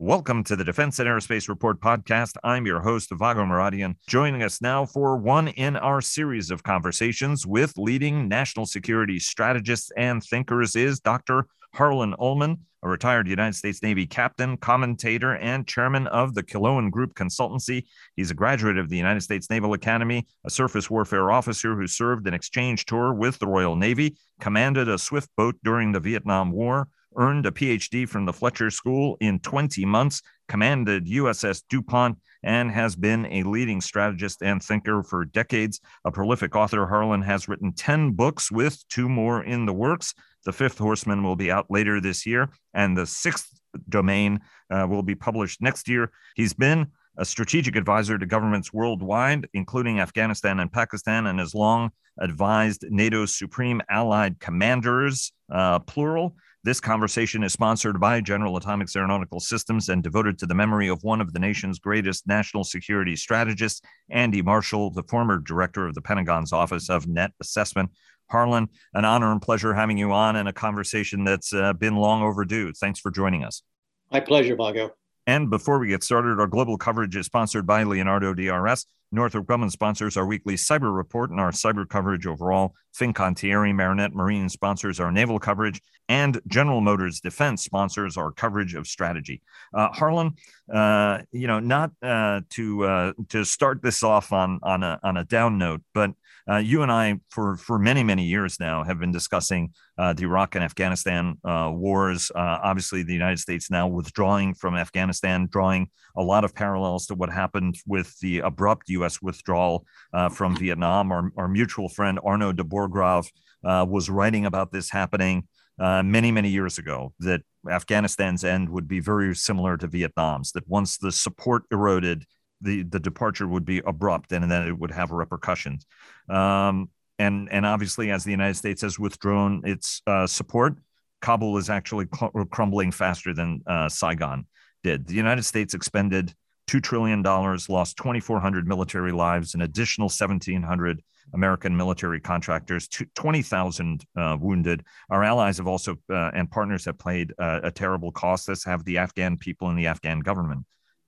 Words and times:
Welcome 0.00 0.44
to 0.44 0.54
the 0.54 0.62
Defense 0.62 1.00
and 1.00 1.08
Aerospace 1.08 1.48
Report 1.48 1.80
podcast. 1.80 2.36
I'm 2.44 2.66
your 2.66 2.78
host, 2.78 3.10
Vago 3.10 3.44
Muradian. 3.44 3.96
Joining 4.06 4.44
us 4.44 4.62
now 4.62 4.86
for 4.86 5.16
one 5.16 5.48
in 5.48 5.74
our 5.74 6.00
series 6.00 6.52
of 6.52 6.62
conversations 6.62 7.44
with 7.44 7.76
leading 7.76 8.28
national 8.28 8.66
security 8.66 9.18
strategists 9.18 9.90
and 9.96 10.22
thinkers 10.22 10.76
is 10.76 11.00
Dr. 11.00 11.48
Harlan 11.74 12.14
Ullman, 12.20 12.58
a 12.84 12.88
retired 12.88 13.26
United 13.26 13.56
States 13.56 13.82
Navy 13.82 14.06
captain, 14.06 14.56
commentator, 14.58 15.34
and 15.34 15.66
chairman 15.66 16.06
of 16.06 16.32
the 16.34 16.44
Killowen 16.44 16.92
Group 16.92 17.14
Consultancy. 17.14 17.82
He's 18.14 18.30
a 18.30 18.34
graduate 18.34 18.78
of 18.78 18.90
the 18.90 18.96
United 18.96 19.22
States 19.22 19.50
Naval 19.50 19.72
Academy, 19.72 20.28
a 20.46 20.50
surface 20.50 20.88
warfare 20.88 21.32
officer 21.32 21.74
who 21.74 21.88
served 21.88 22.28
an 22.28 22.34
exchange 22.34 22.84
tour 22.84 23.12
with 23.12 23.40
the 23.40 23.48
Royal 23.48 23.74
Navy, 23.74 24.16
commanded 24.38 24.88
a 24.88 24.96
swift 24.96 25.30
boat 25.36 25.56
during 25.64 25.90
the 25.90 25.98
Vietnam 25.98 26.52
War 26.52 26.86
earned 27.18 27.44
a 27.46 27.50
PhD 27.50 28.08
from 28.08 28.24
the 28.24 28.32
Fletcher 28.32 28.70
School 28.70 29.16
in 29.20 29.40
20 29.40 29.84
months, 29.84 30.22
commanded 30.48 31.06
USS 31.06 31.62
DuPont, 31.68 32.16
and 32.42 32.70
has 32.70 32.96
been 32.96 33.26
a 33.26 33.42
leading 33.42 33.80
strategist 33.80 34.42
and 34.42 34.62
thinker 34.62 35.02
for 35.02 35.24
decades. 35.24 35.80
A 36.04 36.12
prolific 36.12 36.54
author, 36.54 36.86
Harlan 36.86 37.22
has 37.22 37.48
written 37.48 37.72
10 37.72 38.12
books 38.12 38.50
with 38.50 38.82
two 38.88 39.08
more 39.08 39.42
in 39.42 39.66
the 39.66 39.74
works. 39.74 40.14
The 40.44 40.52
Fifth 40.52 40.78
Horseman 40.78 41.22
will 41.22 41.36
be 41.36 41.50
out 41.50 41.66
later 41.68 42.00
this 42.00 42.24
year, 42.24 42.48
and 42.72 42.96
the 42.96 43.06
Sixth 43.06 43.60
Domain 43.88 44.40
uh, 44.70 44.86
will 44.88 45.02
be 45.02 45.14
published 45.14 45.60
next 45.60 45.88
year. 45.88 46.10
He's 46.36 46.54
been 46.54 46.86
a 47.18 47.24
strategic 47.24 47.74
advisor 47.74 48.16
to 48.16 48.26
governments 48.26 48.72
worldwide, 48.72 49.48
including 49.52 49.98
Afghanistan 49.98 50.60
and 50.60 50.72
Pakistan, 50.72 51.26
and 51.26 51.40
has 51.40 51.54
long 51.54 51.90
advised 52.20 52.84
NATO's 52.88 53.36
supreme 53.36 53.82
allied 53.90 54.38
commanders, 54.38 55.32
uh, 55.52 55.80
plural, 55.80 56.36
this 56.64 56.80
conversation 56.80 57.42
is 57.44 57.52
sponsored 57.52 58.00
by 58.00 58.20
General 58.20 58.56
Atomics 58.56 58.96
Aeronautical 58.96 59.38
Systems 59.38 59.88
and 59.88 60.02
devoted 60.02 60.38
to 60.38 60.46
the 60.46 60.54
memory 60.54 60.88
of 60.88 61.02
one 61.04 61.20
of 61.20 61.32
the 61.32 61.38
nation's 61.38 61.78
greatest 61.78 62.26
national 62.26 62.64
security 62.64 63.14
strategists, 63.14 63.80
Andy 64.10 64.42
Marshall, 64.42 64.90
the 64.90 65.04
former 65.04 65.38
director 65.38 65.86
of 65.86 65.94
the 65.94 66.02
Pentagon's 66.02 66.52
Office 66.52 66.90
of 66.90 67.06
Net 67.06 67.30
Assessment. 67.40 67.90
Harlan, 68.30 68.68
an 68.92 69.04
honor 69.04 69.32
and 69.32 69.40
pleasure 69.40 69.72
having 69.72 69.96
you 69.96 70.12
on 70.12 70.36
in 70.36 70.46
a 70.46 70.52
conversation 70.52 71.24
that's 71.24 71.54
uh, 71.54 71.72
been 71.72 71.96
long 71.96 72.22
overdue. 72.22 72.72
Thanks 72.72 73.00
for 73.00 73.10
joining 73.10 73.44
us. 73.44 73.62
My 74.10 74.20
pleasure, 74.20 74.54
Vago. 74.54 74.92
And 75.28 75.50
before 75.50 75.78
we 75.78 75.88
get 75.88 76.02
started, 76.02 76.40
our 76.40 76.46
global 76.46 76.78
coverage 76.78 77.14
is 77.14 77.26
sponsored 77.26 77.66
by 77.66 77.82
Leonardo 77.82 78.32
DRS. 78.32 78.86
Northrop 79.12 79.44
Grumman 79.44 79.70
sponsors 79.70 80.16
our 80.16 80.24
weekly 80.24 80.54
cyber 80.54 80.94
report 80.96 81.30
and 81.30 81.38
our 81.38 81.50
cyber 81.50 81.86
coverage 81.86 82.26
overall. 82.26 82.74
Fincantieri 82.98 83.74
Marinette 83.74 84.14
Marine 84.14 84.48
sponsors 84.48 84.98
our 84.98 85.12
naval 85.12 85.38
coverage, 85.38 85.82
and 86.08 86.40
General 86.46 86.80
Motors 86.80 87.20
Defense 87.20 87.62
sponsors 87.62 88.16
our 88.16 88.32
coverage 88.32 88.74
of 88.74 88.86
strategy. 88.86 89.42
Uh, 89.74 89.88
Harlan, 89.88 90.32
uh, 90.72 91.18
you 91.30 91.46
know, 91.46 91.60
not 91.60 91.90
uh, 92.02 92.40
to 92.50 92.84
uh, 92.84 93.12
to 93.28 93.44
start 93.44 93.82
this 93.82 94.02
off 94.02 94.32
on 94.32 94.58
on 94.62 94.82
a 94.82 94.98
on 95.02 95.18
a 95.18 95.24
down 95.24 95.58
note, 95.58 95.82
but 95.92 96.12
uh, 96.50 96.56
you 96.56 96.82
and 96.82 96.90
I, 96.90 97.20
for 97.30 97.56
for 97.56 97.78
many 97.78 98.02
many 98.02 98.24
years 98.24 98.58
now, 98.58 98.82
have 98.82 98.98
been 98.98 99.12
discussing 99.12 99.74
uh, 99.98 100.14
the 100.14 100.22
Iraq 100.24 100.54
and 100.54 100.64
Afghanistan 100.64 101.36
uh, 101.44 101.70
wars. 101.72 102.30
Uh, 102.34 102.58
obviously, 102.62 103.02
the 103.02 103.12
United 103.12 103.38
States 103.38 103.70
now 103.70 103.86
withdrawing 103.86 104.54
from 104.54 104.74
Afghanistan, 104.74 105.48
drawing 105.50 105.88
a 106.16 106.22
lot 106.22 106.44
of 106.44 106.54
parallels 106.54 107.06
to 107.06 107.14
what 107.14 107.30
happened 107.30 107.76
with 107.86 108.18
the 108.20 108.38
abrupt 108.40 108.88
U.S. 108.88 109.20
withdrawal 109.20 109.84
uh, 110.14 110.28
from 110.28 110.56
Vietnam. 110.56 111.12
Our, 111.12 111.30
our 111.36 111.48
mutual 111.48 111.88
friend 111.88 112.18
Arnaud 112.24 112.52
de 112.52 112.64
Borchgrave 112.64 113.28
uh, 113.64 113.84
was 113.88 114.08
writing 114.08 114.46
about 114.46 114.72
this 114.72 114.90
happening 114.90 115.46
many 115.78 116.32
many 116.32 116.48
years 116.48 116.78
ago. 116.78 117.12
That 117.20 117.42
Afghanistan's 117.68 118.42
end 118.42 118.70
would 118.70 118.88
be 118.88 119.00
very 119.00 119.34
similar 119.34 119.76
to 119.76 119.86
Vietnam's. 119.86 120.52
That 120.52 120.66
once 120.66 120.96
the 120.96 121.12
support 121.12 121.64
eroded 121.70 122.24
the 122.60 122.82
the 122.82 123.00
departure 123.00 123.46
would 123.46 123.64
be 123.64 123.78
abrupt 123.86 124.32
and 124.32 124.50
then 124.50 124.66
it 124.68 124.78
would 124.78 124.90
have 124.90 125.10
repercussions. 125.10 125.86
Um, 126.28 126.90
and 127.18 127.48
and 127.50 127.66
obviously, 127.66 128.10
as 128.10 128.24
the 128.24 128.30
United 128.30 128.54
States 128.54 128.82
has 128.82 128.98
withdrawn 128.98 129.62
its 129.64 130.02
uh, 130.06 130.26
support, 130.26 130.76
Kabul 131.20 131.56
is 131.58 131.70
actually 131.70 132.06
cl- 132.14 132.30
crumbling 132.50 132.92
faster 132.92 133.34
than 133.34 133.62
uh, 133.66 133.88
Saigon 133.88 134.46
did. 134.82 135.06
The 135.06 135.14
United 135.14 135.44
States 135.44 135.74
expended 135.74 136.34
two 136.66 136.80
trillion 136.80 137.22
dollars, 137.22 137.68
lost 137.68 137.96
2,400 137.96 138.68
military 138.68 139.10
lives, 139.10 139.54
an 139.54 139.62
additional 139.62 140.06
1,700 140.06 141.02
American 141.34 141.76
military 141.76 142.20
contractors, 142.20 142.88
20,000 142.88 144.04
uh, 144.16 144.36
wounded. 144.40 144.84
Our 145.10 145.24
allies 145.24 145.58
have 145.58 145.66
also 145.66 145.96
uh, 146.10 146.30
and 146.34 146.50
partners 146.50 146.84
have 146.84 146.98
played 146.98 147.32
uh, 147.38 147.60
a 147.64 147.70
terrible 147.70 148.12
cost. 148.12 148.48
As 148.48 148.64
have 148.64 148.84
the 148.84 148.98
Afghan 148.98 149.36
people 149.36 149.68
and 149.68 149.78
the 149.78 149.86
Afghan 149.86 150.20
government. 150.20 150.64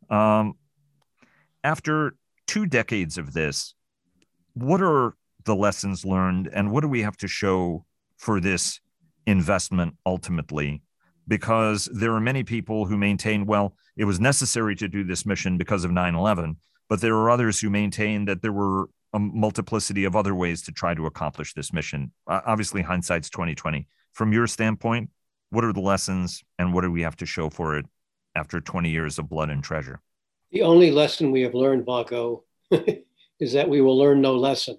Um, 0.09 0.55
after 1.65 2.15
two 2.47 2.67
decades 2.67 3.19
of 3.19 3.33
this, 3.33 3.75
what 4.55 4.83
are 4.83 5.15
the 5.45 5.55
lessons 5.55 6.05
learned 6.05 6.49
and 6.53 6.71
what 6.71 6.81
do 6.83 6.89
we 6.89 7.03
have 7.03 7.17
to 7.19 7.29
show 7.29 7.85
for 8.17 8.41
this 8.41 8.81
investment 9.27 9.95
ultimately? 10.05 10.83
Because 11.29 11.89
there 11.93 12.13
are 12.13 12.21
many 12.21 12.43
people 12.43 12.87
who 12.87 12.97
maintain, 12.97 13.47
well, 13.47 13.75
it 13.97 14.05
was 14.05 14.19
necessary 14.19 14.75
to 14.77 14.89
do 14.89 15.05
this 15.05 15.25
mission 15.25 15.59
because 15.59 15.85
of 15.85 15.93
9 15.93 16.15
11, 16.15 16.57
but 16.89 17.01
there 17.01 17.15
are 17.15 17.31
others 17.31 17.61
who 17.61 17.71
maintain 17.71 18.25
that 18.25 18.43
there 18.43 18.53
were 18.53 18.89
a 19.13 19.19
multiplicity 19.19 20.05
of 20.05 20.15
other 20.15 20.35
ways 20.35 20.63
to 20.63 20.73
try 20.73 20.95
to 20.95 21.07
accomplish 21.07 21.55
this 21.55 21.73
mission. 21.73 22.13
Obviously, 22.27 22.83
hindsight's 22.83 23.31
2020. 23.31 23.87
From 24.13 24.33
your 24.33 24.47
standpoint, 24.47 25.11
what 25.51 25.65
are 25.65 25.73
the 25.73 25.81
lessons 25.81 26.43
and 26.59 26.73
what 26.73 26.83
do 26.83 26.91
we 26.91 27.03
have 27.03 27.17
to 27.17 27.27
show 27.27 27.51
for 27.51 27.77
it 27.77 27.87
after 28.35 28.61
20 28.61 28.91
years 28.91 29.19
of 29.19 29.29
blood 29.29 29.51
and 29.51 29.63
treasure? 29.63 30.01
The 30.53 30.63
only 30.63 30.91
lesson 30.91 31.31
we 31.31 31.43
have 31.43 31.55
learned, 31.55 31.85
Vago, 31.85 32.45
is 33.41 33.53
that 33.53 33.69
we 33.69 33.81
will 33.81 33.97
learn 33.97 34.21
no 34.21 34.35
lesson. 34.35 34.79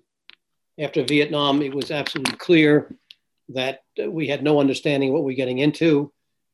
After 0.78 1.04
Vietnam, 1.04 1.62
it 1.62 1.74
was 1.74 1.92
absolutely 1.92 2.36
clear 2.38 2.96
that 3.50 3.84
uh, 4.02 4.10
we 4.10 4.28
had 4.28 4.44
no 4.44 4.60
understanding 4.60 5.14
what 5.14 5.24
we 5.24 5.34
are 5.34 5.38
getting 5.38 5.60
into, 5.60 6.12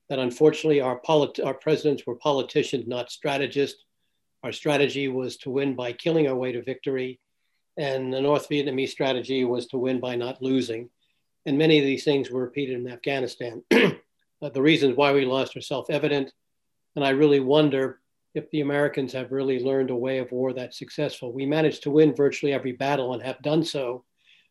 that 0.09 0.19
unfortunately 0.19 0.81
our, 0.81 1.00
polit- 1.00 1.39
our 1.39 1.53
presidents 1.53 2.03
were 2.05 2.16
politicians, 2.16 2.88
not 2.88 3.11
strategists. 3.11 3.83
Our 4.44 4.51
strategy 4.51 5.07
was 5.07 5.38
to 5.38 5.49
win 5.49 5.75
by 5.75 5.94
killing 5.94 6.28
our 6.28 6.35
way 6.35 6.51
to 6.51 6.61
victory, 6.61 7.19
and 7.75 8.13
the 8.13 8.22
North 8.22 8.47
Vietnamese 8.49 8.89
strategy 8.89 9.44
was 9.45 9.66
to 9.67 9.78
win 9.78 9.99
by 9.99 10.16
not 10.16 10.41
losing. 10.41 10.89
And 11.45 11.57
many 11.57 11.79
of 11.79 11.85
these 11.85 12.03
things 12.03 12.29
were 12.29 12.41
repeated 12.41 12.79
in 12.79 12.91
Afghanistan. 12.91 13.63
Uh, 14.39 14.49
the 14.49 14.61
reasons 14.61 14.95
why 14.95 15.11
we 15.11 15.25
lost 15.25 15.57
are 15.57 15.61
self 15.61 15.89
evident. 15.89 16.31
And 16.95 17.03
I 17.03 17.09
really 17.09 17.39
wonder 17.39 17.99
if 18.34 18.50
the 18.52 18.62
Americans 18.62 19.14
have 19.14 19.32
really 19.32 19.60
learned 19.64 19.90
a 19.90 19.96
way 19.96 20.20
of 20.20 20.32
war 20.32 20.54
that's 20.54 20.78
successful. 20.78 21.34
We 21.34 21.46
managed 21.46 21.84
to 21.84 21.92
win 21.92 22.16
virtually 22.16 22.54
every 22.54 22.74
battle 22.74 23.14
and 23.14 23.24
have 23.24 23.42
done 23.42 23.64
so 23.64 24.04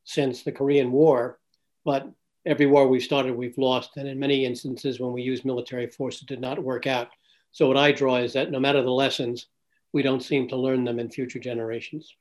since 0.05 0.43
the 0.43 0.53
Korean 0.53 0.93
War, 0.93 1.39
but 1.85 2.11
every 2.45 2.67
war 2.67 2.89
we've 2.89 3.03
started, 3.03 3.35
we've 3.37 3.59
lost. 3.59 3.97
And 3.97 4.09
in 4.09 4.19
many 4.19 4.45
instances, 4.45 5.01
when 5.01 5.13
we 5.13 5.23
use 5.23 5.45
military 5.45 5.89
force, 5.89 6.23
it 6.23 6.29
did 6.29 6.41
not 6.41 6.63
work 6.63 6.87
out. 6.87 7.09
So, 7.53 7.69
what 7.69 7.77
I 7.77 7.93
draw 7.93 8.17
is 8.17 8.33
that 8.35 8.51
no 8.51 8.61
matter 8.61 8.83
the 8.83 8.91
lessons, 8.91 9.47
we 9.93 10.03
don't 10.03 10.23
seem 10.23 10.49
to 10.49 10.57
learn 10.57 10.85
them 10.85 10.99
in 10.99 11.11
future 11.11 11.39
generations. 11.39 12.15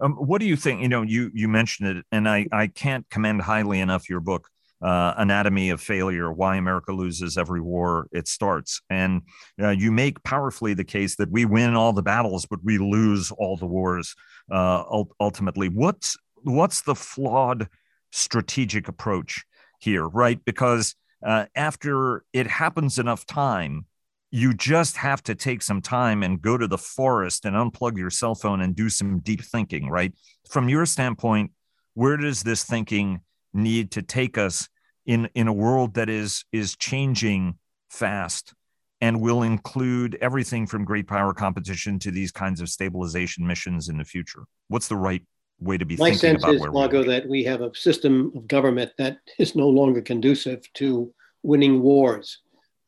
Um, 0.00 0.14
what 0.14 0.40
do 0.40 0.46
you 0.46 0.56
think? 0.56 0.82
You 0.82 0.88
know, 0.88 1.02
you 1.02 1.30
you 1.34 1.48
mentioned 1.48 1.96
it, 1.96 2.04
and 2.12 2.28
I 2.28 2.46
I 2.52 2.66
can't 2.68 3.08
commend 3.10 3.42
highly 3.42 3.80
enough 3.80 4.08
your 4.08 4.20
book 4.20 4.50
uh, 4.82 5.14
anatomy 5.16 5.70
of 5.70 5.80
failure 5.80 6.30
why 6.30 6.56
america 6.56 6.92
loses 6.92 7.38
every 7.38 7.60
war 7.60 8.08
it 8.12 8.28
starts. 8.28 8.80
And 8.90 9.22
uh, 9.60 9.70
you 9.70 9.90
make 9.92 10.22
powerfully 10.22 10.74
the 10.74 10.84
case 10.84 11.16
that 11.16 11.30
we 11.30 11.44
win 11.44 11.74
all 11.74 11.92
the 11.92 12.02
battles 12.02 12.46
but 12.46 12.60
we 12.64 12.78
lose 12.78 13.30
all 13.30 13.56
the 13.56 13.66
wars 13.66 14.14
uh, 14.50 14.84
ultimately. 15.20 15.68
What's 15.68 16.16
what's 16.42 16.82
the 16.82 16.94
flawed 16.94 17.68
strategic 18.12 18.88
approach 18.88 19.44
here 19.80 20.06
right? 20.06 20.42
Because 20.44 20.94
uh, 21.24 21.46
after 21.54 22.24
it 22.32 22.46
happens 22.46 22.98
enough 22.98 23.26
time 23.26 23.86
you 24.32 24.52
just 24.52 24.96
have 24.96 25.22
to 25.22 25.34
take 25.34 25.62
some 25.62 25.80
time 25.80 26.22
and 26.22 26.42
go 26.42 26.58
to 26.58 26.66
the 26.66 26.76
forest 26.76 27.44
and 27.44 27.54
unplug 27.54 27.96
your 27.96 28.10
cell 28.10 28.34
phone 28.34 28.60
and 28.60 28.74
do 28.74 28.90
some 28.90 29.20
deep 29.20 29.42
thinking 29.42 29.88
right? 29.88 30.12
From 30.50 30.68
your 30.68 30.86
standpoint 30.86 31.52
where 31.94 32.18
does 32.18 32.42
this 32.42 32.62
thinking 32.62 33.20
need 33.56 33.90
to 33.92 34.02
take 34.02 34.38
us 34.38 34.68
in 35.06 35.28
in 35.34 35.48
a 35.48 35.52
world 35.52 35.94
that 35.94 36.08
is 36.08 36.44
is 36.52 36.76
changing 36.76 37.58
fast 37.88 38.54
and 39.00 39.20
will 39.20 39.42
include 39.42 40.16
everything 40.20 40.66
from 40.66 40.84
great 40.84 41.06
power 41.06 41.34
competition 41.34 41.98
to 41.98 42.10
these 42.10 42.32
kinds 42.32 42.60
of 42.60 42.68
stabilization 42.68 43.46
missions 43.46 43.88
in 43.88 43.98
the 43.98 44.04
future. 44.04 44.44
What's 44.68 44.88
the 44.88 44.96
right 44.96 45.22
way 45.60 45.78
to 45.78 45.84
be 45.84 45.96
my 45.96 46.12
sense 46.12 46.46
is 46.46 46.60
Vago, 46.60 47.02
that 47.04 47.28
we 47.28 47.44
have 47.44 47.62
a 47.62 47.74
system 47.74 48.32
of 48.36 48.46
government 48.46 48.92
that 48.98 49.18
is 49.38 49.54
no 49.54 49.68
longer 49.68 50.02
conducive 50.02 50.70
to 50.74 51.12
winning 51.42 51.80
wars. 51.80 52.38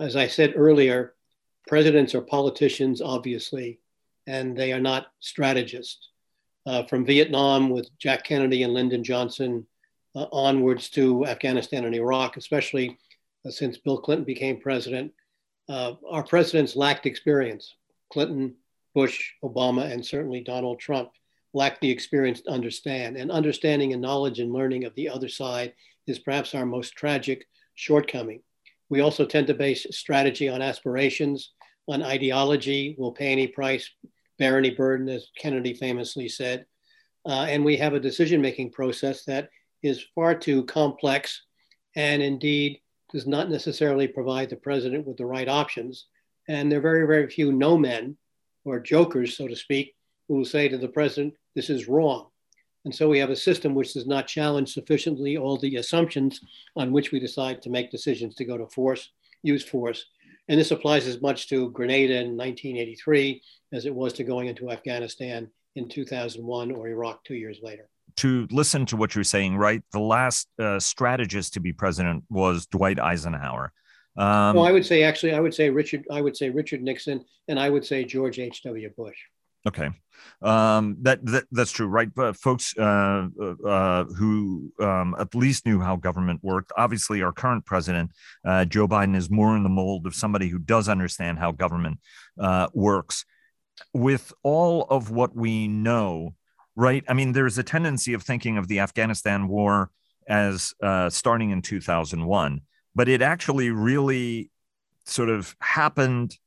As 0.00 0.16
i 0.16 0.26
said 0.26 0.54
earlier 0.56 1.14
presidents 1.66 2.14
are 2.14 2.20
politicians 2.20 3.00
obviously 3.00 3.80
and 4.26 4.56
they 4.56 4.72
are 4.72 4.80
not 4.80 5.06
strategists. 5.20 6.10
Uh, 6.66 6.82
from 6.84 7.06
vietnam 7.06 7.70
with 7.70 7.88
jack 7.98 8.24
kennedy 8.24 8.62
and 8.62 8.74
lyndon 8.74 9.02
johnson 9.02 9.66
uh, 10.18 10.26
onwards 10.32 10.90
to 10.90 11.24
Afghanistan 11.26 11.84
and 11.84 11.94
Iraq, 11.94 12.36
especially 12.36 12.98
uh, 13.46 13.50
since 13.50 13.78
Bill 13.78 13.98
Clinton 13.98 14.24
became 14.24 14.60
president. 14.60 15.12
Uh, 15.68 15.92
our 16.10 16.24
presidents 16.24 16.74
lacked 16.74 17.06
experience. 17.06 17.76
Clinton, 18.12 18.56
Bush, 18.94 19.32
Obama, 19.44 19.92
and 19.92 20.04
certainly 20.04 20.40
Donald 20.40 20.80
Trump 20.80 21.10
lacked 21.54 21.80
the 21.80 21.90
experience 21.90 22.40
to 22.40 22.50
understand. 22.50 23.16
And 23.16 23.30
understanding 23.30 23.92
and 23.92 24.02
knowledge 24.02 24.40
and 24.40 24.52
learning 24.52 24.84
of 24.84 24.94
the 24.96 25.08
other 25.08 25.28
side 25.28 25.72
is 26.08 26.18
perhaps 26.18 26.54
our 26.54 26.66
most 26.66 26.94
tragic 26.94 27.46
shortcoming. 27.76 28.42
We 28.88 29.00
also 29.00 29.24
tend 29.24 29.46
to 29.48 29.54
base 29.54 29.86
strategy 29.90 30.48
on 30.48 30.62
aspirations, 30.62 31.52
on 31.86 32.02
ideology, 32.02 32.96
will 32.98 33.12
pay 33.12 33.30
any 33.30 33.46
price, 33.46 33.88
bear 34.38 34.58
any 34.58 34.70
burden, 34.70 35.08
as 35.08 35.28
Kennedy 35.38 35.74
famously 35.74 36.28
said. 36.28 36.66
Uh, 37.24 37.46
and 37.48 37.64
we 37.64 37.76
have 37.76 37.94
a 37.94 38.00
decision 38.00 38.40
making 38.40 38.72
process 38.72 39.24
that 39.24 39.50
is 39.82 40.04
far 40.14 40.34
too 40.34 40.64
complex 40.64 41.42
and 41.96 42.22
indeed 42.22 42.80
does 43.10 43.26
not 43.26 43.50
necessarily 43.50 44.06
provide 44.06 44.50
the 44.50 44.56
president 44.56 45.06
with 45.06 45.16
the 45.16 45.26
right 45.26 45.48
options. 45.48 46.06
And 46.48 46.70
there 46.70 46.78
are 46.78 46.82
very, 46.82 47.06
very 47.06 47.28
few 47.28 47.52
no 47.52 47.76
men 47.76 48.16
or 48.64 48.80
jokers, 48.80 49.36
so 49.36 49.48
to 49.48 49.56
speak, 49.56 49.94
who 50.28 50.34
will 50.36 50.44
say 50.44 50.69
to 50.69 50.78
the 50.78 50.88
president, 50.88 51.34
this 51.54 51.70
is 51.70 51.88
wrong. 51.88 52.28
And 52.84 52.94
so 52.94 53.08
we 53.08 53.19
have 53.19 53.30
a 53.30 53.36
system 53.36 53.75
which 53.75 53.94
does 53.94 54.06
not 54.06 54.26
challenge 54.26 54.72
sufficiently 54.72 55.36
all 55.36 55.58
the 55.58 55.76
assumptions 55.76 56.40
on 56.76 56.92
which 56.92 57.12
we 57.12 57.20
decide 57.20 57.60
to 57.62 57.70
make 57.70 57.90
decisions 57.90 58.34
to 58.36 58.44
go 58.44 58.56
to 58.56 58.66
force, 58.66 59.10
use 59.42 59.64
force. 59.64 60.06
And 60.48 60.58
this 60.58 60.70
applies 60.70 61.06
as 61.06 61.20
much 61.20 61.48
to 61.48 61.70
Grenada 61.70 62.14
in 62.14 62.36
1983 62.36 63.42
as 63.72 63.84
it 63.84 63.94
was 63.94 64.12
to 64.14 64.25
going 64.25 64.48
into 64.48 64.70
Afghanistan 64.70 65.50
in 65.76 65.88
2001 65.88 66.70
or 66.70 66.88
Iraq 66.88 67.25
two 67.25 67.34
years 67.34 67.58
later. 67.62 67.88
To 68.18 68.48
listen 68.50 68.84
to 68.86 68.96
what 68.96 69.14
you're 69.14 69.22
saying, 69.22 69.56
right? 69.56 69.80
The 69.92 70.00
last 70.00 70.48
uh, 70.58 70.80
strategist 70.80 71.54
to 71.54 71.60
be 71.60 71.72
president 71.72 72.24
was 72.28 72.66
Dwight 72.66 72.98
Eisenhower. 72.98 73.72
Um, 74.16 74.56
well, 74.56 74.66
I 74.66 74.72
would 74.72 74.84
say 74.84 75.04
actually, 75.04 75.34
I 75.34 75.40
would 75.40 75.54
say 75.54 75.70
Richard, 75.70 76.04
I 76.10 76.20
would 76.20 76.36
say 76.36 76.50
Richard 76.50 76.82
Nixon, 76.82 77.24
and 77.46 77.60
I 77.60 77.70
would 77.70 77.86
say 77.86 78.04
George 78.04 78.40
H. 78.40 78.62
W. 78.64 78.90
Bush. 78.96 79.16
Okay, 79.68 79.90
um, 80.42 80.96
that, 81.02 81.24
that 81.26 81.44
that's 81.52 81.70
true, 81.70 81.86
right? 81.86 82.12
But 82.12 82.36
folks 82.36 82.76
uh, 82.76 83.28
uh, 83.64 84.04
who 84.04 84.72
um, 84.80 85.14
at 85.18 85.34
least 85.36 85.66
knew 85.66 85.80
how 85.80 85.94
government 85.94 86.40
worked. 86.42 86.72
Obviously, 86.76 87.22
our 87.22 87.32
current 87.32 87.66
president, 87.66 88.10
uh, 88.44 88.64
Joe 88.64 88.88
Biden, 88.88 89.14
is 89.14 89.30
more 89.30 89.56
in 89.56 89.62
the 89.62 89.68
mold 89.68 90.06
of 90.06 90.14
somebody 90.16 90.48
who 90.48 90.58
does 90.58 90.88
understand 90.88 91.38
how 91.38 91.52
government 91.52 92.00
uh, 92.40 92.66
works. 92.74 93.24
With 93.94 94.32
all 94.42 94.82
of 94.90 95.12
what 95.12 95.36
we 95.36 95.68
know, 95.68 96.34
right? 96.78 97.02
I 97.08 97.12
mean, 97.12 97.32
there's 97.32 97.58
a 97.58 97.64
tendency 97.64 98.14
of 98.14 98.22
thinking 98.22 98.56
of 98.56 98.69
the 98.69 98.78
Afghanistan 98.78 99.48
war 99.48 99.90
as 100.28 100.75
uh, 100.80 101.10
starting 101.10 101.50
in 101.50 101.60
2001, 101.60 102.60
but 102.94 103.08
it 103.08 103.20
actually 103.20 103.70
really 103.70 104.50
sort 105.04 105.28
of 105.28 105.56
happened 105.60 106.38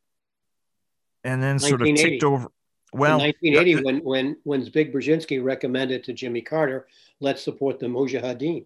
and 1.26 1.44
then 1.44 1.60
sort 1.60 1.82
of 1.82 1.88
ticked 1.96 2.24
over 2.24 2.48
well, 2.94 3.20
in 3.20 3.34
1980, 3.44 3.84
when 3.84 3.98
when 4.04 4.38
when 4.44 4.66
Zbig 4.66 4.94
Brzezinski 4.94 5.44
recommended 5.44 6.04
to 6.06 6.14
Jimmy 6.14 6.42
Carter, 6.42 6.88
let's 7.20 7.42
support 7.42 7.80
the 7.80 7.88
Mujahideen. 7.88 8.66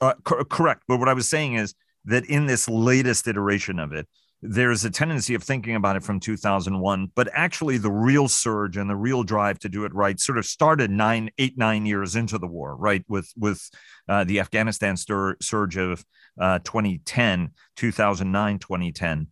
Uh, 0.00 0.14
co- 0.24 0.44
correct, 0.44 0.84
but 0.88 0.98
what 0.98 1.08
I 1.08 1.12
was 1.12 1.28
saying 1.28 1.54
is 1.54 1.74
that 2.04 2.24
in 2.26 2.46
this 2.46 2.68
latest 2.68 3.28
iteration 3.28 3.78
of 3.78 3.92
it, 3.92 4.08
there's 4.42 4.84
a 4.84 4.90
tendency 4.90 5.34
of 5.34 5.42
thinking 5.42 5.74
about 5.74 5.96
it 5.96 6.02
from 6.02 6.18
2001, 6.18 7.12
but 7.14 7.28
actually 7.34 7.76
the 7.76 7.90
real 7.90 8.26
surge 8.26 8.76
and 8.76 8.88
the 8.88 8.96
real 8.96 9.22
drive 9.22 9.58
to 9.58 9.68
do 9.68 9.84
it 9.84 9.94
right 9.94 10.18
sort 10.18 10.38
of 10.38 10.46
started 10.46 10.90
nine, 10.90 11.30
eight, 11.38 11.58
nine 11.58 11.84
years 11.84 12.16
into 12.16 12.38
the 12.38 12.46
war, 12.46 12.74
right? 12.74 13.04
With 13.06 13.30
with 13.36 13.68
uh, 14.08 14.24
the 14.24 14.40
Afghanistan 14.40 14.96
stir, 14.96 15.36
surge 15.42 15.76
of 15.76 16.04
uh, 16.40 16.58
2010, 16.60 17.50
2009, 17.76 18.58
2010. 18.58 19.26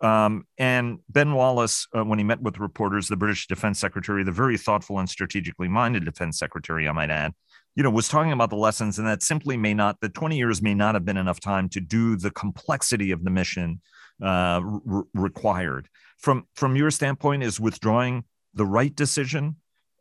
Um, 0.00 0.44
and 0.58 0.98
Ben 1.08 1.32
Wallace, 1.32 1.86
uh, 1.96 2.04
when 2.04 2.18
he 2.18 2.24
met 2.24 2.42
with 2.42 2.58
reporters, 2.58 3.08
the 3.08 3.16
British 3.16 3.46
Defense 3.46 3.78
Secretary, 3.80 4.22
the 4.24 4.32
very 4.32 4.58
thoughtful 4.58 4.98
and 4.98 5.08
strategically 5.08 5.68
minded 5.68 6.04
Defense 6.04 6.38
Secretary, 6.38 6.86
I 6.86 6.92
might 6.92 7.10
add, 7.10 7.32
you 7.74 7.82
know, 7.82 7.88
was 7.88 8.08
talking 8.08 8.32
about 8.32 8.50
the 8.50 8.56
lessons, 8.56 8.98
and 8.98 9.08
that 9.08 9.22
simply 9.22 9.56
may 9.56 9.72
not, 9.72 10.00
the 10.02 10.10
20 10.10 10.36
years 10.36 10.60
may 10.60 10.74
not 10.74 10.94
have 10.94 11.06
been 11.06 11.16
enough 11.16 11.40
time 11.40 11.70
to 11.70 11.80
do 11.80 12.16
the 12.16 12.30
complexity 12.30 13.12
of 13.12 13.24
the 13.24 13.30
mission 13.30 13.80
uh, 14.22 14.60
re- 14.62 15.02
required. 15.14 15.88
From 16.18 16.46
from 16.54 16.76
your 16.76 16.90
standpoint, 16.90 17.42
is 17.42 17.60
withdrawing 17.60 18.24
the 18.54 18.66
right 18.66 18.94
decision 18.94 19.56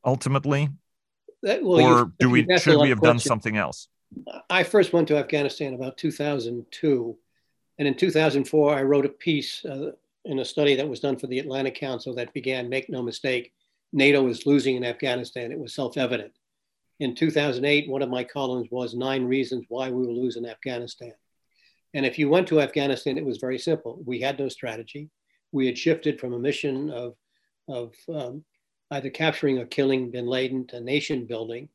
ultimately, 0.05 0.69
that, 1.41 1.63
well, 1.63 1.81
or 1.81 2.11
do 2.19 2.29
we 2.29 2.45
should 2.57 2.79
we 2.79 2.89
have 2.89 2.99
question. 2.99 3.15
done 3.15 3.19
something 3.19 3.57
else? 3.57 3.87
I 4.49 4.63
first 4.63 4.93
went 4.93 5.07
to 5.07 5.17
Afghanistan 5.17 5.73
about 5.73 5.97
2002 5.97 7.17
and 7.79 7.87
in 7.87 7.95
2004, 7.95 8.75
I 8.75 8.83
wrote 8.83 9.05
a 9.05 9.09
piece 9.09 9.65
uh, 9.65 9.91
in 10.25 10.39
a 10.39 10.45
study 10.45 10.75
that 10.75 10.87
was 10.87 10.99
done 10.99 11.17
for 11.17 11.27
the 11.27 11.39
Atlantic 11.39 11.75
Council 11.75 12.13
that 12.15 12.33
began 12.33 12.69
Make 12.69 12.89
no 12.89 13.01
mistake, 13.01 13.53
NATO 13.91 14.27
is 14.27 14.45
losing 14.45 14.75
in 14.75 14.83
Afghanistan. 14.83 15.51
It 15.51 15.59
was 15.59 15.73
self 15.73 15.97
evident. 15.97 16.33
In 16.99 17.15
2008, 17.15 17.89
one 17.89 18.01
of 18.01 18.09
my 18.09 18.23
columns 18.23 18.67
was 18.71 18.93
Nine 18.93 19.25
Reasons 19.25 19.65
Why 19.67 19.89
We 19.89 20.05
Will 20.05 20.21
Lose 20.21 20.35
in 20.35 20.45
Afghanistan. 20.45 21.13
And 21.93 22.05
if 22.05 22.17
you 22.17 22.29
went 22.29 22.47
to 22.47 22.61
Afghanistan, 22.61 23.17
it 23.17 23.25
was 23.25 23.37
very 23.37 23.59
simple. 23.59 24.01
We 24.05 24.19
had 24.19 24.39
no 24.39 24.49
strategy. 24.49 25.09
We 25.51 25.67
had 25.67 25.77
shifted 25.77 26.19
from 26.19 26.33
a 26.33 26.39
mission 26.39 26.89
of, 26.89 27.15
of 27.67 27.93
um, 28.13 28.43
either 28.91 29.09
capturing 29.09 29.59
or 29.59 29.65
killing 29.65 30.11
bin 30.11 30.25
Laden 30.25 30.67
to 30.67 30.79
nation 30.79 31.25
building. 31.25 31.69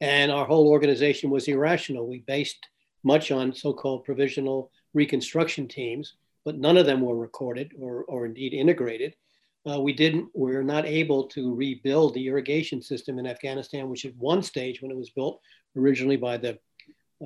And 0.00 0.30
our 0.30 0.46
whole 0.46 0.68
organization 0.68 1.30
was 1.30 1.48
irrational. 1.48 2.06
We 2.06 2.20
based 2.20 2.58
much 3.02 3.30
on 3.30 3.54
so 3.54 3.72
called 3.72 4.04
provisional 4.04 4.70
reconstruction 4.92 5.68
teams, 5.68 6.14
but 6.44 6.58
none 6.58 6.76
of 6.76 6.86
them 6.86 7.00
were 7.00 7.16
recorded 7.16 7.72
or, 7.78 8.04
or 8.04 8.26
indeed 8.26 8.54
integrated. 8.54 9.14
Uh, 9.68 9.80
we 9.80 9.92
didn't, 9.92 10.28
we 10.34 10.52
were 10.52 10.62
not 10.62 10.84
able 10.84 11.26
to 11.28 11.54
rebuild 11.54 12.14
the 12.14 12.26
irrigation 12.26 12.82
system 12.82 13.18
in 13.18 13.26
Afghanistan, 13.26 13.88
which 13.88 14.04
at 14.04 14.14
one 14.16 14.42
stage, 14.42 14.82
when 14.82 14.90
it 14.90 14.96
was 14.96 15.10
built 15.10 15.40
originally 15.76 16.16
by 16.16 16.36
the 16.36 16.58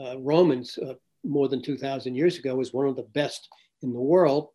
uh, 0.01 0.19
Romans 0.19 0.79
uh, 0.79 0.94
more 1.25 1.49
than 1.49 1.62
2,000 1.62 2.15
years 2.15 2.38
ago, 2.38 2.55
was 2.55 2.73
one 2.73 2.87
of 2.87 2.97
the 2.97 3.03
best 3.03 3.49
in 3.82 3.93
the 3.93 4.00
world. 4.00 4.49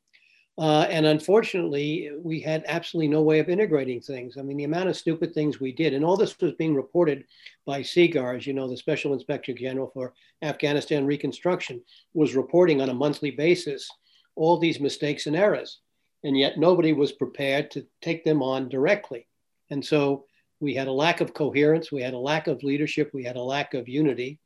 Uh, 0.57 0.85
and 0.89 1.07
unfortunately, 1.07 2.11
we 2.21 2.39
had 2.39 2.63
absolutely 2.67 3.07
no 3.07 3.23
way 3.23 3.39
of 3.39 3.49
integrating 3.49 3.99
things. 3.99 4.37
I 4.37 4.43
mean, 4.43 4.57
the 4.57 4.65
amount 4.65 4.87
of 4.87 4.95
stupid 4.95 5.33
things 5.33 5.59
we 5.59 5.71
did, 5.71 5.93
and 5.93 6.05
all 6.05 6.15
this 6.15 6.39
was 6.39 6.53
being 6.53 6.75
reported 6.75 7.25
by 7.65 7.81
SIGAR, 7.81 8.37
as 8.37 8.45
you 8.45 8.53
know, 8.53 8.67
the 8.67 8.77
Special 8.77 9.13
Inspector 9.13 9.51
General 9.53 9.89
for 9.91 10.13
Afghanistan 10.43 11.07
Reconstruction, 11.07 11.81
was 12.13 12.35
reporting 12.35 12.81
on 12.81 12.89
a 12.89 12.93
monthly 12.93 13.31
basis 13.31 13.89
all 14.35 14.59
these 14.59 14.79
mistakes 14.79 15.25
and 15.25 15.35
errors. 15.35 15.79
And 16.23 16.37
yet 16.37 16.59
nobody 16.59 16.93
was 16.93 17.11
prepared 17.11 17.71
to 17.71 17.85
take 18.01 18.23
them 18.23 18.43
on 18.43 18.69
directly. 18.69 19.27
And 19.71 19.83
so 19.83 20.25
we 20.59 20.75
had 20.75 20.87
a 20.87 20.91
lack 20.91 21.19
of 21.19 21.33
coherence, 21.33 21.91
we 21.91 22.01
had 22.03 22.13
a 22.13 22.19
lack 22.19 22.47
of 22.47 22.63
leadership, 22.63 23.09
we 23.11 23.23
had 23.23 23.35
a 23.35 23.41
lack 23.41 23.73
of 23.73 23.89
unity, 23.89 24.39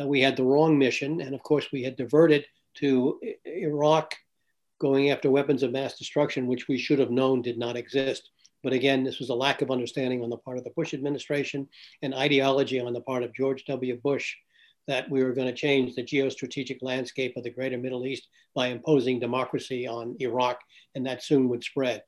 uh, 0.00 0.06
we 0.06 0.20
had 0.20 0.36
the 0.36 0.44
wrong 0.44 0.78
mission. 0.78 1.20
And 1.20 1.34
of 1.34 1.42
course, 1.42 1.68
we 1.72 1.82
had 1.82 1.96
diverted 1.96 2.46
to 2.74 3.20
Iraq 3.44 4.14
going 4.78 5.10
after 5.10 5.30
weapons 5.30 5.62
of 5.62 5.72
mass 5.72 5.96
destruction, 5.96 6.46
which 6.46 6.68
we 6.68 6.78
should 6.78 6.98
have 6.98 7.10
known 7.10 7.42
did 7.42 7.58
not 7.58 7.76
exist. 7.76 8.30
But 8.62 8.72
again, 8.72 9.04
this 9.04 9.18
was 9.18 9.30
a 9.30 9.34
lack 9.34 9.62
of 9.62 9.70
understanding 9.70 10.22
on 10.22 10.30
the 10.30 10.36
part 10.36 10.58
of 10.58 10.64
the 10.64 10.70
Bush 10.70 10.92
administration 10.92 11.68
and 12.02 12.14
ideology 12.14 12.80
on 12.80 12.92
the 12.92 13.00
part 13.00 13.22
of 13.22 13.34
George 13.34 13.64
W. 13.66 13.98
Bush 14.02 14.34
that 14.86 15.10
we 15.10 15.22
were 15.22 15.32
going 15.32 15.48
to 15.48 15.54
change 15.54 15.94
the 15.94 16.02
geostrategic 16.02 16.78
landscape 16.82 17.36
of 17.36 17.42
the 17.42 17.50
greater 17.50 17.78
Middle 17.78 18.06
East 18.06 18.28
by 18.54 18.68
imposing 18.68 19.18
democracy 19.18 19.86
on 19.86 20.16
Iraq, 20.20 20.60
and 20.94 21.04
that 21.06 21.22
soon 21.22 21.48
would 21.48 21.64
spread. 21.64 22.02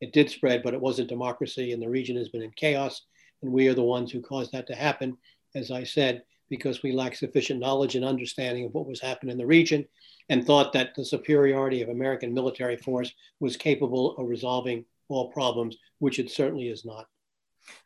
It 0.00 0.12
did 0.12 0.30
spread, 0.30 0.62
but 0.62 0.74
it 0.74 0.80
wasn't 0.80 1.08
democracy, 1.08 1.72
and 1.72 1.82
the 1.82 1.88
region 1.88 2.16
has 2.16 2.28
been 2.28 2.42
in 2.42 2.52
chaos, 2.52 3.02
and 3.42 3.52
we 3.52 3.68
are 3.68 3.74
the 3.74 3.82
ones 3.82 4.10
who 4.12 4.20
caused 4.20 4.52
that 4.52 4.66
to 4.68 4.74
happen. 4.74 5.16
As 5.54 5.70
I 5.70 5.84
said, 5.84 6.22
because 6.50 6.82
we 6.82 6.92
lacked 6.92 7.16
sufficient 7.16 7.60
knowledge 7.60 7.94
and 7.94 8.04
understanding 8.04 8.66
of 8.66 8.74
what 8.74 8.86
was 8.86 9.00
happening 9.00 9.32
in 9.32 9.38
the 9.38 9.46
region 9.46 9.86
and 10.28 10.44
thought 10.44 10.72
that 10.72 10.94
the 10.94 11.04
superiority 11.04 11.80
of 11.80 11.88
American 11.88 12.34
military 12.34 12.76
force 12.76 13.12
was 13.38 13.56
capable 13.56 14.16
of 14.16 14.28
resolving 14.28 14.84
all 15.08 15.30
problems, 15.30 15.76
which 15.98 16.18
it 16.18 16.30
certainly 16.30 16.68
is 16.68 16.84
not. 16.84 17.06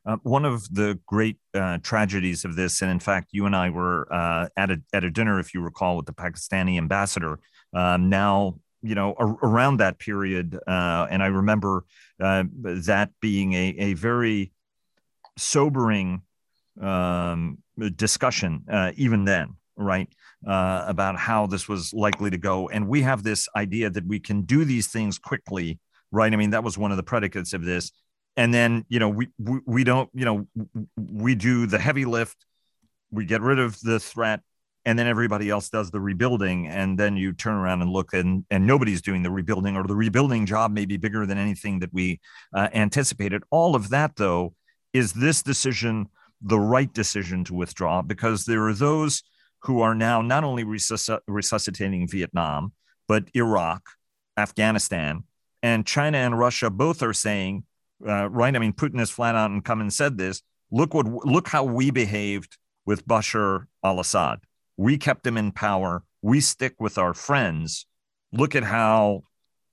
Uh, 0.07 0.17
one 0.23 0.45
of 0.45 0.73
the 0.75 0.99
great 1.07 1.37
uh, 1.55 1.79
tragedies 1.83 2.45
of 2.45 2.57
this, 2.57 2.83
and 2.83 2.91
in 2.91 3.01
fact, 3.01 3.31
you 3.33 3.47
and 3.47 3.57
I 3.57 3.71
were 3.71 4.07
uh, 4.13 4.49
at 4.57 4.71
a 4.71 4.81
at 4.93 5.05
a 5.05 5.11
dinner, 5.11 5.41
if 5.41 5.53
you 5.53 5.61
recall, 5.61 5.97
with 5.97 6.07
the 6.07 6.13
Pakistani 6.13 6.79
ambassador. 6.79 7.41
Um, 7.75 8.09
now, 8.09 8.61
you 8.83 8.95
know, 8.95 9.15
a- 9.19 9.47
around 9.47 9.79
that 9.79 9.99
period, 9.99 10.59
uh, 10.67 11.07
and 11.11 11.23
I 11.23 11.27
remember 11.27 11.85
uh, 12.21 12.45
that 12.63 13.11
being 13.21 13.53
a 13.55 13.75
a 13.79 13.95
very 13.95 14.53
sobering 15.37 16.23
um, 16.81 17.59
discussion 17.97 18.65
uh, 18.71 18.93
even 18.97 19.25
then, 19.25 19.55
right? 19.77 20.09
Uh, 20.47 20.85
about 20.87 21.17
how 21.17 21.47
this 21.47 21.69
was 21.69 21.93
likely 21.95 22.31
to 22.31 22.39
go. 22.39 22.69
And 22.69 22.89
we 22.89 23.03
have 23.03 23.23
this 23.23 23.49
idea 23.57 23.91
that 23.91 24.07
we 24.07 24.21
can 24.21 24.43
do 24.43 24.65
these 24.65 24.89
things 24.89 25.19
quickly, 25.19 25.79
right? 26.11 26.33
I 26.33 26.37
mean, 26.37 26.51
that 26.51 26.65
was 26.65 26.77
one 26.77 26.91
of 26.91 26.97
the 26.97 27.03
predicates 27.03 27.53
of 27.55 27.65
this. 27.65 27.91
And 28.37 28.53
then, 28.53 28.85
you 28.89 28.99
know, 28.99 29.09
we, 29.09 29.29
we, 29.39 29.61
we 29.67 29.85
don't, 29.85 30.11
you 30.13 30.25
know, 30.25 30.47
we 30.97 31.35
do 31.35 31.67
the 31.67 31.79
heavy 31.79 32.05
lift, 32.05 32.37
we 33.11 33.25
get 33.25 33.41
rid 33.41 33.59
of 33.59 33.81
the 33.81 34.01
threat, 34.01 34.41
and 34.85 34.99
then 34.99 35.07
everybody 35.07 35.49
else 35.49 35.71
does 35.71 35.91
the 35.91 36.01
rebuilding 36.01 36.69
and 36.69 36.99
then 36.99 37.17
you 37.17 37.33
turn 37.33 37.55
around 37.55 37.81
and 37.83 37.91
look 37.91 38.13
and 38.13 38.45
and 38.51 38.67
nobody's 38.67 39.03
doing 39.03 39.23
the 39.23 39.31
rebuilding 39.31 39.77
or 39.77 39.85
the 39.85 39.95
rebuilding 39.95 40.47
job 40.47 40.73
may 40.73 40.85
be 40.85 40.97
bigger 40.97 41.27
than 41.27 41.39
anything 41.39 41.81
that 41.81 41.93
we 41.93 42.21
uh, 42.55 42.69
anticipated 42.75 43.43
all 43.51 43.75
of 43.75 43.91
that 43.91 44.17
though 44.17 44.53
is 44.93 45.13
this 45.13 45.43
decision 45.43 46.07
the 46.45 46.59
right 46.59 46.93
decision 46.93 47.45
to 47.45 47.55
withdraw 47.55 48.03
because 48.03 48.45
there 48.45 48.67
are 48.67 48.75
those 48.75 49.23
who 49.63 49.81
are 49.81 49.95
now 49.95 50.21
not 50.21 50.45
only 50.45 50.65
resusc- 50.65 51.21
resuscitating 51.27 52.07
vietnam 52.07 52.73
but 53.09 53.25
iraq 53.35 53.83
afghanistan 54.37 55.25
and 55.63 55.87
china 55.87 56.19
and 56.19 56.39
russia 56.39 56.71
both 56.71 57.03
are 57.03 57.15
saying 57.15 57.65
uh, 58.07 58.29
right 58.29 58.55
i 58.55 58.59
mean 58.59 58.73
putin 58.73 58.99
has 58.99 59.11
flat 59.11 59.35
out 59.35 59.51
and 59.51 59.65
come 59.65 59.81
and 59.81 59.93
said 59.93 60.19
this 60.19 60.43
look 60.71 60.95
what 60.95 61.07
look 61.07 61.49
how 61.49 61.65
we 61.65 61.91
behaved 61.91 62.57
with 62.87 63.07
bashar 63.07 63.65
al-assad 63.83 64.39
we 64.77 64.99
kept 64.99 65.27
him 65.27 65.37
in 65.37 65.53
power. 65.53 66.03
We 66.23 66.41
stick 66.41 66.75
with 66.81 66.99
our 66.99 67.15
friends. 67.15 67.87
Look 68.33 68.55
at 68.55 68.65
how 68.65 69.23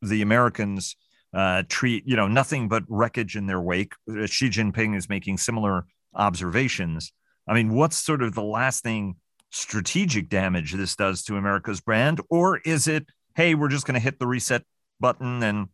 the 0.02 0.22
Americans 0.22 0.96
uh, 1.34 1.64
treat, 1.70 2.06
you 2.06 2.16
know, 2.16 2.28
nothing 2.28 2.68
but 2.68 2.84
wreckage 2.88 3.36
in 3.36 3.48
their 3.48 3.62
wake. 3.62 3.94
Uh, 4.10 4.26
Xi 4.26 4.50
Jinping 4.50 4.96
is 4.96 5.10
making 5.10 5.38
similar 5.38 5.86
observations. 6.14 7.12
I 7.48 7.54
mean, 7.54 7.74
what's 7.74 7.98
sort 7.98 8.22
of 8.22 8.36
the 8.36 8.44
lasting 8.44 9.16
strategic 9.52 10.30
damage 10.30 10.74
this 10.74 10.96
does 10.96 11.24
to 11.24 11.38
America's 11.38 11.82
brand? 11.82 12.22
Or 12.30 12.60
is 12.60 12.88
it, 12.88 13.08
hey, 13.36 13.56
we're 13.56 13.70
just 13.70 13.86
going 13.86 13.96
to 13.96 14.00
hit 14.00 14.20
the 14.20 14.28
reset 14.28 14.64
button 15.00 15.44
and 15.44 15.68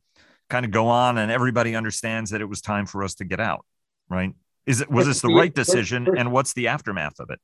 kind 0.49 0.65
of 0.65 0.71
go 0.71 0.87
on 0.87 1.17
and 1.17 1.31
everybody 1.31 1.75
understands 1.75 2.31
that 2.31 2.41
it 2.41 2.45
was 2.45 2.61
time 2.61 2.85
for 2.85 3.03
us 3.03 3.15
to 3.15 3.25
get 3.25 3.39
out, 3.39 3.65
right? 4.09 4.33
Is 4.65 4.81
it 4.81 4.89
was 4.89 5.05
this 5.05 5.21
the 5.21 5.29
right 5.29 5.53
decision 5.53 6.17
and 6.17 6.31
what's 6.31 6.53
the 6.53 6.67
aftermath 6.67 7.19
of 7.19 7.29
it? 7.29 7.39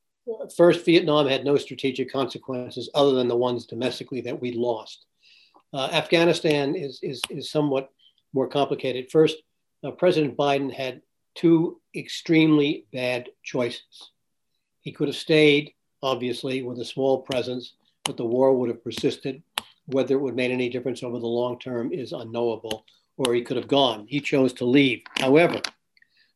First, 0.56 0.84
Vietnam 0.84 1.26
had 1.26 1.44
no 1.44 1.56
strategic 1.56 2.10
consequences 2.10 2.90
other 2.94 3.12
than 3.12 3.28
the 3.28 3.36
ones 3.36 3.66
domestically 3.66 4.22
that 4.22 4.40
we 4.40 4.52
lost. 4.52 5.06
Uh, 5.72 5.88
Afghanistan 5.92 6.74
is, 6.74 6.98
is, 7.02 7.20
is 7.30 7.50
somewhat 7.50 7.90
more 8.32 8.48
complicated. 8.48 9.10
First, 9.10 9.36
uh, 9.82 9.90
President 9.90 10.36
Biden 10.36 10.72
had 10.72 11.02
two 11.34 11.80
extremely 11.96 12.86
bad 12.92 13.28
choices. 13.42 14.10
He 14.80 14.92
could 14.92 15.08
have 15.08 15.16
stayed, 15.16 15.72
obviously, 16.02 16.62
with 16.62 16.78
a 16.78 16.84
small 16.84 17.22
presence, 17.22 17.74
but 18.04 18.16
the 18.16 18.24
war 18.24 18.56
would 18.56 18.68
have 18.68 18.84
persisted. 18.84 19.42
Whether 19.86 20.14
it 20.14 20.18
would 20.20 20.30
have 20.30 20.36
made 20.36 20.50
any 20.50 20.68
difference 20.68 21.02
over 21.02 21.18
the 21.18 21.26
long 21.26 21.58
term 21.58 21.92
is 21.92 22.12
unknowable, 22.12 22.84
or 23.16 23.34
he 23.34 23.42
could 23.42 23.56
have 23.56 23.68
gone. 23.68 24.06
He 24.08 24.20
chose 24.20 24.52
to 24.54 24.64
leave. 24.64 25.02
However, 25.18 25.60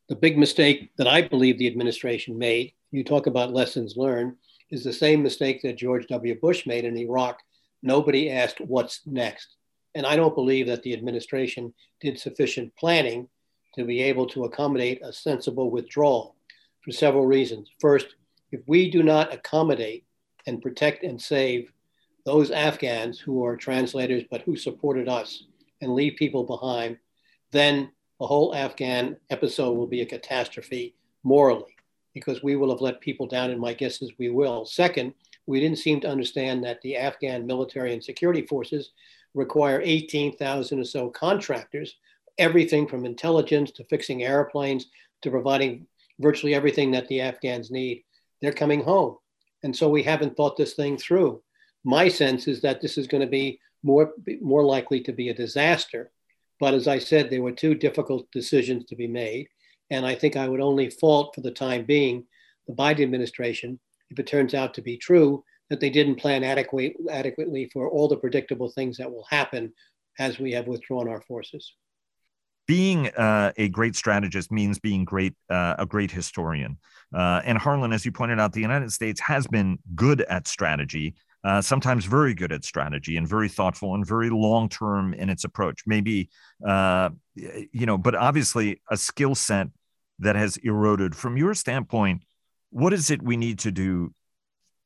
the 0.09 0.17
big 0.17 0.39
mistake 0.39 0.91
that 0.97 1.07
I 1.07 1.23
believe 1.23 1.59
the 1.59 1.67
administration 1.67 2.37
made 2.39 2.73
you 2.91 3.05
talk 3.05 3.27
about 3.27 3.53
lessons 3.53 3.97
learned, 3.97 4.35
is 4.71 4.85
the 4.85 4.93
same 4.93 5.23
mistake 5.23 5.63
that 5.63 5.77
George 5.77 6.07
W. 6.09 6.39
Bush 6.41 6.67
made 6.67 6.85
in 6.85 6.97
Iraq. 6.97 7.41
Nobody 7.83 8.31
asked 8.31 8.61
what's 8.61 9.01
next. 9.07 9.57
And 9.95 10.07
I 10.07 10.17
don't 10.17 10.35
believe 10.35 10.67
that 10.67 10.83
the 10.83 10.93
administration 10.93 11.73
did 12.01 12.19
sufficient 12.19 12.75
planning 12.77 13.29
to 13.79 13.85
be 13.85 14.03
able 14.03 14.27
to 14.27 14.45
accommodate 14.45 15.01
a 15.05 15.13
sensible 15.13 15.71
withdrawal 15.71 16.35
for 16.81 16.91
several 16.91 17.27
reasons. 17.27 17.71
First, 17.81 18.17
if 18.51 18.61
we 18.67 18.91
do 18.91 19.05
not 19.05 19.33
accommodate 19.33 20.05
and 20.47 20.61
protect 20.61 21.05
and 21.05 21.21
save 21.21 21.71
those 22.27 22.51
Afghans 22.51 23.21
who 23.21 23.45
are 23.45 23.57
translators 23.57 24.25
but 24.31 24.43
who 24.43 24.57
supported 24.57 25.09
us 25.09 25.45
and 25.81 25.95
leave 25.95 26.17
people 26.17 26.43
behind, 26.43 26.99
then 27.53 27.93
the 28.19 28.27
whole 28.27 28.53
Afghan 28.53 29.17
episode 29.31 29.73
will 29.73 29.87
be 29.87 30.01
a 30.01 30.07
catastrophe 30.07 30.97
morally 31.23 31.77
because 32.15 32.43
we 32.43 32.57
will 32.57 32.71
have 32.71 32.81
let 32.81 33.01
people 33.01 33.29
down, 33.29 33.51
and 33.51 33.61
my 33.61 33.73
guess 33.73 34.03
is 34.03 34.11
we 34.19 34.29
will. 34.29 34.65
Second, 34.65 35.15
we 35.47 35.61
didn't 35.61 35.79
seem 35.79 36.01
to 36.01 36.09
understand 36.11 36.65
that 36.65 36.81
the 36.83 36.97
Afghan 36.97 37.47
military 37.47 37.93
and 37.93 38.03
security 38.03 38.45
forces 38.45 38.91
require 39.35 39.81
18,000 39.81 40.81
or 40.81 40.85
so 40.85 41.11
contractors, 41.11 41.97
everything 42.39 42.87
from 42.87 43.05
intelligence 43.05 43.71
to 43.73 43.85
fixing 43.85 44.23
airplanes 44.23 44.87
to 45.23 45.31
providing 45.31 45.87
virtually 46.21 46.55
everything 46.55 46.91
that 46.93 47.09
the 47.09 47.21
Afghans 47.21 47.71
need. 47.71 48.05
They're 48.41 48.53
coming 48.53 48.83
home. 48.83 49.17
And 49.63 49.75
so 49.75 49.89
we 49.89 50.03
haven't 50.03 50.37
thought 50.37 50.57
this 50.57 50.75
thing 50.75 50.97
through. 50.97 51.43
My 51.85 52.09
sense 52.09 52.49
is 52.49 52.61
that 52.63 52.81
this 52.81 52.99
is 52.99 53.07
going 53.07 53.23
to 53.23 53.27
be 53.27 53.61
more, 53.83 54.13
more 54.41 54.65
likely 54.65 55.01
to 55.03 55.13
be 55.13 55.29
a 55.29 55.35
disaster. 55.35 56.11
But 56.61 56.75
as 56.75 56.89
I 56.89 56.99
said, 56.99 57.31
there 57.31 57.43
were 57.43 57.53
two 57.53 57.75
difficult 57.75 58.31
decisions 58.33 58.85
to 58.87 58.97
be 58.97 59.07
made. 59.07 59.49
And 59.91 60.05
I 60.05 60.15
think 60.15 60.37
I 60.37 60.49
would 60.49 60.61
only 60.61 60.91
fault 60.91 61.35
for 61.35 61.41
the 61.41 61.51
time 61.51 61.85
being 61.85 62.25
the 62.67 62.75
Biden 62.75 63.03
administration 63.03 63.79
if 64.11 64.19
it 64.19 64.27
turns 64.27 64.55
out 64.55 64.75
to 64.75 64.83
be 64.83 64.97
true 64.97 65.45
that 65.71 65.81
they 65.81 65.91
didn't 65.91 66.17
plan 66.17 66.45
adequate, 66.45 66.95
adequately 67.11 67.71
for 67.73 67.89
all 67.89 68.09
the 68.09 68.17
predictable 68.17 68.71
things 68.71 68.97
that 68.97 69.11
will 69.11 69.27
happen 69.29 69.73
as 70.19 70.39
we 70.39 70.53
have 70.53 70.67
withdrawn 70.67 71.09
our 71.09 71.21
forces. 71.23 71.75
Being 72.69 73.09
uh, 73.09 73.53
a 73.57 73.69
great 73.71 73.97
strategist 73.97 74.53
means 74.53 74.79
being 74.79 75.07
great, 75.07 75.35
uh, 75.49 75.77
a 75.79 75.87
great 75.87 76.11
historian. 76.11 76.77
Uh, 77.15 77.41
and 77.47 77.57
Harlan, 77.57 77.95
as 77.95 78.05
you 78.05 78.13
pointed 78.13 78.39
out, 78.39 78.53
the 78.53 78.61
United 78.61 78.93
States 78.93 79.19
has 79.21 79.47
been 79.47 79.79
good 79.95 80.21
at 80.21 80.47
strategy, 80.47 81.15
uh, 81.45 81.63
sometimes 81.63 82.05
very 82.05 82.35
good 82.35 82.53
at 82.53 82.65
strategy 82.65 83.17
and 83.17 83.27
very 83.27 83.49
thoughtful 83.49 83.95
and 83.95 84.07
very 84.07 84.29
long 84.29 84.69
term 84.69 85.15
in 85.15 85.31
its 85.31 85.45
approach. 85.45 85.85
Maybe, 85.87 86.29
uh, 86.67 87.09
you 87.35 87.87
know, 87.87 87.97
but 87.97 88.15
obviously 88.15 88.83
a 88.91 88.99
skill 88.99 89.35
set 89.35 89.69
that 90.19 90.37
has 90.37 90.59
eroded. 90.59 91.17
From 91.17 91.39
your 91.39 91.55
standpoint, 91.55 92.23
what 92.69 92.93
is 92.93 93.11
it 93.11 93.23
we 93.23 93.39
need 93.39 93.61
to 93.61 93.71
do? 93.71 94.13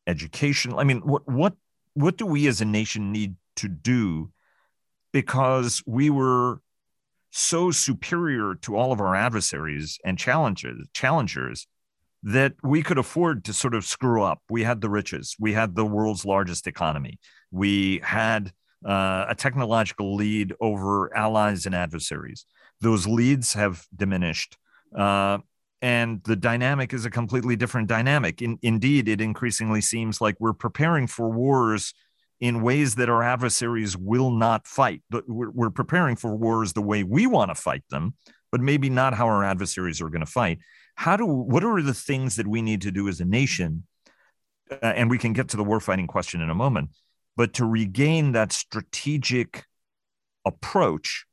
Education. 0.06 0.74
I 0.76 0.84
mean, 0.84 1.00
what 1.00 1.28
what 1.28 1.54
what 1.94 2.16
do 2.16 2.26
we 2.26 2.46
as 2.46 2.60
a 2.60 2.64
nation 2.64 3.10
need 3.10 3.34
to 3.56 3.68
do? 3.68 4.30
Because 5.12 5.82
we 5.84 6.10
were 6.10 6.60
so 7.32 7.70
superior 7.70 8.54
to 8.54 8.76
all 8.76 8.92
of 8.92 9.00
our 9.00 9.16
adversaries 9.16 9.98
and 10.04 10.18
challenges 10.18 10.86
challengers 10.92 11.66
that 12.22 12.52
we 12.62 12.82
could 12.82 12.98
afford 12.98 13.44
to 13.44 13.52
sort 13.52 13.74
of 13.74 13.84
screw 13.84 14.22
up. 14.22 14.40
We 14.48 14.62
had 14.62 14.80
the 14.80 14.90
riches. 14.90 15.34
We 15.40 15.54
had 15.54 15.74
the 15.74 15.84
world's 15.84 16.24
largest 16.24 16.66
economy. 16.66 17.18
We 17.50 18.00
had 18.04 18.52
uh, 18.86 19.26
a 19.28 19.34
technological 19.34 20.14
lead 20.14 20.54
over 20.60 21.14
allies 21.16 21.66
and 21.66 21.74
adversaries. 21.74 22.44
Those 22.80 23.06
leads 23.06 23.54
have 23.54 23.86
diminished. 23.96 24.56
Uh, 24.96 25.38
and 25.80 26.22
the 26.24 26.36
dynamic 26.36 26.92
is 26.92 27.06
a 27.06 27.10
completely 27.10 27.56
different 27.56 27.88
dynamic. 27.88 28.40
In, 28.40 28.58
indeed, 28.62 29.08
it 29.08 29.20
increasingly 29.20 29.80
seems 29.80 30.20
like 30.20 30.36
we're 30.38 30.52
preparing 30.52 31.08
for 31.08 31.28
wars 31.28 31.92
in 32.42 32.60
ways 32.60 32.96
that 32.96 33.08
our 33.08 33.22
adversaries 33.22 33.96
will 33.96 34.32
not 34.32 34.66
fight. 34.66 35.00
We're, 35.28 35.70
preparing 35.70 36.16
for 36.16 36.34
wars 36.34 36.72
the 36.72 36.82
way 36.82 37.04
we 37.04 37.24
want 37.24 37.52
to 37.52 37.54
fight 37.54 37.84
them, 37.88 38.14
but 38.50 38.60
maybe 38.60 38.90
not 38.90 39.14
how 39.14 39.26
our 39.26 39.44
adversaries 39.44 40.02
are 40.02 40.08
going 40.08 40.26
to 40.26 40.30
fight. 40.30 40.58
How 40.96 41.16
do 41.16 41.24
what 41.24 41.62
are 41.62 41.80
the 41.80 41.94
things 41.94 42.34
that 42.36 42.48
we 42.48 42.60
need 42.60 42.80
to 42.80 42.90
do 42.90 43.06
as 43.06 43.20
a 43.20 43.24
nation? 43.24 43.86
Uh, 44.68 44.74
and 44.82 45.08
we 45.08 45.18
can 45.18 45.32
get 45.32 45.48
to 45.50 45.56
the 45.56 45.64
warfighting 45.64 46.08
question 46.08 46.40
in 46.40 46.50
a 46.50 46.54
moment, 46.54 46.90
but 47.36 47.52
to 47.54 47.64
regain 47.64 48.32
that 48.32 48.52
strategic 48.52 49.64
approach 50.44 51.26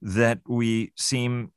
that 0.00 0.38
we 0.46 0.92
seem 0.96 1.50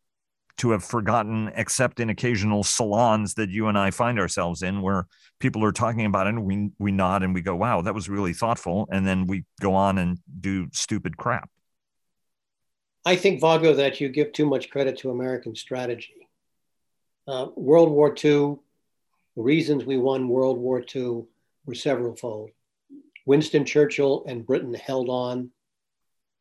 to 0.58 0.72
have 0.72 0.84
forgotten, 0.84 1.52
except 1.56 2.00
in 2.00 2.10
occasional 2.10 2.64
salons 2.64 3.34
that 3.36 3.50
you 3.50 3.68
and 3.68 3.78
I 3.78 3.92
find 3.92 4.20
ourselves 4.20 4.62
in, 4.62 4.82
where 4.82 5.08
people 5.40 5.64
are 5.64 5.72
talking 5.72 6.06
about 6.06 6.28
it, 6.28 6.32
and 6.32 6.46
we 6.46 6.70
we 6.80 6.92
nod 6.92 7.24
and 7.24 7.34
we 7.34 7.42
go, 7.42 7.56
"Wow, 7.56 7.82
that 7.82 7.96
was 7.96 8.10
really 8.10 8.34
thoughtful," 8.34 8.88
and 8.92 9.06
then 9.06 9.28
we 9.28 9.46
go 9.60 9.74
on 9.74 9.98
and 9.98 10.20
do 10.40 10.68
stupid 10.72 11.18
crap. 11.18 11.50
I 13.06 13.16
think 13.16 13.42
Vago 13.42 13.74
that 13.74 14.00
you 14.00 14.10
give 14.10 14.32
too 14.32 14.46
much 14.46 14.70
credit 14.70 14.98
to 15.00 15.10
American 15.10 15.56
strategy. 15.56 16.28
Uh, 17.28 17.48
World 17.56 17.90
War 17.90 18.10
II, 18.10 18.58
the 19.36 19.42
reasons 19.42 19.86
we 19.86 19.98
won 19.98 20.30
World 20.30 20.58
War 20.58 20.84
II 20.96 21.24
were 21.66 21.74
severalfold. 21.74 22.52
Winston 23.26 23.66
Churchill 23.66 24.24
and 24.28 24.46
Britain 24.46 24.74
held 24.74 25.10
on 25.10 25.52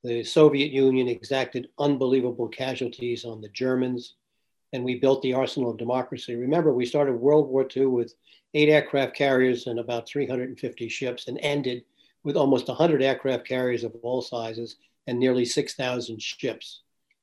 the 0.03 0.25
Soviet 0.25 0.73
Union 0.73 1.09
exacted 1.09 1.69
unbelievable 1.79 2.49
casualties 2.49 3.25
on 3.25 3.41
the 3.41 3.49
Germans, 3.51 4.15
and 4.73 4.85
we 4.85 4.99
built 4.99 5.21
the 5.23 5.35
arsenal 5.35 5.71
of 5.71 5.77
democracy. 5.77 6.37
Remember, 6.37 6.73
we 6.73 6.87
started 6.87 7.15
World 7.15 7.49
War 7.49 7.67
II 7.75 7.87
with 7.87 8.15
eight 8.55 8.69
aircraft 8.69 9.15
carriers 9.15 9.67
and 9.67 9.79
about 9.79 10.09
350 10.09 10.89
ships, 10.89 11.29
and 11.29 11.39
ended 11.43 11.85
with 12.25 12.37
almost 12.37 12.69
100 12.69 13.03
aircraft 13.03 13.47
carriers 13.47 13.85
of 13.85 13.95
all 14.03 14.23
sizes 14.23 14.77
and 15.07 15.19
nearly 15.19 15.45
6,000 15.45 16.21
ships. 16.21 16.83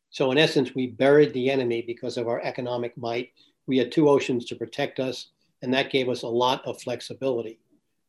So, 0.10 0.32
in 0.32 0.38
essence, 0.38 0.74
we 0.74 0.88
buried 0.88 1.34
the 1.34 1.50
enemy 1.50 1.82
because 1.82 2.18
of 2.18 2.28
our 2.28 2.42
economic 2.42 2.98
might. 2.98 3.32
We 3.66 3.78
had 3.78 3.92
two 3.92 4.10
oceans 4.10 4.46
to 4.46 4.56
protect 4.56 5.00
us, 5.00 5.30
and 5.62 5.74
that 5.74 5.92
gave 5.92 6.10
us 6.10 6.22
a 6.22 6.28
lot 6.28 6.66
of 6.66 6.82
flexibility. 6.82 7.60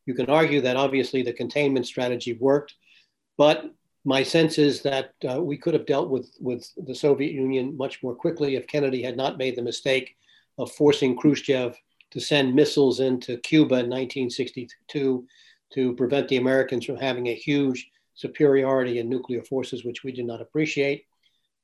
You 0.06 0.14
can 0.14 0.30
argue 0.30 0.60
that 0.62 0.76
obviously 0.76 1.22
the 1.22 1.32
containment 1.32 1.87
strategy 1.87 2.34
worked, 2.34 2.75
but 3.37 3.70
my 4.05 4.23
sense 4.23 4.59
is 4.59 4.83
that 4.83 5.12
uh, 5.28 5.43
we 5.43 5.57
could 5.57 5.75
have 5.75 5.87
dealt 5.87 6.09
with, 6.09 6.31
with 6.40 6.71
the 6.76 6.95
Soviet 6.95 7.33
Union 7.33 7.76
much 7.76 8.02
more 8.02 8.14
quickly 8.14 8.57
if 8.57 8.67
Kennedy 8.67 9.02
had 9.02 9.17
not 9.17 9.38
made 9.38 9.57
the 9.57 9.62
mistake 9.62 10.17
of 10.57 10.73
forcing 10.73 11.17
Khrushchev 11.17 11.76
to 12.11 12.21
send 12.21 12.55
missiles 12.55 13.00
into 13.00 13.37
Cuba 13.38 13.75
in 13.75 13.90
1962 13.90 15.26
to 15.75 15.95
prevent 15.97 16.28
the 16.28 16.37
Americans 16.37 16.87
from 16.87 16.97
having 16.97 17.28
a 17.28 17.35
huge 17.35 17.90
superiority 18.14 18.99
in 18.99 19.09
nuclear 19.09 19.43
forces, 19.43 19.85
which 19.85 20.02
we 20.02 20.12
did 20.12 20.25
not 20.26 20.40
appreciate. 20.40 21.05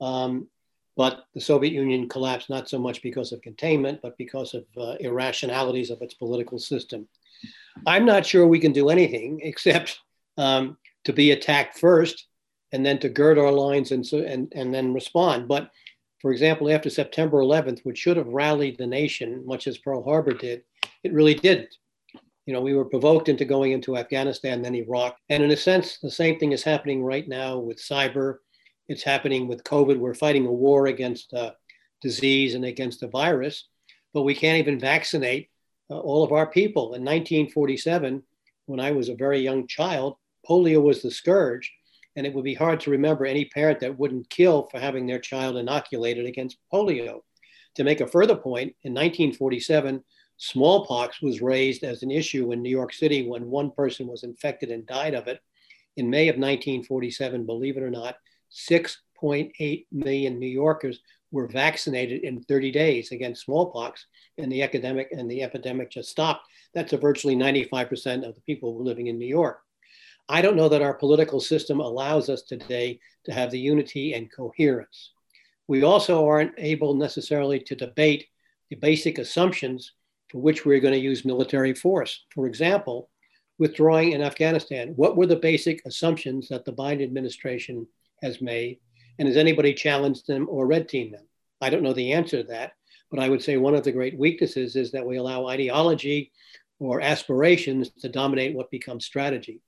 Um, 0.00 0.48
but 0.96 1.24
the 1.34 1.40
Soviet 1.40 1.72
Union 1.72 2.08
collapsed 2.08 2.50
not 2.50 2.68
so 2.68 2.78
much 2.78 3.02
because 3.02 3.32
of 3.32 3.42
containment, 3.42 4.00
but 4.02 4.16
because 4.16 4.54
of 4.54 4.64
uh, 4.76 4.94
irrationalities 5.00 5.90
of 5.90 6.00
its 6.02 6.14
political 6.14 6.58
system. 6.58 7.08
I'm 7.86 8.04
not 8.04 8.24
sure 8.24 8.46
we 8.46 8.60
can 8.60 8.72
do 8.72 8.90
anything 8.90 9.40
except 9.42 10.00
um, 10.36 10.76
to 11.04 11.12
be 11.12 11.30
attacked 11.30 11.78
first 11.78 12.26
and 12.72 12.84
then 12.84 12.98
to 12.98 13.08
gird 13.08 13.38
our 13.38 13.52
lines 13.52 13.92
and, 13.92 14.06
so, 14.06 14.18
and, 14.18 14.52
and 14.54 14.74
then 14.74 14.94
respond. 14.94 15.48
But 15.48 15.70
for 16.20 16.32
example, 16.32 16.70
after 16.70 16.90
September 16.90 17.38
11th, 17.38 17.80
which 17.84 17.98
should 17.98 18.16
have 18.16 18.28
rallied 18.28 18.78
the 18.78 18.86
nation, 18.86 19.44
much 19.46 19.66
as 19.66 19.78
Pearl 19.78 20.02
Harbor 20.02 20.32
did, 20.32 20.62
it 21.02 21.12
really 21.12 21.34
didn't. 21.34 21.74
You 22.46 22.52
know, 22.52 22.60
we 22.60 22.74
were 22.74 22.84
provoked 22.84 23.28
into 23.28 23.44
going 23.44 23.72
into 23.72 23.96
Afghanistan, 23.96 24.60
then 24.60 24.74
Iraq. 24.74 25.16
And 25.28 25.42
in 25.42 25.50
a 25.50 25.56
sense, 25.56 25.98
the 25.98 26.10
same 26.10 26.38
thing 26.38 26.52
is 26.52 26.62
happening 26.62 27.02
right 27.02 27.28
now 27.28 27.58
with 27.58 27.78
cyber. 27.78 28.38
It's 28.88 29.02
happening 29.02 29.48
with 29.48 29.64
COVID. 29.64 29.98
We're 29.98 30.14
fighting 30.14 30.46
a 30.46 30.52
war 30.52 30.86
against 30.86 31.32
uh, 31.32 31.52
disease 32.02 32.54
and 32.54 32.64
against 32.64 33.00
the 33.00 33.08
virus, 33.08 33.68
but 34.12 34.22
we 34.22 34.34
can't 34.34 34.58
even 34.58 34.78
vaccinate 34.78 35.48
uh, 35.90 35.98
all 35.98 36.24
of 36.24 36.32
our 36.32 36.46
people. 36.46 36.94
In 36.94 37.02
1947, 37.02 38.22
when 38.66 38.80
I 38.80 38.92
was 38.92 39.08
a 39.08 39.14
very 39.14 39.40
young 39.40 39.66
child, 39.66 40.16
polio 40.48 40.82
was 40.82 41.02
the 41.02 41.10
scourge. 41.10 41.72
And 42.16 42.26
it 42.26 42.32
would 42.32 42.44
be 42.44 42.54
hard 42.54 42.78
to 42.80 42.90
remember 42.90 43.26
any 43.26 43.46
parent 43.46 43.80
that 43.80 43.98
wouldn't 43.98 44.30
kill 44.30 44.68
for 44.70 44.78
having 44.78 45.06
their 45.06 45.18
child 45.18 45.56
inoculated 45.56 46.26
against 46.26 46.58
polio. 46.72 47.20
To 47.74 47.84
make 47.84 48.00
a 48.00 48.06
further 48.06 48.36
point, 48.36 48.76
in 48.84 48.92
1947, 48.92 50.04
Smallpox 50.36 51.20
was 51.22 51.42
raised 51.42 51.82
as 51.82 52.02
an 52.02 52.10
issue 52.10 52.52
in 52.52 52.62
New 52.62 52.70
York 52.70 52.92
City 52.92 53.26
when 53.26 53.50
one 53.50 53.70
person 53.70 54.06
was 54.06 54.22
infected 54.22 54.70
and 54.70 54.86
died 54.86 55.14
of 55.14 55.26
it. 55.26 55.40
In 55.96 56.10
May 56.10 56.28
of 56.28 56.36
1947, 56.36 57.46
believe 57.46 57.76
it 57.76 57.82
or 57.82 57.90
not, 57.90 58.16
6.8 58.52 59.86
million 59.90 60.38
New 60.38 60.46
Yorkers 60.46 61.00
were 61.30 61.48
vaccinated 61.48 62.22
in 62.22 62.42
30 62.42 62.70
days 62.70 63.10
against 63.10 63.44
smallpox, 63.44 64.06
and 64.38 64.50
the 64.50 64.62
epidemic 64.62 65.08
and 65.10 65.28
the 65.28 65.42
epidemic 65.42 65.90
just 65.90 66.10
stopped. 66.10 66.46
That's 66.74 66.92
a 66.92 66.96
virtually 66.96 67.34
95% 67.34 68.26
of 68.26 68.34
the 68.34 68.40
people 68.42 68.82
living 68.82 69.08
in 69.08 69.18
New 69.18 69.26
York. 69.26 69.63
I 70.28 70.40
don't 70.40 70.56
know 70.56 70.70
that 70.70 70.82
our 70.82 70.94
political 70.94 71.38
system 71.38 71.80
allows 71.80 72.30
us 72.30 72.42
today 72.42 72.98
to 73.24 73.32
have 73.32 73.50
the 73.50 73.58
unity 73.58 74.14
and 74.14 74.32
coherence. 74.32 75.12
We 75.68 75.82
also 75.82 76.26
aren't 76.26 76.54
able 76.56 76.94
necessarily 76.94 77.60
to 77.60 77.74
debate 77.74 78.26
the 78.70 78.76
basic 78.76 79.18
assumptions 79.18 79.92
for 80.30 80.40
which 80.40 80.64
we're 80.64 80.80
going 80.80 80.94
to 80.94 81.00
use 81.00 81.26
military 81.26 81.74
force. 81.74 82.24
For 82.34 82.46
example, 82.46 83.10
withdrawing 83.58 84.12
in 84.12 84.22
Afghanistan, 84.22 84.94
what 84.96 85.16
were 85.16 85.26
the 85.26 85.36
basic 85.36 85.84
assumptions 85.84 86.48
that 86.48 86.64
the 86.64 86.72
Biden 86.72 87.02
administration 87.02 87.86
has 88.22 88.40
made? 88.40 88.78
And 89.18 89.28
has 89.28 89.36
anybody 89.36 89.74
challenged 89.74 90.26
them 90.26 90.46
or 90.48 90.66
red 90.66 90.88
teamed 90.88 91.14
them? 91.14 91.26
I 91.60 91.70
don't 91.70 91.82
know 91.82 91.92
the 91.92 92.12
answer 92.12 92.42
to 92.42 92.48
that, 92.48 92.72
but 93.10 93.20
I 93.20 93.28
would 93.28 93.42
say 93.42 93.58
one 93.58 93.74
of 93.74 93.84
the 93.84 93.92
great 93.92 94.18
weaknesses 94.18 94.74
is 94.74 94.90
that 94.92 95.06
we 95.06 95.18
allow 95.18 95.48
ideology 95.48 96.32
or 96.78 97.00
aspirations 97.00 97.90
to 98.00 98.08
dominate 98.08 98.56
what 98.56 98.70
becomes 98.70 99.04
strategy. 99.04 99.60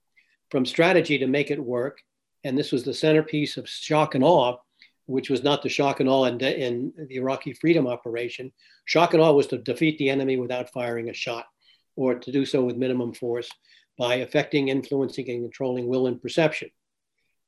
From 0.49 0.65
strategy 0.65 1.17
to 1.17 1.27
make 1.27 1.51
it 1.51 1.63
work, 1.63 2.01
and 2.43 2.57
this 2.57 2.71
was 2.71 2.83
the 2.83 2.93
centerpiece 2.93 3.57
of 3.57 3.67
shock 3.67 4.15
and 4.15 4.23
awe, 4.23 4.57
which 5.05 5.29
was 5.29 5.43
not 5.43 5.61
the 5.61 5.69
shock 5.69 5.99
and 5.99 6.09
awe 6.09 6.25
in, 6.25 6.39
in 6.41 6.93
the 7.09 7.15
Iraqi 7.15 7.53
freedom 7.53 7.87
operation. 7.87 8.51
Shock 8.85 9.13
and 9.13 9.21
awe 9.21 9.33
was 9.33 9.47
to 9.47 9.57
defeat 9.57 9.97
the 9.97 10.09
enemy 10.09 10.37
without 10.37 10.71
firing 10.71 11.09
a 11.09 11.13
shot 11.13 11.45
or 11.95 12.15
to 12.15 12.31
do 12.31 12.45
so 12.45 12.63
with 12.63 12.77
minimum 12.77 13.13
force 13.13 13.49
by 13.97 14.15
affecting, 14.15 14.69
influencing, 14.69 15.29
and 15.29 15.43
controlling 15.43 15.87
will 15.87 16.07
and 16.07 16.21
perception. 16.21 16.69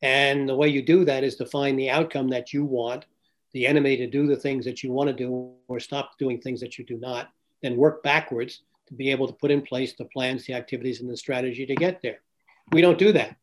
And 0.01 0.47
the 0.47 0.55
way 0.55 0.69
you 0.69 0.81
do 0.81 1.05
that 1.05 1.23
is 1.23 1.35
to 1.35 1.45
find 1.45 1.77
the 1.77 1.89
outcome 1.89 2.29
that 2.29 2.53
you 2.53 2.65
want, 2.65 3.05
the 3.53 3.67
enemy 3.67 3.97
to 3.97 4.07
do 4.07 4.27
the 4.27 4.35
things 4.35 4.65
that 4.65 4.83
you 4.83 4.91
want 4.91 5.07
to 5.09 5.15
do 5.15 5.53
or 5.67 5.79
stop 5.79 6.17
doing 6.17 6.39
things 6.39 6.59
that 6.61 6.77
you 6.77 6.85
do 6.85 6.97
not, 6.97 7.29
then 7.61 7.77
work 7.77 8.01
backwards 8.03 8.61
to 8.87 8.93
be 8.93 9.11
able 9.11 9.27
to 9.27 9.33
put 9.33 9.51
in 9.51 9.61
place 9.61 9.93
the 9.93 10.05
plans, 10.05 10.45
the 10.45 10.53
activities, 10.53 11.01
and 11.01 11.09
the 11.09 11.17
strategy 11.17 11.65
to 11.65 11.75
get 11.75 12.01
there. 12.01 12.19
We 12.71 12.81
don't 12.81 12.99
do 12.99 13.11
that. 13.13 13.35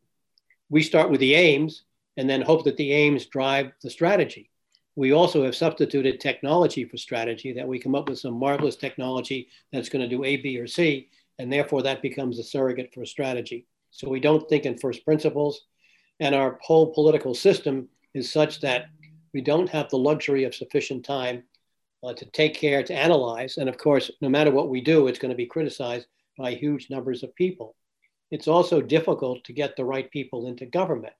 We 0.69 0.83
start 0.83 1.09
with 1.09 1.19
the 1.19 1.35
aims 1.35 1.83
and 2.15 2.29
then 2.29 2.41
hope 2.41 2.63
that 2.63 2.77
the 2.77 2.91
aims 2.91 3.25
drive 3.25 3.71
the 3.83 3.89
strategy. 3.89 4.49
We 4.95 5.11
also 5.11 5.43
have 5.43 5.55
substituted 5.55 6.19
technology 6.19 6.85
for 6.85 6.97
strategy, 6.97 7.53
that 7.53 7.67
we 7.67 7.77
come 7.77 7.93
up 7.93 8.09
with 8.09 8.19
some 8.19 8.33
marvelous 8.33 8.75
technology 8.75 9.49
that's 9.71 9.89
going 9.89 10.01
to 10.01 10.15
do 10.15 10.23
A, 10.23 10.37
B, 10.37 10.57
or 10.57 10.65
C, 10.65 11.09
and 11.37 11.53
therefore 11.53 11.83
that 11.83 12.01
becomes 12.01 12.39
a 12.39 12.43
surrogate 12.43 12.93
for 12.93 13.05
strategy. 13.05 13.67
So 13.91 14.09
we 14.09 14.19
don't 14.19 14.47
think 14.49 14.65
in 14.65 14.77
first 14.77 15.05
principles, 15.05 15.61
and 16.19 16.33
our 16.33 16.57
whole 16.63 16.93
political 16.93 17.35
system 17.35 17.89
is 18.13 18.31
such 18.31 18.59
that 18.61 18.87
we 19.33 19.41
don't 19.41 19.69
have 19.69 19.89
the 19.89 19.97
luxury 19.97 20.45
of 20.45 20.55
sufficient 20.55 21.05
time 21.05 21.43
uh, 22.03 22.13
to 22.13 22.25
take 22.25 22.55
care 22.55 22.81
to 22.81 22.93
analyze. 22.93 23.57
And 23.57 23.69
of 23.69 23.77
course, 23.77 24.09
no 24.21 24.29
matter 24.29 24.51
what 24.51 24.69
we 24.69 24.81
do, 24.81 25.07
it's 25.07 25.19
going 25.19 25.29
to 25.29 25.35
be 25.35 25.45
criticized 25.45 26.07
by 26.37 26.55
huge 26.55 26.89
numbers 26.89 27.21
of 27.21 27.35
people. 27.35 27.75
It's 28.29 28.47
also 28.47 28.81
difficult 28.81 29.43
to 29.45 29.53
get 29.53 29.75
the 29.75 29.85
right 29.85 30.09
people 30.11 30.47
into 30.47 30.65
government. 30.65 31.13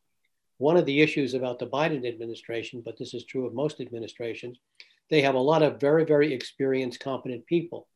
One 0.58 0.78
of 0.78 0.86
the 0.86 1.02
issues 1.02 1.34
about 1.34 1.60
the 1.60 1.68
Biden 1.68 2.08
administration, 2.08 2.82
but 2.84 2.98
this 2.98 3.14
is 3.14 3.24
true 3.24 3.46
of 3.46 3.54
most 3.54 3.80
administrations, 3.80 4.58
they 5.10 5.22
have 5.22 5.36
a 5.36 5.40
lot 5.40 5.64
of 5.64 5.80
very, 5.80 6.04
very 6.04 6.34
experienced, 6.34 7.00
competent 7.00 7.46
people. 7.46 7.88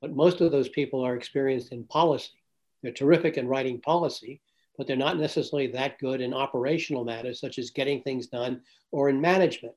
But 0.00 0.14
most 0.14 0.40
of 0.40 0.50
those 0.50 0.68
people 0.68 1.00
are 1.04 1.14
experienced 1.14 1.72
in 1.72 1.84
policy. 1.84 2.42
They're 2.82 2.92
terrific 2.92 3.36
in 3.36 3.46
writing 3.48 3.80
policy, 3.80 4.40
but 4.76 4.86
they're 4.86 4.96
not 4.96 5.18
necessarily 5.18 5.68
that 5.68 5.98
good 5.98 6.20
in 6.20 6.34
operational 6.34 7.04
matters, 7.04 7.40
such 7.40 7.58
as 7.58 7.70
getting 7.70 8.02
things 8.02 8.26
done 8.26 8.62
or 8.90 9.08
in 9.08 9.20
management. 9.20 9.74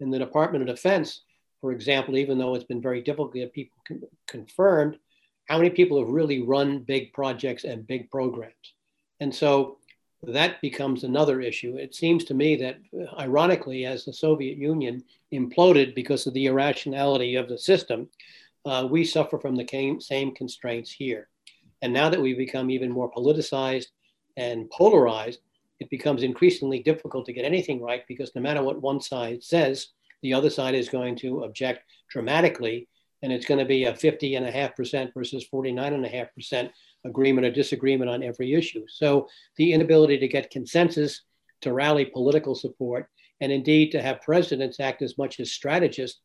In 0.00 0.10
the 0.10 0.18
Department 0.18 0.68
of 0.68 0.74
Defense, 0.74 1.22
for 1.60 1.72
example, 1.72 2.16
even 2.16 2.38
though 2.38 2.54
it's 2.54 2.64
been 2.64 2.82
very 2.82 3.02
difficult 3.02 3.32
to 3.32 3.38
get 3.38 3.52
people 3.52 3.78
con- 3.86 4.02
confirmed, 4.26 4.98
how 5.48 5.58
many 5.58 5.70
people 5.70 5.98
have 5.98 6.08
really 6.08 6.42
run 6.42 6.80
big 6.80 7.12
projects 7.12 7.64
and 7.64 7.86
big 7.86 8.10
programs? 8.10 8.74
And 9.20 9.34
so 9.34 9.78
that 10.22 10.60
becomes 10.60 11.04
another 11.04 11.40
issue. 11.40 11.76
It 11.76 11.94
seems 11.94 12.24
to 12.24 12.34
me 12.34 12.56
that, 12.56 12.78
ironically, 13.18 13.84
as 13.86 14.04
the 14.04 14.12
Soviet 14.12 14.56
Union 14.56 15.02
imploded 15.32 15.94
because 15.94 16.26
of 16.26 16.34
the 16.34 16.46
irrationality 16.46 17.34
of 17.36 17.48
the 17.48 17.58
system, 17.58 18.08
uh, 18.64 18.86
we 18.88 19.04
suffer 19.04 19.38
from 19.38 19.56
the 19.56 19.98
same 20.00 20.34
constraints 20.34 20.90
here. 20.90 21.28
And 21.82 21.92
now 21.92 22.08
that 22.08 22.20
we've 22.20 22.36
become 22.36 22.70
even 22.70 22.90
more 22.90 23.10
politicized 23.10 23.86
and 24.36 24.70
polarized, 24.70 25.40
it 25.80 25.90
becomes 25.90 26.22
increasingly 26.22 26.78
difficult 26.78 27.26
to 27.26 27.32
get 27.32 27.44
anything 27.44 27.82
right 27.82 28.06
because 28.06 28.32
no 28.36 28.40
matter 28.40 28.62
what 28.62 28.80
one 28.80 29.00
side 29.00 29.42
says, 29.42 29.88
the 30.22 30.32
other 30.32 30.50
side 30.50 30.76
is 30.76 30.88
going 30.88 31.16
to 31.16 31.42
object 31.42 31.82
dramatically. 32.08 32.88
And 33.22 33.32
it's 33.32 33.46
going 33.46 33.60
to 33.60 33.64
be 33.64 33.84
a 33.84 33.94
50 33.94 34.34
and 34.34 34.46
a 34.46 34.50
half 34.50 34.74
percent 34.74 35.12
versus 35.14 35.44
49 35.44 35.94
and 35.94 36.04
a 36.04 36.08
half 36.08 36.34
percent 36.34 36.72
agreement 37.04 37.46
or 37.46 37.50
disagreement 37.50 38.10
on 38.10 38.22
every 38.22 38.54
issue. 38.54 38.84
So 38.88 39.28
the 39.56 39.72
inability 39.72 40.18
to 40.18 40.28
get 40.28 40.50
consensus, 40.50 41.22
to 41.62 41.72
rally 41.72 42.04
political 42.04 42.54
support, 42.54 43.08
and 43.40 43.52
indeed 43.52 43.90
to 43.92 44.02
have 44.02 44.22
presidents 44.22 44.80
act 44.80 45.02
as 45.02 45.18
much 45.18 45.40
as 45.40 45.52
strategists 45.52 46.20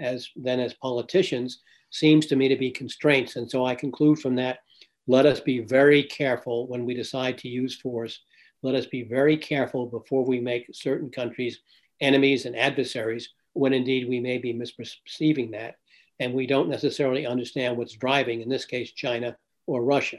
as 0.00 0.28
than 0.36 0.60
as 0.60 0.74
politicians 0.74 1.60
seems 1.90 2.26
to 2.26 2.36
me 2.36 2.48
to 2.48 2.56
be 2.56 2.70
constraints. 2.70 3.36
And 3.36 3.50
so 3.50 3.64
I 3.64 3.74
conclude 3.74 4.18
from 4.18 4.34
that, 4.36 4.60
let 5.06 5.26
us 5.26 5.40
be 5.40 5.60
very 5.60 6.02
careful 6.02 6.66
when 6.66 6.84
we 6.84 6.94
decide 6.94 7.38
to 7.38 7.48
use 7.48 7.76
force. 7.76 8.20
Let 8.62 8.74
us 8.74 8.86
be 8.86 9.02
very 9.02 9.36
careful 9.36 9.86
before 9.86 10.24
we 10.24 10.40
make 10.40 10.66
certain 10.72 11.10
countries 11.10 11.60
enemies 12.00 12.46
and 12.46 12.56
adversaries, 12.56 13.30
when 13.52 13.72
indeed 13.72 14.08
we 14.08 14.18
may 14.18 14.38
be 14.38 14.52
misperceiving 14.52 15.52
that. 15.52 15.76
And 16.20 16.34
we 16.34 16.46
don't 16.46 16.68
necessarily 16.68 17.26
understand 17.26 17.76
what's 17.76 17.96
driving, 17.96 18.40
in 18.40 18.48
this 18.48 18.64
case, 18.64 18.92
China 18.92 19.36
or 19.66 19.84
Russia. 19.84 20.18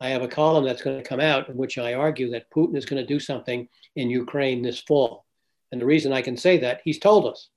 I 0.00 0.10
have 0.10 0.22
a 0.22 0.28
column 0.28 0.64
that's 0.64 0.82
going 0.82 0.96
to 0.96 1.08
come 1.08 1.20
out 1.20 1.48
in 1.48 1.56
which 1.56 1.76
I 1.76 1.94
argue 1.94 2.30
that 2.30 2.50
Putin 2.50 2.76
is 2.76 2.86
going 2.86 3.02
to 3.02 3.06
do 3.06 3.18
something 3.18 3.68
in 3.96 4.10
Ukraine 4.10 4.62
this 4.62 4.80
fall. 4.80 5.24
And 5.72 5.80
the 5.80 5.86
reason 5.86 6.12
I 6.12 6.22
can 6.22 6.36
say 6.36 6.58
that, 6.58 6.80
he's 6.84 6.98
told 6.98 7.26
us. 7.26 7.48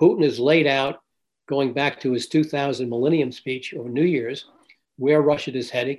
Putin 0.00 0.24
has 0.24 0.40
laid 0.40 0.66
out, 0.66 1.00
going 1.46 1.72
back 1.74 2.00
to 2.00 2.12
his 2.12 2.28
2000 2.28 2.88
Millennium 2.88 3.30
speech 3.30 3.74
or 3.74 3.88
New 3.88 4.04
Year's, 4.04 4.46
where 4.96 5.20
Russia 5.20 5.52
is 5.52 5.70
heading. 5.70 5.98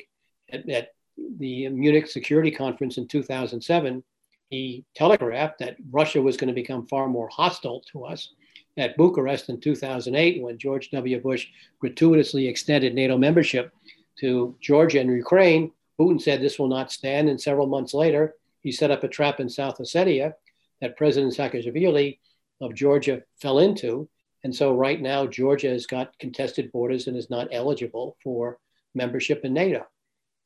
At, 0.52 0.68
at 0.70 0.90
the 1.38 1.70
Munich 1.70 2.08
Security 2.08 2.52
Conference 2.52 2.98
in 2.98 3.08
2007, 3.08 4.04
he 4.50 4.86
telegraphed 4.96 5.60
that 5.60 5.78
Russia 5.92 6.22
was 6.22 6.38
going 6.38 6.48
to 6.48 6.54
become 6.54 6.88
far 6.88 7.08
more 7.08 7.30
hostile 7.30 7.82
to 7.92 8.06
us. 8.06 8.34
At 8.78 8.98
Bucharest 8.98 9.50
in 9.50 9.62
2008, 9.62 10.42
when 10.42 10.58
George 10.58 10.90
W. 10.92 11.20
Bush 11.22 11.48
gratuitously 11.80 12.48
extended 12.48 12.94
NATO 12.94 13.18
membership 13.18 13.72
to 14.20 14.56
Georgia 14.60 15.00
and 15.00 15.10
Ukraine, 15.10 15.72
Putin 16.00 16.22
said 16.22 16.42
this 16.42 16.60
will 16.60 16.68
not 16.68 16.92
stand. 16.92 17.30
And 17.30 17.40
several 17.40 17.68
months 17.68 17.94
later, 17.94 18.34
he 18.62 18.72
set 18.72 18.92
up 18.92 19.04
a 19.04 19.08
trap 19.08 19.40
in 19.40 19.50
South 19.50 19.78
Ossetia 19.78 20.34
that 20.82 20.98
President 20.98 21.34
Saakashvili 21.34 22.20
of 22.62 22.74
Georgia 22.74 23.24
fell 23.38 23.60
into. 23.60 24.10
And 24.44 24.54
so 24.54 24.76
right 24.76 25.02
now, 25.02 25.26
Georgia 25.26 25.70
has 25.70 25.86
got 25.86 26.18
contested 26.20 26.72
borders 26.72 27.08
and 27.08 27.16
is 27.16 27.30
not 27.30 27.48
eligible 27.52 28.18
for 28.24 28.60
membership 28.94 29.46
in 29.46 29.54
NATO. 29.54 29.86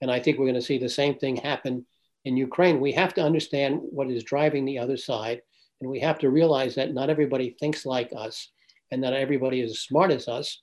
And 0.02 0.12
I 0.12 0.20
think 0.20 0.38
we're 0.38 0.46
going 0.46 0.56
to 0.56 0.62
see 0.62 0.78
the 0.78 0.90
same 0.90 1.16
thing 1.16 1.36
happen 1.36 1.86
in 2.26 2.38
Ukraine. 2.38 2.80
We 2.80 2.94
have 2.94 3.14
to 3.16 3.24
understand 3.24 3.80
what 3.82 4.10
is 4.10 4.24
driving 4.24 4.66
the 4.66 4.80
other 4.80 4.98
side. 4.98 5.42
And 5.82 5.90
we 5.90 6.00
have 6.00 6.20
to 6.20 6.30
realize 6.30 6.76
that 6.76 6.94
not 6.94 7.10
everybody 7.10 7.56
thinks 7.60 7.86
like 7.86 8.12
us 8.16 8.50
and 8.92 9.02
not 9.02 9.14
everybody 9.14 9.62
is 9.62 9.72
as 9.72 9.80
smart 9.80 10.12
as 10.12 10.28
us, 10.28 10.62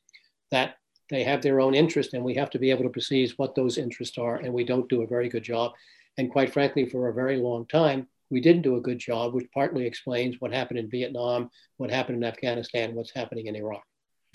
that 0.50 0.76
they 1.11 1.22
have 1.24 1.42
their 1.42 1.61
own 1.61 1.74
interest. 1.74 2.14
And 2.14 2.24
we 2.24 2.35
have 2.35 2.50
to 2.50 2.59
be 2.59 2.70
able 2.70 2.83
to 2.85 2.90
perceive 2.90 3.33
what 3.37 3.55
those 3.55 3.79
interests 3.79 4.18
are. 4.18 4.37
And 4.37 4.52
we 4.52 4.64
don't 4.64 4.88
do 4.88 5.02
a 5.02 5.07
very 5.07 5.29
good 5.29 5.44
job. 5.44 5.72
And 6.18 6.31
quite 6.31 6.52
frankly, 6.52 6.88
for 6.88 7.09
a 7.09 7.14
very 7.14 7.37
long 7.37 7.66
time, 7.66 8.09
we 8.31 8.40
didn't 8.40 8.62
do 8.62 8.76
a 8.76 8.81
good 8.81 8.98
job, 8.98 9.35
which 9.35 9.46
partly 9.55 9.87
explains 9.87 10.40
what 10.40 10.52
happened 10.52 10.79
in 10.79 10.90
Vietnam, 10.90 11.50
what 11.76 11.90
happened 11.90 12.18
in 12.18 12.24
Afghanistan, 12.24 12.94
what's 12.94 13.12
happening 13.14 13.46
in 13.46 13.57
Iraq. 13.57 13.83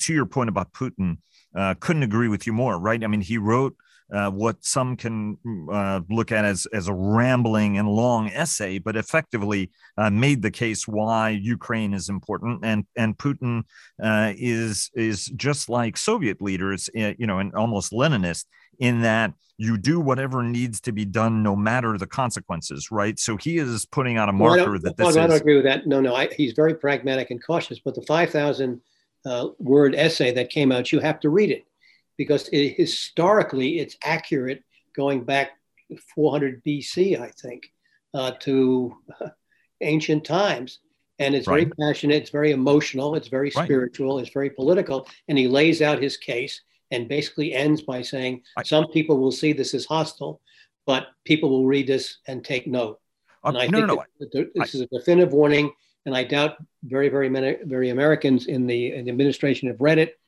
To 0.02 0.14
your 0.14 0.26
point 0.26 0.50
about 0.50 0.72
Putin, 0.74 1.18
uh, 1.56 1.76
couldn't 1.80 2.04
agree 2.04 2.30
with 2.30 2.48
you 2.48 2.54
more, 2.54 2.80
right? 2.80 3.04
I 3.04 3.08
mean, 3.08 3.22
he 3.22 3.38
wrote 3.38 3.76
uh, 4.12 4.30
what 4.30 4.58
some 4.64 4.98
can 4.98 5.38
uh, 5.72 6.02
look 6.10 6.32
at 6.32 6.44
as, 6.44 6.66
as 6.74 6.88
a 6.88 6.94
rambling 6.94 7.78
and 7.78 7.88
long 7.88 8.30
essay, 8.30 8.78
but 8.78 8.96
effectively 8.96 9.72
uh, 9.98 10.10
made 10.10 10.42
the 10.42 10.52
case 10.52 10.88
why 10.88 11.30
Ukraine 11.30 11.94
is 11.94 12.10
important. 12.10 12.60
And, 12.64 12.86
and 12.98 13.18
Putin 13.18 13.64
uh, 14.04 14.34
is, 14.36 14.92
is 14.96 15.26
just 15.28 15.70
like 15.70 15.96
Soviet 15.96 16.42
leaders, 16.42 16.90
eh, 16.94 17.14
you 17.18 17.26
know, 17.26 17.40
and 17.40 17.54
almost 17.56 17.94
Leninist 17.94 18.46
in 18.80 19.02
that 19.02 19.34
you 19.58 19.78
do 19.78 20.00
whatever 20.00 20.42
needs 20.44 20.82
to 20.82 20.92
be 20.92 21.06
done 21.06 21.44
no 21.44 21.56
matter 21.56 21.98
the 21.98 22.08
consequences, 22.08 22.90
right? 22.92 23.20
So 23.20 23.38
he 23.38 23.60
is 23.60 23.86
putting 23.86 24.18
out 24.18 24.28
a 24.28 24.34
marker 24.34 24.72
well, 24.72 24.80
that 24.82 24.98
this 24.98 25.16
I 25.16 25.28
don't 25.28 25.40
agree 25.40 25.56
with 25.56 25.66
that. 25.66 25.86
No, 25.86 26.02
no, 26.02 26.16
I, 26.16 26.28
he's 26.34 26.54
very 26.54 26.74
pragmatic 26.74 27.32
and 27.32 27.42
cautious. 27.46 27.80
But 27.80 27.96
the 27.96 28.02
5,000 28.02 28.82
uh, 29.24 29.50
word 29.60 29.94
essay 29.96 30.34
that 30.34 30.50
came 30.50 30.72
out, 30.72 30.92
you 30.92 31.00
have 31.00 31.20
to 31.22 31.30
read 31.30 31.52
it 31.52 31.66
because 32.18 32.48
it, 32.50 32.76
historically 32.78 33.80
it's 33.80 33.98
accurate 34.04 34.64
going 34.96 35.24
back 35.24 35.52
400 36.16 36.64
BC, 36.64 37.20
I 37.20 37.30
think, 37.30 37.72
uh, 38.14 38.32
to 38.42 38.96
ancient 39.82 40.26
times. 40.26 40.80
And 41.20 41.36
it's 41.36 41.48
right. 41.48 41.68
very 41.68 41.72
passionate, 41.80 42.16
it's 42.16 42.32
very 42.32 42.52
emotional, 42.52 43.16
it's 43.16 43.28
very 43.28 43.52
right. 43.56 43.66
spiritual, 43.66 44.20
it's 44.20 44.32
very 44.32 44.50
political. 44.50 45.08
And 45.28 45.38
he 45.38 45.48
lays 45.48 45.82
out 45.82 46.02
his 46.02 46.18
case 46.18 46.62
and 46.90 47.08
basically 47.08 47.54
ends 47.54 47.82
by 47.82 48.02
saying 48.02 48.42
some 48.64 48.88
people 48.88 49.18
will 49.18 49.32
see 49.32 49.54
this 49.54 49.74
as 49.74 49.86
hostile, 49.86 50.42
but 50.86 51.08
people 51.26 51.50
will 51.50 51.66
read 51.66 51.88
this 51.88 52.18
and 52.28 52.44
take 52.44 52.68
note. 52.68 53.00
Uh, 53.44 53.50
and 53.50 53.58
I 53.58 53.68
no, 53.68 53.78
think 53.78 53.88
no, 53.88 54.04
no. 54.34 54.46
this 54.56 54.76
is 54.76 54.82
a 54.82 54.88
definitive 54.88 55.32
warning, 55.32 55.72
and 56.06 56.16
I 56.16 56.24
doubt 56.24 56.58
very, 56.84 57.10
very 57.10 57.30
many, 57.30 57.58
very 57.66 57.90
Americans 57.90 58.48
in 58.48 58.66
the, 58.66 58.94
in 58.94 59.06
the 59.06 59.12
administration 59.12 59.68
have 59.68 59.80
read 59.80 60.00
it. 60.00 60.20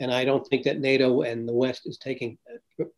And 0.00 0.12
I 0.12 0.24
don't 0.24 0.46
think 0.46 0.64
that 0.64 0.80
NATO 0.80 1.22
and 1.22 1.48
the 1.48 1.52
West 1.52 1.82
is 1.86 1.98
taking 1.98 2.38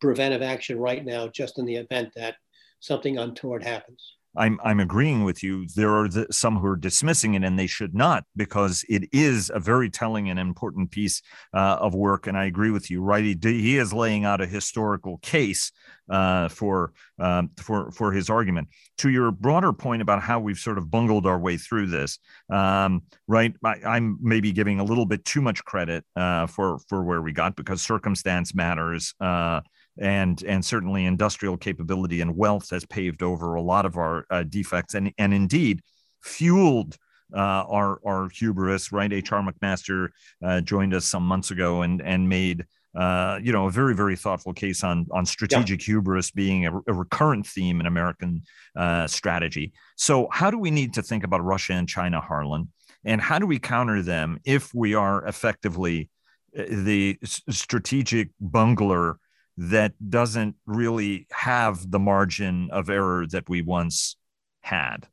preventive 0.01 0.41
action 0.41 0.79
right 0.79 1.05
now, 1.05 1.27
just 1.27 1.59
in 1.59 1.65
the 1.65 1.75
event 1.75 2.11
that 2.15 2.35
something 2.79 3.17
untoward 3.17 3.63
happens. 3.63 4.14
I'm 4.37 4.59
I'm 4.63 4.79
agreeing 4.79 5.23
with 5.23 5.43
you. 5.43 5.67
There 5.75 5.95
are 5.95 6.07
the, 6.07 6.27
some 6.31 6.57
who 6.57 6.67
are 6.67 6.75
dismissing 6.75 7.35
it, 7.35 7.43
and 7.43 7.57
they 7.57 7.67
should 7.67 7.93
not, 7.93 8.25
because 8.35 8.83
it 8.89 9.09
is 9.11 9.51
a 9.53 9.59
very 9.59 9.89
telling 9.89 10.29
and 10.29 10.39
important 10.39 10.91
piece 10.91 11.21
uh, 11.53 11.77
of 11.79 11.93
work. 11.93 12.27
And 12.27 12.37
I 12.37 12.45
agree 12.45 12.71
with 12.71 12.89
you. 12.91 13.01
Right, 13.01 13.23
he, 13.23 13.37
he 13.41 13.77
is 13.77 13.93
laying 13.93 14.25
out 14.25 14.41
a 14.41 14.45
historical 14.45 15.17
case 15.19 15.71
uh, 16.09 16.49
for 16.49 16.93
um, 17.19 17.51
for 17.57 17.91
for 17.91 18.11
his 18.11 18.29
argument. 18.29 18.69
To 18.99 19.09
your 19.09 19.31
broader 19.31 19.73
point 19.73 20.01
about 20.01 20.21
how 20.21 20.39
we've 20.39 20.57
sort 20.57 20.77
of 20.77 20.89
bungled 20.89 21.25
our 21.25 21.39
way 21.39 21.57
through 21.57 21.87
this, 21.87 22.19
um, 22.49 23.03
right? 23.27 23.53
I, 23.63 23.97
am 23.97 24.17
maybe 24.21 24.51
giving 24.51 24.79
a 24.79 24.83
little 24.83 25.05
bit 25.05 25.25
too 25.25 25.41
much 25.41 25.63
credit 25.65 26.03
uh, 26.15 26.47
for 26.47 26.79
for 26.87 27.03
where 27.03 27.21
we 27.21 27.31
got 27.31 27.55
because 27.55 27.81
circumstance 27.81 28.53
matters. 28.53 29.13
Uh, 29.19 29.61
and 29.99 30.43
and 30.43 30.63
certainly 30.63 31.05
industrial 31.05 31.57
capability 31.57 32.21
and 32.21 32.35
wealth 32.35 32.69
has 32.69 32.85
paved 32.85 33.23
over 33.23 33.55
a 33.55 33.61
lot 33.61 33.85
of 33.85 33.97
our 33.97 34.25
uh, 34.29 34.43
defects 34.43 34.93
and 34.93 35.13
and 35.17 35.33
indeed 35.33 35.81
fueled 36.21 36.97
uh, 37.33 37.63
our 37.67 37.99
our 38.05 38.29
hubris. 38.29 38.91
Right, 38.91 39.11
H.R. 39.11 39.41
McMaster 39.41 40.09
uh, 40.43 40.61
joined 40.61 40.93
us 40.93 41.05
some 41.05 41.23
months 41.23 41.51
ago 41.51 41.81
and 41.81 42.01
and 42.01 42.27
made. 42.29 42.65
Uh, 42.97 43.37
you 43.43 43.51
know, 43.51 43.65
a 43.65 43.69
very, 43.69 43.93
very 43.93 44.15
thoughtful 44.15 44.53
case 44.53 44.81
on 44.81 45.05
on 45.11 45.25
strategic 45.25 45.81
yeah. 45.81 45.95
hubris 45.95 46.31
being 46.31 46.65
a, 46.65 46.71
a, 46.87 46.93
recurrent 46.93 47.45
theme 47.45 47.81
in 47.81 47.87
American 47.87 48.41
uh, 48.77 49.05
strategy. 49.05 49.73
So, 49.97 50.29
how 50.31 50.49
do 50.49 50.57
we 50.57 50.71
need 50.71 50.93
to 50.93 51.01
think 51.01 51.25
about 51.25 51.43
Russia 51.43 51.73
and 51.73 51.89
China, 51.89 52.21
Harlan, 52.21 52.71
and 53.03 53.19
how 53.19 53.37
do 53.37 53.45
we 53.45 53.59
counter 53.59 54.01
them 54.01 54.39
if 54.45 54.73
we 54.73 54.93
are 54.93 55.25
effectively 55.25 56.09
uh, 56.57 56.63
the 56.69 57.19
strategic 57.23 58.29
bungler 58.39 59.17
that 59.57 59.93
doesn't 60.09 60.55
really 60.65 61.27
have 61.31 61.89
the 61.89 61.99
margin 61.99 62.69
of 62.71 62.89
error 62.89 63.25
that 63.27 63.49
we 63.49 63.61
once 63.61 64.15
had? 64.61 65.07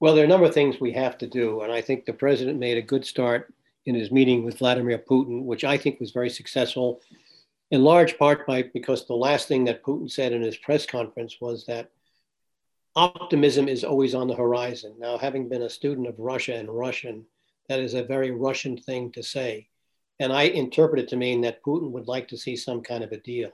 Well, 0.00 0.14
there 0.14 0.22
are 0.22 0.26
a 0.26 0.28
number 0.28 0.46
of 0.46 0.54
things 0.54 0.80
we 0.80 0.92
have 0.92 1.18
to 1.18 1.26
do. 1.26 1.62
And 1.62 1.72
I 1.72 1.80
think 1.80 2.04
the 2.04 2.12
president 2.12 2.58
made 2.58 2.78
a 2.78 2.82
good 2.82 3.04
start 3.04 3.52
in 3.86 3.94
his 3.94 4.12
meeting 4.12 4.44
with 4.44 4.58
Vladimir 4.58 4.98
Putin, 4.98 5.44
which 5.44 5.64
I 5.64 5.76
think 5.76 5.98
was 5.98 6.10
very 6.10 6.30
successful, 6.30 7.00
in 7.70 7.82
large 7.82 8.18
part 8.18 8.46
by 8.46 8.62
because 8.62 9.06
the 9.06 9.14
last 9.14 9.48
thing 9.48 9.64
that 9.64 9.82
Putin 9.82 10.10
said 10.10 10.32
in 10.32 10.42
his 10.42 10.56
press 10.56 10.86
conference 10.86 11.38
was 11.40 11.64
that 11.66 11.90
optimism 12.94 13.68
is 13.68 13.84
always 13.84 14.14
on 14.14 14.28
the 14.28 14.34
horizon. 14.34 14.94
Now, 14.98 15.18
having 15.18 15.48
been 15.48 15.62
a 15.62 15.70
student 15.70 16.06
of 16.06 16.18
Russia 16.18 16.54
and 16.54 16.68
Russian, 16.68 17.24
that 17.68 17.80
is 17.80 17.94
a 17.94 18.02
very 18.02 18.30
Russian 18.30 18.76
thing 18.76 19.12
to 19.12 19.22
say. 19.22 19.68
And 20.20 20.32
I 20.32 20.44
interpret 20.44 21.00
it 21.00 21.08
to 21.08 21.16
mean 21.16 21.40
that 21.42 21.62
Putin 21.62 21.90
would 21.92 22.08
like 22.08 22.28
to 22.28 22.36
see 22.36 22.56
some 22.56 22.82
kind 22.82 23.04
of 23.04 23.12
a 23.12 23.18
deal. 23.18 23.50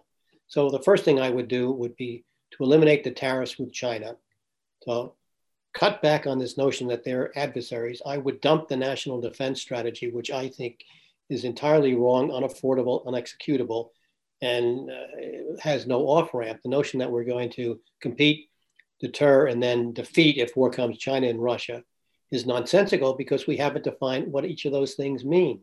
So 0.47 0.71
the 0.71 0.83
first 0.83 1.05
thing 1.05 1.21
I 1.21 1.31
would 1.31 1.49
do 1.49 1.71
would 1.73 1.97
be 1.97 2.25
to 2.53 2.65
eliminate 2.65 3.05
the 3.05 3.11
tariffs 3.11 3.59
with 3.59 3.73
China, 3.73 4.17
So 4.85 5.15
cut 5.73 6.01
back 6.01 6.27
on 6.27 6.39
this 6.39 6.57
notion 6.57 6.87
that 6.89 7.05
they're 7.05 7.37
adversaries. 7.37 8.01
I 8.07 8.17
would 8.19 8.41
dump 8.41 8.69
the 8.69 8.77
national 8.77 9.21
defense 9.21 9.61
strategy, 9.61 10.11
which 10.11 10.31
I 10.31 10.49
think 10.49 10.85
is 11.29 11.45
entirely 11.45 11.95
wrong, 11.95 12.31
unaffordable, 12.31 13.05
unexecutable, 13.07 13.93
and 14.41 14.91
uh, 14.91 15.59
has 15.61 15.87
no 15.87 16.03
off 16.03 16.33
ramp. 16.33 16.61
The 16.63 16.69
notion 16.69 16.99
that 17.01 17.11
we're 17.11 17.25
going 17.25 17.51
to 17.53 17.81
compete, 18.01 18.51
deter, 19.01 19.47
and 19.47 19.63
then 19.63 19.93
defeat 19.93 20.39
if 20.39 20.57
war 20.57 20.71
comes 20.71 20.99
China 20.99 21.27
and 21.27 21.43
Russia 21.43 21.83
is 22.31 22.47
nonsensical 22.47 23.15
because 23.15 23.47
we 23.47 23.57
haven't 23.57 23.85
defined 23.85 24.31
what 24.33 24.45
each 24.45 24.65
of 24.65 24.73
those 24.73 24.95
things 24.95 25.25
mean. 25.25 25.61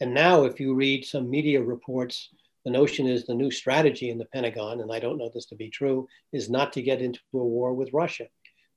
And 0.00 0.12
now, 0.12 0.44
if 0.44 0.60
you 0.60 0.74
read 0.74 1.06
some 1.06 1.30
media 1.30 1.62
reports, 1.62 2.28
the 2.64 2.70
notion 2.70 3.06
is 3.06 3.24
the 3.24 3.34
new 3.34 3.50
strategy 3.50 4.10
in 4.10 4.18
the 4.18 4.26
Pentagon, 4.26 4.80
and 4.80 4.92
I 4.92 4.98
don't 4.98 5.16
know 5.16 5.30
this 5.32 5.46
to 5.46 5.54
be 5.54 5.70
true, 5.70 6.06
is 6.32 6.50
not 6.50 6.72
to 6.74 6.82
get 6.82 7.00
into 7.00 7.20
a 7.32 7.38
war 7.38 7.72
with 7.72 7.94
Russia. 7.94 8.26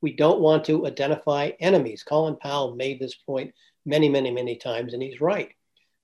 We 0.02 0.14
don't 0.14 0.40
want 0.40 0.64
to 0.66 0.88
identify 0.88 1.52
enemies. 1.60 2.04
Colin 2.04 2.38
Powell 2.38 2.76
made 2.76 3.00
this 3.00 3.16
point 3.16 3.54
many, 3.86 4.08
many, 4.08 4.32
many 4.32 4.56
times, 4.56 4.94
and 4.94 5.04
he's 5.04 5.20
right. 5.20 5.50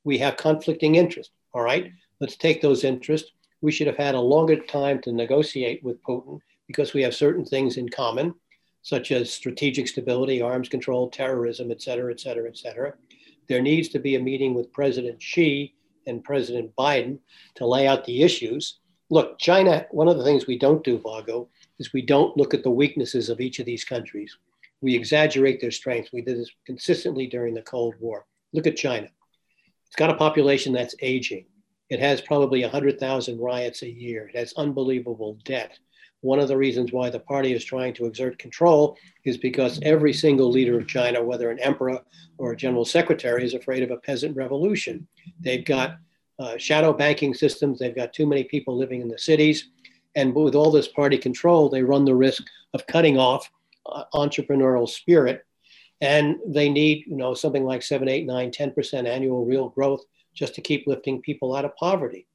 We 0.03 0.17
have 0.17 0.35
conflicting 0.35 0.95
interests. 0.95 1.31
All 1.53 1.61
right, 1.61 1.93
let's 2.19 2.35
take 2.35 2.61
those 2.61 2.83
interests. 2.83 3.31
We 3.61 3.71
should 3.71 3.87
have 3.87 3.95
had 3.95 4.15
a 4.15 4.19
longer 4.19 4.57
time 4.57 5.01
to 5.03 5.13
negotiate 5.13 5.81
with 5.81 6.03
Putin 6.03 6.39
because 6.67 6.93
we 6.93 7.03
have 7.03 7.15
certain 7.15 7.45
things 7.45 7.77
in 7.77 7.87
common, 7.87 8.35
such 8.81 9.13
as 9.13 9.31
strategic 9.31 9.87
stability, 9.87 10.41
arms 10.41 10.67
control, 10.67 11.09
terrorism, 11.09 11.71
et 11.71 11.81
cetera, 11.81 12.11
et 12.11 12.19
cetera, 12.19 12.49
et 12.49 12.57
cetera 12.57 12.93
there 13.47 13.61
needs 13.61 13.89
to 13.89 13.99
be 13.99 14.15
a 14.15 14.19
meeting 14.19 14.53
with 14.53 14.73
President 14.73 15.21
Xi 15.21 15.73
and 16.07 16.23
President 16.23 16.75
Biden 16.75 17.19
to 17.55 17.65
lay 17.65 17.87
out 17.87 18.05
the 18.05 18.23
issues. 18.23 18.79
Look, 19.09 19.39
China, 19.39 19.85
one 19.91 20.07
of 20.07 20.17
the 20.17 20.23
things 20.23 20.47
we 20.47 20.57
don't 20.57 20.83
do, 20.83 20.97
Vago, 20.97 21.49
is 21.79 21.93
we 21.93 22.01
don't 22.01 22.35
look 22.37 22.53
at 22.53 22.63
the 22.63 22.69
weaknesses 22.69 23.29
of 23.29 23.39
each 23.39 23.59
of 23.59 23.65
these 23.65 23.83
countries. 23.83 24.37
We 24.81 24.95
exaggerate 24.95 25.61
their 25.61 25.71
strengths. 25.71 26.11
We 26.11 26.21
did 26.21 26.37
this 26.37 26.51
consistently 26.65 27.27
during 27.27 27.53
the 27.53 27.61
Cold 27.61 27.95
War. 27.99 28.25
Look 28.53 28.67
at 28.67 28.77
China. 28.77 29.07
It's 29.87 29.95
got 29.95 30.09
a 30.09 30.15
population 30.15 30.73
that's 30.73 30.95
aging. 31.01 31.45
It 31.89 31.99
has 31.99 32.19
probably 32.21 32.61
100,000 32.61 33.39
riots 33.39 33.83
a 33.83 33.89
year. 33.89 34.27
It 34.27 34.37
has 34.37 34.53
unbelievable 34.57 35.37
debt 35.43 35.77
one 36.25 36.39
of 36.39 36.47
the 36.47 36.57
reasons 36.57 36.91
why 36.91 37.09
the 37.09 37.19
party 37.19 37.53
is 37.53 37.63
trying 37.63 37.93
to 37.93 38.07
exert 38.07 38.39
control 38.39 38.97
is 39.25 39.37
because 39.37 39.79
every 39.83 40.11
single 40.11 40.49
leader 40.49 40.79
of 40.79 40.87
China, 40.87 41.23
whether 41.23 41.51
an 41.51 41.59
emperor 41.59 42.01
or 42.39 42.51
a 42.51 42.57
general 42.57 42.83
secretary, 42.83 43.45
is 43.45 43.53
afraid 43.53 43.83
of 43.83 43.91
a 43.91 43.97
peasant 43.97 44.35
revolution. 44.35 45.07
They've 45.39 45.63
got 45.63 45.97
uh, 46.39 46.57
shadow 46.57 46.91
banking 46.93 47.35
systems, 47.35 47.77
they've 47.77 47.95
got 47.95 48.11
too 48.11 48.25
many 48.25 48.43
people 48.43 48.75
living 48.75 49.01
in 49.01 49.07
the 49.07 49.19
cities. 49.19 49.69
And 50.15 50.33
with 50.33 50.55
all 50.55 50.71
this 50.71 50.87
party 50.87 51.17
control, 51.17 51.69
they 51.69 51.83
run 51.83 52.05
the 52.05 52.15
risk 52.15 52.43
of 52.73 52.87
cutting 52.87 53.19
off 53.19 53.49
uh, 53.85 54.05
entrepreneurial 54.15 54.89
spirit. 54.89 55.45
And 56.01 56.37
they 56.47 56.69
need, 56.69 57.05
you 57.07 57.17
know, 57.17 57.35
something 57.35 57.63
like 57.63 57.83
seven, 57.83 58.09
eight, 58.09 58.25
nine, 58.25 58.49
10% 58.49 59.07
annual 59.07 59.45
real 59.45 59.69
growth 59.69 60.03
just 60.33 60.55
to 60.55 60.61
keep 60.61 60.87
lifting 60.87 61.21
people 61.21 61.55
out 61.55 61.65
of 61.65 61.75
poverty. 61.75 62.27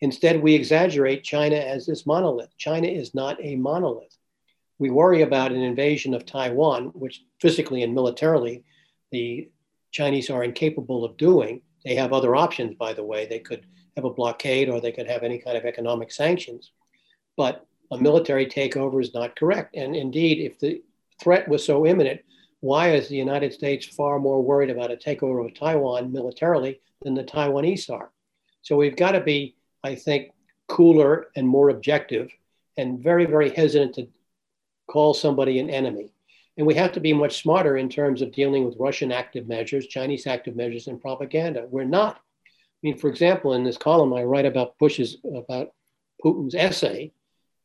Instead, 0.00 0.42
we 0.42 0.54
exaggerate 0.54 1.24
China 1.24 1.56
as 1.56 1.86
this 1.86 2.06
monolith. 2.06 2.56
China 2.56 2.86
is 2.86 3.14
not 3.14 3.42
a 3.42 3.56
monolith. 3.56 4.16
We 4.78 4.90
worry 4.90 5.22
about 5.22 5.52
an 5.52 5.62
invasion 5.62 6.12
of 6.12 6.26
Taiwan, 6.26 6.86
which 6.94 7.22
physically 7.40 7.82
and 7.82 7.94
militarily, 7.94 8.64
the 9.10 9.48
Chinese 9.90 10.28
are 10.28 10.44
incapable 10.44 11.04
of 11.04 11.16
doing. 11.16 11.62
They 11.84 11.94
have 11.94 12.12
other 12.12 12.36
options, 12.36 12.74
by 12.74 12.92
the 12.92 13.04
way. 13.04 13.26
They 13.26 13.38
could 13.38 13.64
have 13.96 14.04
a 14.04 14.10
blockade 14.10 14.68
or 14.68 14.80
they 14.80 14.92
could 14.92 15.06
have 15.06 15.22
any 15.22 15.38
kind 15.38 15.56
of 15.56 15.64
economic 15.64 16.12
sanctions. 16.12 16.72
But 17.36 17.66
a 17.90 17.96
military 17.96 18.46
takeover 18.46 19.00
is 19.00 19.14
not 19.14 19.36
correct. 19.36 19.74
And 19.76 19.96
indeed, 19.96 20.44
if 20.44 20.58
the 20.58 20.82
threat 21.22 21.48
was 21.48 21.64
so 21.64 21.86
imminent, 21.86 22.20
why 22.60 22.90
is 22.90 23.08
the 23.08 23.16
United 23.16 23.52
States 23.52 23.86
far 23.86 24.18
more 24.18 24.42
worried 24.42 24.70
about 24.70 24.90
a 24.90 24.96
takeover 24.96 25.46
of 25.46 25.54
Taiwan 25.54 26.12
militarily 26.12 26.80
than 27.02 27.14
the 27.14 27.24
Taiwanese 27.24 27.88
are? 27.90 28.10
So 28.62 28.76
we've 28.76 28.96
got 28.96 29.12
to 29.12 29.20
be, 29.20 29.55
I 29.86 29.94
think, 30.06 30.22
cooler 30.76 31.12
and 31.36 31.46
more 31.46 31.68
objective 31.76 32.26
and 32.76 32.98
very, 33.08 33.26
very 33.34 33.50
hesitant 33.60 33.94
to 33.94 34.08
call 34.92 35.14
somebody 35.14 35.58
an 35.60 35.70
enemy. 35.70 36.12
And 36.56 36.66
we 36.66 36.74
have 36.74 36.92
to 36.92 37.00
be 37.00 37.12
much 37.12 37.42
smarter 37.42 37.76
in 37.76 37.88
terms 37.88 38.20
of 38.22 38.32
dealing 38.32 38.64
with 38.64 38.82
Russian 38.88 39.12
active 39.12 39.46
measures, 39.46 39.86
Chinese 39.86 40.26
active 40.26 40.56
measures, 40.56 40.86
and 40.88 41.00
propaganda. 41.00 41.62
We're 41.74 41.84
not. 42.00 42.14
I 42.16 42.80
mean, 42.82 42.98
for 42.98 43.08
example, 43.08 43.50
in 43.54 43.64
this 43.64 43.78
column, 43.88 44.12
I 44.12 44.22
write 44.24 44.46
about 44.46 44.78
Bush's, 44.78 45.10
about 45.42 45.66
Putin's 46.22 46.54
essay. 46.54 47.12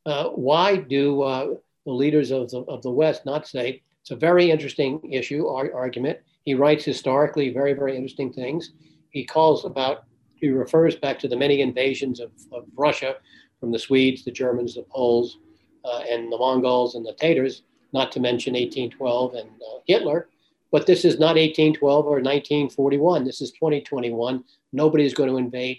Uh, 0.04 0.28
why 0.48 0.76
do 0.76 1.22
uh, 1.22 1.46
the 1.86 1.92
leaders 2.02 2.30
of 2.30 2.50
the, 2.50 2.60
of 2.74 2.82
the 2.82 2.90
West 2.90 3.24
not 3.24 3.48
say 3.48 3.82
it's 4.00 4.10
a 4.10 4.16
very 4.16 4.50
interesting 4.50 5.00
issue, 5.10 5.46
ar- 5.48 5.74
argument? 5.74 6.18
He 6.44 6.54
writes 6.54 6.84
historically 6.84 7.48
very, 7.60 7.72
very 7.72 7.94
interesting 7.96 8.32
things. 8.32 8.72
He 9.10 9.24
calls 9.24 9.64
about, 9.64 10.04
he 10.42 10.50
refers 10.50 10.96
back 10.96 11.18
to 11.20 11.28
the 11.28 11.36
many 11.36 11.62
invasions 11.62 12.20
of, 12.20 12.32
of 12.50 12.64
Russia 12.76 13.14
from 13.60 13.70
the 13.70 13.78
Swedes, 13.78 14.24
the 14.24 14.30
Germans, 14.32 14.74
the 14.74 14.82
Poles, 14.82 15.38
uh, 15.84 16.02
and 16.10 16.30
the 16.30 16.36
Mongols 16.36 16.96
and 16.96 17.06
the 17.06 17.14
Tatars 17.14 17.62
not 17.92 18.10
to 18.12 18.20
mention 18.20 18.54
1812 18.54 19.34
and 19.34 19.48
uh, 19.48 19.78
Hitler. 19.86 20.28
But 20.72 20.86
this 20.86 21.04
is 21.04 21.20
not 21.20 21.36
1812 21.36 22.06
or 22.06 22.20
1941. 22.20 23.24
This 23.24 23.40
is 23.40 23.52
2021. 23.52 24.42
Nobody 24.72 25.04
is 25.04 25.14
going 25.14 25.28
to 25.28 25.36
invade 25.36 25.78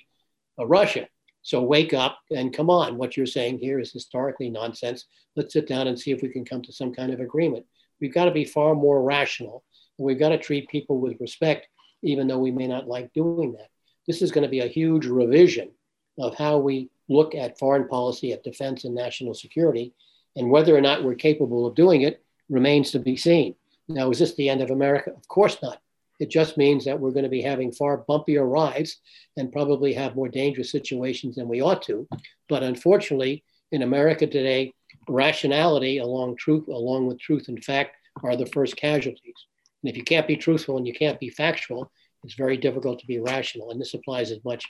uh, 0.57 0.65
Russia. 0.65 1.07
So 1.41 1.61
wake 1.61 1.93
up 1.93 2.19
and 2.31 2.53
come 2.53 2.69
on. 2.69 2.97
What 2.97 3.17
you're 3.17 3.25
saying 3.25 3.59
here 3.59 3.79
is 3.79 3.91
historically 3.91 4.49
nonsense. 4.49 5.07
Let's 5.35 5.53
sit 5.53 5.67
down 5.67 5.87
and 5.87 5.99
see 5.99 6.11
if 6.11 6.21
we 6.21 6.29
can 6.29 6.45
come 6.45 6.61
to 6.61 6.71
some 6.71 6.93
kind 6.93 7.11
of 7.11 7.19
agreement. 7.19 7.65
We've 7.99 8.13
got 8.13 8.25
to 8.25 8.31
be 8.31 8.45
far 8.45 8.75
more 8.75 9.03
rational. 9.03 9.65
And 9.97 10.05
we've 10.05 10.19
got 10.19 10.29
to 10.29 10.37
treat 10.37 10.69
people 10.69 10.99
with 10.99 11.19
respect, 11.19 11.67
even 12.01 12.27
though 12.27 12.39
we 12.39 12.51
may 12.51 12.67
not 12.67 12.87
like 12.87 13.11
doing 13.11 13.51
that. 13.53 13.67
This 14.07 14.21
is 14.21 14.31
going 14.31 14.43
to 14.43 14.49
be 14.49 14.59
a 14.59 14.67
huge 14.67 15.05
revision 15.05 15.71
of 16.19 16.35
how 16.35 16.57
we 16.57 16.89
look 17.09 17.35
at 17.35 17.59
foreign 17.59 17.87
policy, 17.87 18.31
at 18.33 18.43
defense 18.43 18.85
and 18.85 18.95
national 18.95 19.33
security. 19.33 19.93
And 20.35 20.49
whether 20.49 20.75
or 20.75 20.81
not 20.81 21.03
we're 21.03 21.15
capable 21.15 21.65
of 21.65 21.75
doing 21.75 22.01
it 22.01 22.23
remains 22.49 22.91
to 22.91 22.99
be 22.99 23.15
seen. 23.15 23.55
Now, 23.87 24.09
is 24.09 24.19
this 24.19 24.35
the 24.35 24.49
end 24.49 24.61
of 24.61 24.71
America? 24.71 25.11
Of 25.11 25.27
course 25.27 25.57
not. 25.61 25.79
It 26.19 26.29
just 26.29 26.57
means 26.57 26.85
that 26.85 26.99
we're 26.99 27.11
going 27.11 27.23
to 27.23 27.29
be 27.29 27.41
having 27.41 27.71
far 27.71 28.03
bumpier 28.09 28.49
rides 28.49 28.97
and 29.35 29.51
probably 29.51 29.93
have 29.93 30.15
more 30.15 30.29
dangerous 30.29 30.71
situations 30.71 31.35
than 31.35 31.47
we 31.47 31.61
ought 31.61 31.81
to. 31.83 32.07
But 32.47 32.63
unfortunately, 32.63 33.43
in 33.71 33.81
America 33.81 34.27
today, 34.27 34.73
rationality 35.09 35.97
along 35.97 36.37
truth, 36.37 36.67
along 36.67 37.07
with 37.07 37.19
truth 37.19 37.47
and 37.47 37.63
fact, 37.63 37.95
are 38.23 38.35
the 38.35 38.45
first 38.45 38.77
casualties. 38.77 39.35
And 39.83 39.89
if 39.89 39.97
you 39.97 40.03
can't 40.03 40.27
be 40.27 40.37
truthful 40.37 40.77
and 40.77 40.87
you 40.87 40.93
can't 40.93 41.19
be 41.19 41.29
factual, 41.29 41.91
it's 42.23 42.35
very 42.35 42.57
difficult 42.57 42.99
to 42.99 43.07
be 43.07 43.19
rational. 43.19 43.71
And 43.71 43.79
this 43.79 43.93
applies 43.93 44.31
as 44.31 44.43
much 44.43 44.65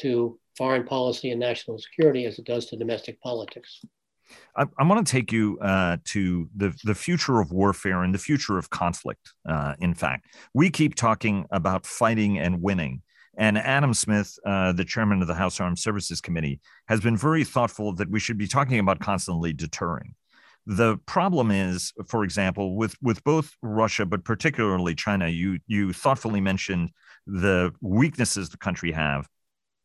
to 0.00 0.38
foreign 0.56 0.84
policy 0.84 1.30
and 1.30 1.40
national 1.40 1.78
security 1.78 2.24
as 2.24 2.38
it 2.38 2.44
does 2.44 2.66
to 2.66 2.76
domestic 2.76 3.20
politics. 3.20 3.80
I, 4.56 4.66
I 4.78 4.84
want 4.84 5.06
to 5.06 5.10
take 5.10 5.32
you 5.32 5.58
uh, 5.60 5.96
to 6.06 6.48
the, 6.54 6.74
the 6.84 6.94
future 6.94 7.40
of 7.40 7.50
warfare 7.50 8.02
and 8.02 8.14
the 8.14 8.18
future 8.18 8.58
of 8.58 8.70
conflict. 8.70 9.32
Uh, 9.48 9.74
in 9.80 9.94
fact, 9.94 10.26
we 10.54 10.70
keep 10.70 10.94
talking 10.94 11.46
about 11.50 11.86
fighting 11.86 12.38
and 12.38 12.60
winning. 12.60 13.02
And 13.38 13.56
Adam 13.56 13.94
Smith, 13.94 14.36
uh, 14.44 14.72
the 14.72 14.84
chairman 14.84 15.22
of 15.22 15.28
the 15.28 15.34
House 15.34 15.60
Armed 15.60 15.78
Services 15.78 16.20
Committee, 16.20 16.60
has 16.88 17.00
been 17.00 17.16
very 17.16 17.44
thoughtful 17.44 17.94
that 17.94 18.10
we 18.10 18.18
should 18.18 18.36
be 18.36 18.48
talking 18.48 18.80
about 18.80 18.98
constantly 18.98 19.52
deterring. 19.52 20.14
The 20.70 20.98
problem 21.06 21.50
is, 21.50 21.94
for 22.08 22.24
example, 22.24 22.76
with, 22.76 22.94
with 23.00 23.24
both 23.24 23.56
Russia, 23.62 24.04
but 24.04 24.22
particularly 24.22 24.94
China, 24.94 25.26
you, 25.26 25.60
you 25.66 25.94
thoughtfully 25.94 26.42
mentioned 26.42 26.90
the 27.26 27.72
weaknesses 27.80 28.50
the 28.50 28.58
country 28.58 28.92
have 28.92 29.26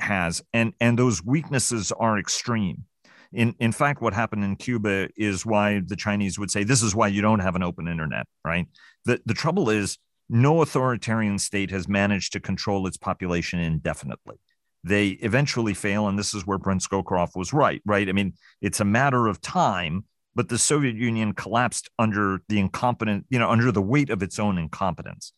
has, 0.01 0.41
and, 0.51 0.73
and 0.81 0.99
those 0.99 1.23
weaknesses 1.23 1.93
are 1.93 2.19
extreme. 2.19 2.83
In 3.31 3.55
in 3.59 3.71
fact 3.71 4.01
what 4.01 4.13
happened 4.13 4.43
in 4.43 4.55
cuba 4.57 5.09
is 5.17 5.43
why 5.43 5.81
the 5.83 5.95
chinese 5.95 6.37
would 6.37 6.51
say 6.51 6.63
this 6.63 6.83
is 6.83 6.93
why 6.93 7.07
you 7.07 7.19
don't 7.19 7.39
have 7.39 7.55
an 7.55 7.63
open 7.63 7.87
internet 7.87 8.27
right? 8.45 8.67
The 9.05 9.21
the 9.25 9.33
trouble 9.33 9.71
is 9.71 9.97
no 10.29 10.61
authoritarian 10.61 11.39
state 11.39 11.71
has 11.71 11.87
managed 11.87 12.33
to 12.33 12.39
control 12.39 12.85
its 12.85 12.95
population 12.95 13.59
indefinitely. 13.59 14.35
They 14.83 15.07
eventually 15.07 15.73
fail 15.73 16.07
and 16.07 16.19
this 16.19 16.35
is 16.35 16.45
where 16.45 16.59
brent 16.59 16.81
scowcroft 16.81 17.35
was 17.35 17.53
right 17.53 17.81
right? 17.85 18.07
I 18.07 18.11
mean 18.11 18.33
it's 18.61 18.79
a 18.79 18.85
matter 18.85 19.25
of 19.25 19.41
time 19.41 20.03
but 20.35 20.49
the 20.49 20.57
soviet 20.57 20.95
union 20.95 21.33
collapsed 21.33 21.89
under 21.99 22.41
the 22.49 22.59
incompetent 22.59 23.25
you 23.29 23.39
know 23.39 23.49
under 23.49 23.71
the 23.71 23.81
weight 23.81 24.09
of 24.09 24.23
its 24.23 24.39
own 24.39 24.57
incompetence 24.57 25.33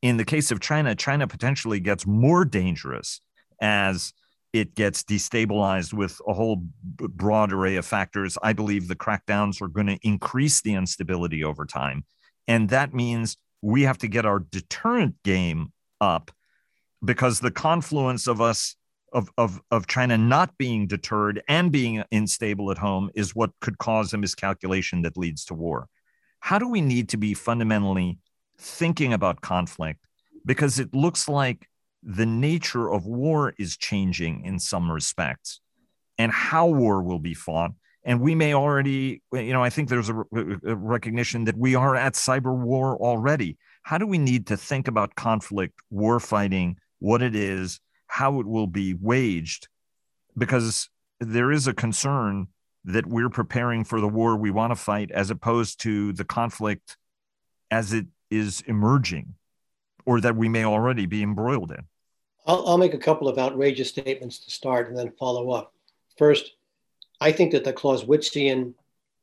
in 0.00 0.16
the 0.16 0.24
case 0.24 0.50
of 0.50 0.60
china 0.60 0.94
china 0.94 1.26
potentially 1.26 1.80
gets 1.80 2.06
more 2.06 2.44
dangerous 2.44 3.20
as 3.60 4.12
it 4.52 4.74
gets 4.74 5.02
destabilized 5.02 5.94
with 5.94 6.20
a 6.26 6.34
whole 6.34 6.62
broad 6.84 7.52
array 7.52 7.76
of 7.76 7.86
factors. 7.86 8.36
I 8.42 8.52
believe 8.52 8.86
the 8.86 8.96
crackdowns 8.96 9.62
are 9.62 9.68
going 9.68 9.86
to 9.86 9.98
increase 10.02 10.60
the 10.60 10.74
instability 10.74 11.42
over 11.42 11.64
time. 11.64 12.04
And 12.46 12.68
that 12.68 12.92
means 12.92 13.36
we 13.62 13.82
have 13.82 13.98
to 13.98 14.08
get 14.08 14.26
our 14.26 14.40
deterrent 14.40 15.14
game 15.24 15.72
up 16.00 16.30
because 17.02 17.40
the 17.40 17.50
confluence 17.50 18.26
of 18.26 18.40
us 18.40 18.76
of, 19.12 19.30
of, 19.38 19.60
of 19.70 19.86
China 19.86 20.16
not 20.18 20.56
being 20.58 20.86
deterred 20.86 21.42
and 21.48 21.70
being 21.70 22.02
unstable 22.10 22.70
at 22.70 22.78
home 22.78 23.10
is 23.14 23.34
what 23.34 23.50
could 23.60 23.78
cause 23.78 24.12
a 24.12 24.18
miscalculation 24.18 25.02
that 25.02 25.16
leads 25.16 25.44
to 25.46 25.54
war. 25.54 25.88
How 26.40 26.58
do 26.58 26.68
we 26.68 26.80
need 26.80 27.08
to 27.10 27.16
be 27.16 27.34
fundamentally 27.34 28.18
thinking 28.58 29.12
about 29.12 29.40
conflict? 29.40 30.06
Because 30.44 30.78
it 30.78 30.94
looks 30.94 31.28
like 31.28 31.68
the 32.02 32.26
nature 32.26 32.90
of 32.90 33.06
war 33.06 33.54
is 33.58 33.76
changing 33.76 34.44
in 34.44 34.58
some 34.58 34.90
respects 34.90 35.60
and 36.18 36.32
how 36.32 36.66
war 36.66 37.02
will 37.02 37.20
be 37.20 37.34
fought. 37.34 37.72
And 38.04 38.20
we 38.20 38.34
may 38.34 38.54
already, 38.54 39.22
you 39.32 39.52
know, 39.52 39.62
I 39.62 39.70
think 39.70 39.88
there's 39.88 40.08
a, 40.08 40.24
a 40.64 40.74
recognition 40.74 41.44
that 41.44 41.56
we 41.56 41.76
are 41.76 41.94
at 41.94 42.14
cyber 42.14 42.56
war 42.56 42.96
already. 42.96 43.56
How 43.84 43.98
do 43.98 44.06
we 44.06 44.18
need 44.18 44.48
to 44.48 44.56
think 44.56 44.88
about 44.88 45.14
conflict, 45.14 45.78
war 45.90 46.18
fighting, 46.18 46.78
what 46.98 47.22
it 47.22 47.36
is, 47.36 47.80
how 48.12 48.40
it 48.40 48.46
will 48.46 48.66
be 48.66 48.92
waged? 48.92 49.68
Because 50.36 50.90
there 51.18 51.50
is 51.50 51.66
a 51.66 51.72
concern 51.72 52.48
that 52.84 53.06
we're 53.06 53.30
preparing 53.30 53.84
for 53.84 54.02
the 54.02 54.08
war 54.08 54.36
we 54.36 54.50
want 54.50 54.70
to 54.70 54.76
fight 54.76 55.10
as 55.10 55.30
opposed 55.30 55.80
to 55.80 56.12
the 56.12 56.24
conflict 56.24 56.98
as 57.70 57.94
it 57.94 58.04
is 58.30 58.60
emerging 58.66 59.32
or 60.04 60.20
that 60.20 60.36
we 60.36 60.46
may 60.46 60.62
already 60.62 61.06
be 61.06 61.22
embroiled 61.22 61.70
in. 61.70 61.84
I'll, 62.46 62.68
I'll 62.68 62.76
make 62.76 62.92
a 62.92 62.98
couple 62.98 63.28
of 63.28 63.38
outrageous 63.38 63.88
statements 63.88 64.40
to 64.40 64.50
start 64.50 64.90
and 64.90 64.98
then 64.98 65.12
follow 65.18 65.50
up. 65.50 65.72
First, 66.18 66.56
I 67.18 67.32
think 67.32 67.52
that 67.52 67.64
the 67.64 67.72
Clausewitzian 67.72 68.74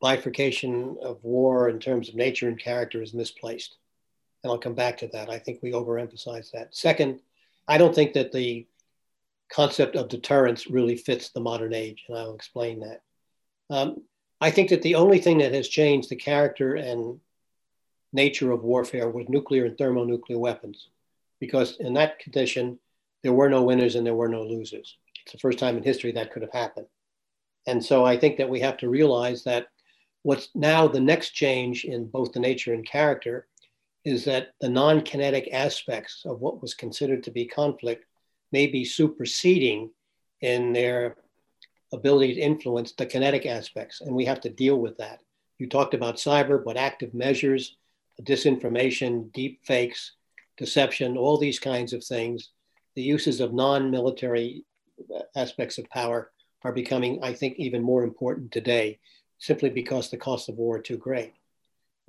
bifurcation 0.02 0.98
of 1.04 1.24
war 1.24 1.70
in 1.70 1.78
terms 1.78 2.10
of 2.10 2.16
nature 2.16 2.48
and 2.48 2.58
character 2.58 3.04
is 3.04 3.14
misplaced. 3.14 3.78
And 4.44 4.52
I'll 4.52 4.58
come 4.58 4.74
back 4.74 4.98
to 4.98 5.08
that. 5.10 5.30
I 5.30 5.38
think 5.38 5.60
we 5.62 5.74
overemphasize 5.74 6.50
that. 6.54 6.76
Second, 6.76 7.20
I 7.68 7.78
don't 7.78 7.94
think 7.94 8.14
that 8.14 8.32
the 8.32 8.66
concept 9.52 9.96
of 9.96 10.10
deterrence 10.10 10.68
really 10.68 10.96
fits 10.96 11.30
the 11.30 11.40
modern 11.40 11.74
age, 11.74 12.06
and 12.08 12.18
I'll 12.18 12.36
explain 12.36 12.80
that. 12.82 13.02
Um, 13.70 14.04
I 14.42 14.52
think 14.52 14.70
that 14.70 14.82
the 14.82 14.96
only 14.96 15.20
thing 15.20 15.40
that 15.40 15.54
has 15.54 15.68
changed 15.68 16.10
the 16.10 16.16
character 16.16 16.76
and 16.76 17.20
nature 18.14 18.52
of 18.52 18.64
warfare 18.64 19.10
was 19.10 19.28
nuclear 19.30 19.66
and 19.66 19.78
thermonuclear 19.78 20.40
weapons, 20.40 20.90
because 21.40 21.78
in 21.80 21.94
that 21.96 22.20
condition, 22.20 22.80
there 23.24 23.34
were 23.34 23.50
no 23.50 23.64
winners 23.64 23.96
and 23.96 24.06
there 24.06 24.16
were 24.16 24.30
no 24.30 24.44
losers. 24.44 24.98
It's 25.24 25.34
the 25.34 25.40
first 25.40 25.60
time 25.60 25.78
in 25.78 25.84
history 25.84 26.12
that 26.14 26.32
could 26.32 26.42
have 26.42 26.54
happened. 26.54 26.88
And 27.68 27.84
so 27.84 28.06
I 28.06 28.18
think 28.18 28.38
that 28.38 28.50
we 28.50 28.62
have 28.62 28.78
to 28.78 28.90
realize 28.90 29.44
that 29.44 29.68
what's 30.24 30.50
now 30.56 30.88
the 30.88 31.00
next 31.00 31.32
change 31.32 31.86
in 31.86 32.06
both 32.06 32.32
the 32.32 32.40
nature 32.40 32.74
and 32.74 32.86
character 32.86 33.48
is 34.06 34.26
that 34.26 34.54
the 34.62 34.70
non 34.70 35.02
kinetic 35.02 35.50
aspects 35.52 36.24
of 36.26 36.40
what 36.40 36.62
was 36.62 36.74
considered 36.74 37.24
to 37.24 37.32
be 37.32 37.46
conflict 37.46 38.06
may 38.52 38.68
be 38.68 38.86
superseding 38.86 39.92
in 40.42 40.74
their 40.74 41.16
ability 41.92 42.36
to 42.36 42.42
influence 42.42 42.94
the 42.94 43.06
kinetic 43.06 43.46
aspects. 43.46 44.02
And 44.02 44.16
we 44.16 44.26
have 44.26 44.42
to 44.42 44.50
deal 44.50 44.78
with 44.78 44.98
that. 44.98 45.20
You 45.58 45.68
talked 45.68 45.94
about 45.94 46.16
cyber, 46.16 46.64
but 46.64 46.78
active 46.78 47.14
measures, 47.14 47.76
disinformation, 48.22 49.32
deep 49.34 49.60
fakes, 49.66 50.14
deception, 50.58 51.18
all 51.18 51.38
these 51.38 51.60
kinds 51.60 51.94
of 51.94 52.04
things 52.04 52.52
the 52.96 53.02
uses 53.02 53.40
of 53.40 53.54
non-military 53.54 54.66
aspects 55.36 55.78
of 55.78 55.90
power 55.90 56.32
are 56.64 56.74
becoming, 56.74 57.20
I 57.24 57.32
think, 57.32 57.58
even 57.58 57.82
more 57.82 58.04
important 58.04 58.52
today, 58.52 59.00
simply 59.38 59.70
because 59.70 60.10
the 60.10 60.18
costs 60.18 60.50
of 60.50 60.58
war 60.58 60.78
are 60.78 60.82
too 60.82 60.98
great. 60.98 61.34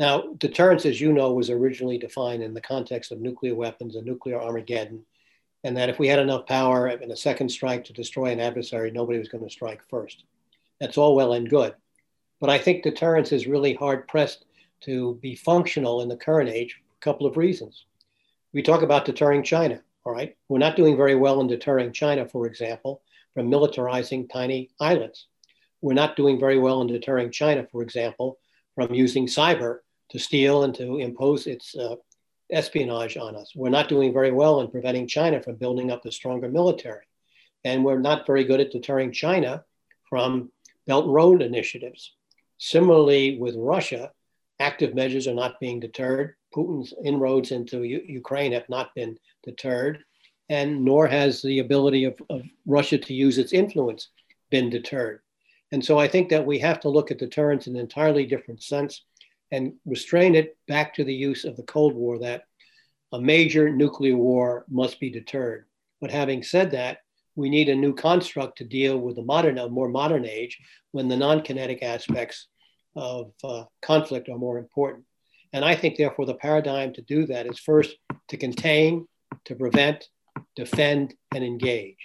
Now, 0.00 0.32
deterrence, 0.38 0.86
as 0.86 1.00
you 1.00 1.12
know, 1.12 1.32
was 1.32 1.50
originally 1.50 1.98
defined 1.98 2.42
in 2.42 2.54
the 2.54 2.60
context 2.60 3.12
of 3.12 3.20
nuclear 3.20 3.54
weapons 3.54 3.94
and 3.94 4.04
nuclear 4.04 4.40
Armageddon, 4.42 5.04
and 5.64 5.76
that 5.76 5.88
if 5.88 5.98
we 5.98 6.08
had 6.08 6.18
enough 6.18 6.46
power 6.46 6.88
in 6.88 7.10
a 7.10 7.16
second 7.16 7.48
strike 7.50 7.84
to 7.84 7.92
destroy 7.92 8.26
an 8.26 8.40
adversary, 8.40 8.90
nobody 8.90 9.18
was 9.18 9.28
going 9.28 9.44
to 9.44 9.50
strike 9.50 9.82
first. 9.88 10.24
That's 10.80 10.96
all 10.96 11.14
well 11.14 11.34
and 11.34 11.48
good. 11.48 11.74
But 12.40 12.50
I 12.50 12.58
think 12.58 12.82
deterrence 12.82 13.32
is 13.32 13.46
really 13.46 13.74
hard 13.74 14.08
pressed 14.08 14.46
to 14.82 15.16
be 15.16 15.34
functional 15.34 16.00
in 16.00 16.08
the 16.08 16.16
current 16.16 16.48
age 16.48 16.74
for 16.74 16.94
a 16.96 17.04
couple 17.04 17.26
of 17.26 17.36
reasons. 17.36 17.84
We 18.52 18.62
talk 18.62 18.82
about 18.82 19.04
deterring 19.04 19.42
China, 19.42 19.82
all 20.04 20.12
right? 20.12 20.36
We're 20.48 20.58
not 20.58 20.76
doing 20.76 20.96
very 20.96 21.14
well 21.14 21.40
in 21.40 21.46
deterring 21.46 21.92
China, 21.92 22.26
for 22.26 22.46
example, 22.46 23.02
from 23.34 23.50
militarizing 23.50 24.30
tiny 24.30 24.70
islands. 24.80 25.26
We're 25.82 25.92
not 25.94 26.16
doing 26.16 26.40
very 26.40 26.58
well 26.58 26.80
in 26.80 26.88
deterring 26.88 27.30
China, 27.30 27.66
for 27.70 27.82
example, 27.82 28.38
from 28.74 28.94
using 28.94 29.26
cyber 29.26 29.78
to 30.10 30.18
steal 30.18 30.64
and 30.64 30.74
to 30.74 30.98
impose 30.98 31.46
its 31.46 31.76
uh, 31.76 31.96
espionage 32.52 33.16
on 33.16 33.36
us. 33.36 33.52
We're 33.54 33.70
not 33.70 33.88
doing 33.88 34.12
very 34.12 34.32
well 34.32 34.60
in 34.60 34.70
preventing 34.70 35.06
China 35.06 35.42
from 35.42 35.56
building 35.56 35.90
up 35.90 36.04
a 36.04 36.12
stronger 36.12 36.48
military. 36.48 37.04
And 37.64 37.84
we're 37.84 37.98
not 37.98 38.26
very 38.26 38.44
good 38.44 38.60
at 38.60 38.70
deterring 38.70 39.12
China 39.12 39.64
from 40.08 40.50
Belt 40.86 41.04
and 41.04 41.14
Road 41.14 41.42
initiatives. 41.42 42.14
Similarly, 42.58 43.38
with 43.38 43.54
Russia, 43.56 44.12
active 44.58 44.94
measures 44.94 45.26
are 45.26 45.34
not 45.34 45.60
being 45.60 45.80
deterred. 45.80 46.34
Putin's 46.54 46.92
inroads 47.04 47.52
into 47.52 47.82
U- 47.84 48.04
Ukraine 48.06 48.52
have 48.52 48.68
not 48.68 48.94
been 48.94 49.18
deterred, 49.44 50.04
and 50.48 50.84
nor 50.84 51.06
has 51.06 51.42
the 51.42 51.60
ability 51.60 52.04
of, 52.04 52.14
of 52.28 52.42
Russia 52.66 52.98
to 52.98 53.14
use 53.14 53.38
its 53.38 53.52
influence 53.52 54.08
been 54.50 54.68
deterred. 54.68 55.20
And 55.72 55.84
so 55.84 55.98
I 55.98 56.08
think 56.08 56.28
that 56.30 56.44
we 56.44 56.58
have 56.58 56.80
to 56.80 56.88
look 56.88 57.10
at 57.10 57.18
deterrence 57.18 57.66
in 57.66 57.76
an 57.76 57.80
entirely 57.80 58.26
different 58.26 58.62
sense 58.62 59.02
and 59.52 59.74
restrain 59.84 60.34
it 60.34 60.56
back 60.68 60.94
to 60.94 61.04
the 61.04 61.14
use 61.14 61.44
of 61.44 61.56
the 61.56 61.62
Cold 61.64 61.94
War 61.94 62.18
that 62.20 62.44
a 63.12 63.20
major 63.20 63.70
nuclear 63.70 64.16
war 64.16 64.64
must 64.68 65.00
be 65.00 65.10
deterred. 65.10 65.66
But 66.00 66.10
having 66.10 66.42
said 66.42 66.70
that, 66.72 66.98
we 67.34 67.50
need 67.50 67.68
a 67.68 67.74
new 67.74 67.94
construct 67.94 68.58
to 68.58 68.64
deal 68.64 68.98
with 68.98 69.16
the 69.16 69.22
modern, 69.22 69.58
a 69.58 69.68
more 69.68 69.88
modern 69.88 70.24
age 70.26 70.58
when 70.92 71.08
the 71.08 71.16
non-kinetic 71.16 71.82
aspects 71.82 72.48
of 72.96 73.32
uh, 73.42 73.64
conflict 73.82 74.28
are 74.28 74.38
more 74.38 74.58
important. 74.58 75.04
And 75.52 75.64
I 75.64 75.74
think, 75.74 75.96
therefore, 75.96 76.26
the 76.26 76.34
paradigm 76.34 76.92
to 76.94 77.02
do 77.02 77.26
that 77.26 77.46
is 77.46 77.58
first 77.58 77.96
to 78.28 78.36
contain, 78.36 79.06
to 79.46 79.54
prevent, 79.54 80.06
defend, 80.54 81.14
and 81.34 81.42
engage. 81.42 81.96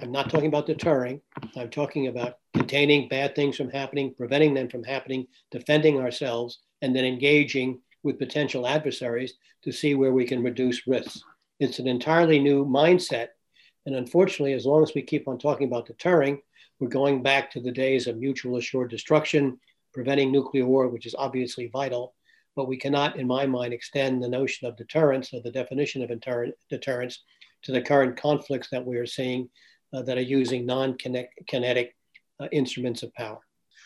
I'm 0.00 0.12
not 0.12 0.30
talking 0.30 0.46
about 0.46 0.66
deterring. 0.66 1.20
I'm 1.56 1.70
talking 1.70 2.06
about 2.06 2.34
containing 2.54 3.08
bad 3.08 3.34
things 3.34 3.56
from 3.56 3.70
happening, 3.70 4.14
preventing 4.16 4.54
them 4.54 4.68
from 4.68 4.84
happening, 4.84 5.26
defending 5.50 5.98
ourselves, 5.98 6.60
and 6.82 6.94
then 6.94 7.04
engaging 7.04 7.80
with 8.02 8.18
potential 8.18 8.66
adversaries 8.66 9.34
to 9.62 9.72
see 9.72 9.94
where 9.94 10.12
we 10.12 10.24
can 10.24 10.42
reduce 10.42 10.86
risks. 10.86 11.22
It's 11.60 11.78
an 11.78 11.88
entirely 11.88 12.38
new 12.38 12.64
mindset. 12.64 13.28
And 13.86 13.96
unfortunately, 13.96 14.52
as 14.52 14.66
long 14.66 14.82
as 14.82 14.92
we 14.94 15.02
keep 15.02 15.26
on 15.28 15.38
talking 15.38 15.66
about 15.66 15.86
deterring, 15.86 16.40
we're 16.78 16.88
going 16.88 17.22
back 17.22 17.50
to 17.52 17.60
the 17.60 17.72
days 17.72 18.06
of 18.06 18.18
mutual 18.18 18.56
assured 18.56 18.90
destruction, 18.90 19.58
preventing 19.92 20.30
nuclear 20.30 20.66
war, 20.66 20.88
which 20.88 21.06
is 21.06 21.14
obviously 21.18 21.68
vital. 21.72 22.14
But 22.54 22.68
we 22.68 22.76
cannot, 22.76 23.18
in 23.18 23.26
my 23.26 23.46
mind, 23.46 23.72
extend 23.72 24.22
the 24.22 24.28
notion 24.28 24.68
of 24.68 24.76
deterrence 24.76 25.32
or 25.32 25.40
the 25.42 25.50
definition 25.50 26.02
of 26.02 26.10
deterrence 26.70 27.22
to 27.62 27.72
the 27.72 27.82
current 27.82 28.16
conflicts 28.16 28.68
that 28.70 28.84
we 28.84 28.96
are 28.96 29.06
seeing 29.06 29.48
uh, 29.92 30.02
that 30.02 30.18
are 30.18 30.22
using 30.22 30.66
non 30.66 30.96
kinetic 30.96 31.96
uh, 32.40 32.48
instruments 32.52 33.02
of 33.02 33.12
power. 33.14 33.40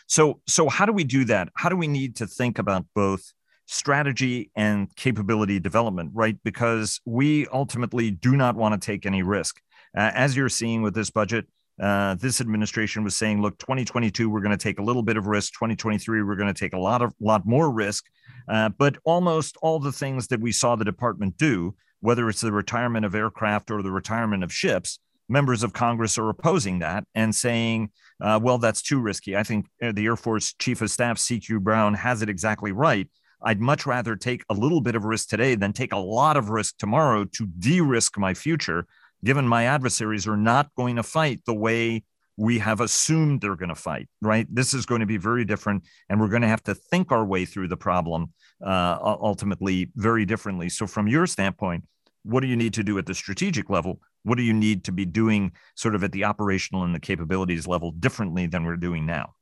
So, 0.07 0.41
so 0.47 0.69
how 0.69 0.85
do 0.85 0.93
we 0.93 1.03
do 1.03 1.25
that? 1.25 1.49
How 1.55 1.69
do 1.69 1.75
we 1.75 1.87
need 1.87 2.15
to 2.17 2.27
think 2.27 2.59
about 2.59 2.85
both 2.93 3.33
strategy 3.65 4.51
and 4.55 4.93
capability 4.95 5.59
development, 5.59 6.11
right? 6.13 6.37
Because 6.43 6.99
we 7.05 7.47
ultimately 7.47 8.11
do 8.11 8.35
not 8.35 8.55
want 8.55 8.79
to 8.79 8.85
take 8.85 9.05
any 9.05 9.23
risk. 9.23 9.59
Uh, 9.97 10.11
as 10.13 10.35
you're 10.35 10.49
seeing 10.49 10.81
with 10.81 10.93
this 10.93 11.09
budget, 11.09 11.47
uh, 11.81 12.15
this 12.15 12.39
administration 12.39 13.03
was 13.03 13.15
saying, 13.15 13.41
look, 13.41 13.57
2022, 13.57 14.29
we're 14.29 14.41
going 14.41 14.51
to 14.51 14.57
take 14.57 14.79
a 14.79 14.83
little 14.83 15.01
bit 15.01 15.17
of 15.17 15.27
risk. 15.27 15.53
2023, 15.53 16.21
we're 16.23 16.35
going 16.35 16.53
to 16.53 16.59
take 16.59 16.73
a 16.73 16.79
lot 16.79 17.01
of 17.01 17.13
lot 17.19 17.45
more 17.45 17.71
risk. 17.71 18.05
Uh, 18.47 18.69
but 18.69 18.97
almost 19.05 19.57
all 19.61 19.79
the 19.79 19.91
things 19.91 20.27
that 20.27 20.39
we 20.39 20.51
saw 20.51 20.75
the 20.75 20.85
department 20.85 21.37
do, 21.37 21.73
whether 22.01 22.29
it's 22.29 22.41
the 22.41 22.51
retirement 22.51 23.05
of 23.05 23.15
aircraft 23.15 23.71
or 23.71 23.81
the 23.81 23.91
retirement 23.91 24.43
of 24.43 24.53
ships, 24.53 24.99
members 25.29 25.63
of 25.63 25.73
Congress 25.73 26.17
are 26.17 26.29
opposing 26.29 26.79
that 26.79 27.05
and 27.15 27.35
saying, 27.35 27.89
uh, 28.21 28.39
well, 28.41 28.57
that's 28.57 28.81
too 28.81 28.99
risky. 28.99 29.35
I 29.35 29.43
think 29.43 29.67
uh, 29.81 29.91
the 29.91 30.05
Air 30.05 30.15
Force 30.15 30.53
Chief 30.59 30.81
of 30.81 30.91
Staff, 30.91 31.17
C.Q. 31.17 31.59
Brown, 31.61 31.93
has 31.93 32.21
it 32.21 32.29
exactly 32.29 32.71
right. 32.71 33.09
I'd 33.41 33.59
much 33.59 33.85
rather 33.85 34.15
take 34.15 34.43
a 34.49 34.53
little 34.53 34.81
bit 34.81 34.95
of 34.95 35.03
risk 35.03 35.29
today 35.29 35.55
than 35.55 35.73
take 35.73 35.91
a 35.91 35.97
lot 35.97 36.37
of 36.37 36.49
risk 36.49 36.77
tomorrow 36.77 37.25
to 37.25 37.47
de 37.59 37.81
risk 37.81 38.17
my 38.17 38.33
future, 38.33 38.87
given 39.23 39.47
my 39.47 39.65
adversaries 39.65 40.27
are 40.27 40.37
not 40.37 40.69
going 40.75 40.95
to 40.95 41.03
fight 41.03 41.41
the 41.45 41.53
way 41.53 42.03
we 42.37 42.59
have 42.59 42.81
assumed 42.81 43.41
they're 43.41 43.55
going 43.55 43.69
to 43.69 43.75
fight, 43.75 44.07
right? 44.21 44.47
This 44.49 44.73
is 44.73 44.85
going 44.85 45.01
to 45.01 45.05
be 45.05 45.17
very 45.17 45.45
different, 45.45 45.83
and 46.09 46.19
we're 46.19 46.29
going 46.29 46.41
to 46.41 46.47
have 46.47 46.63
to 46.63 46.73
think 46.73 47.11
our 47.11 47.23
way 47.23 47.45
through 47.45 47.67
the 47.67 47.77
problem 47.77 48.33
uh, 48.65 48.97
ultimately 49.01 49.91
very 49.95 50.25
differently. 50.25 50.69
So, 50.69 50.87
from 50.87 51.07
your 51.07 51.27
standpoint, 51.27 51.83
what 52.23 52.39
do 52.39 52.47
you 52.47 52.55
need 52.55 52.73
to 52.73 52.83
do 52.83 52.97
at 52.97 53.05
the 53.05 53.13
strategic 53.13 53.69
level? 53.69 53.99
What 54.23 54.37
do 54.37 54.43
you 54.43 54.53
need 54.53 54.85
to 54.85 54.91
be 54.91 55.05
doing 55.05 55.51
sort 55.75 55.95
of 55.95 56.03
at 56.03 56.11
the 56.11 56.23
operational 56.23 56.83
and 56.83 56.95
the 56.95 56.99
capabilities 56.99 57.67
level 57.67 57.91
differently 57.91 58.47
than 58.47 58.63
we're 58.63 58.77
doing 58.77 59.05
now? 59.05 59.35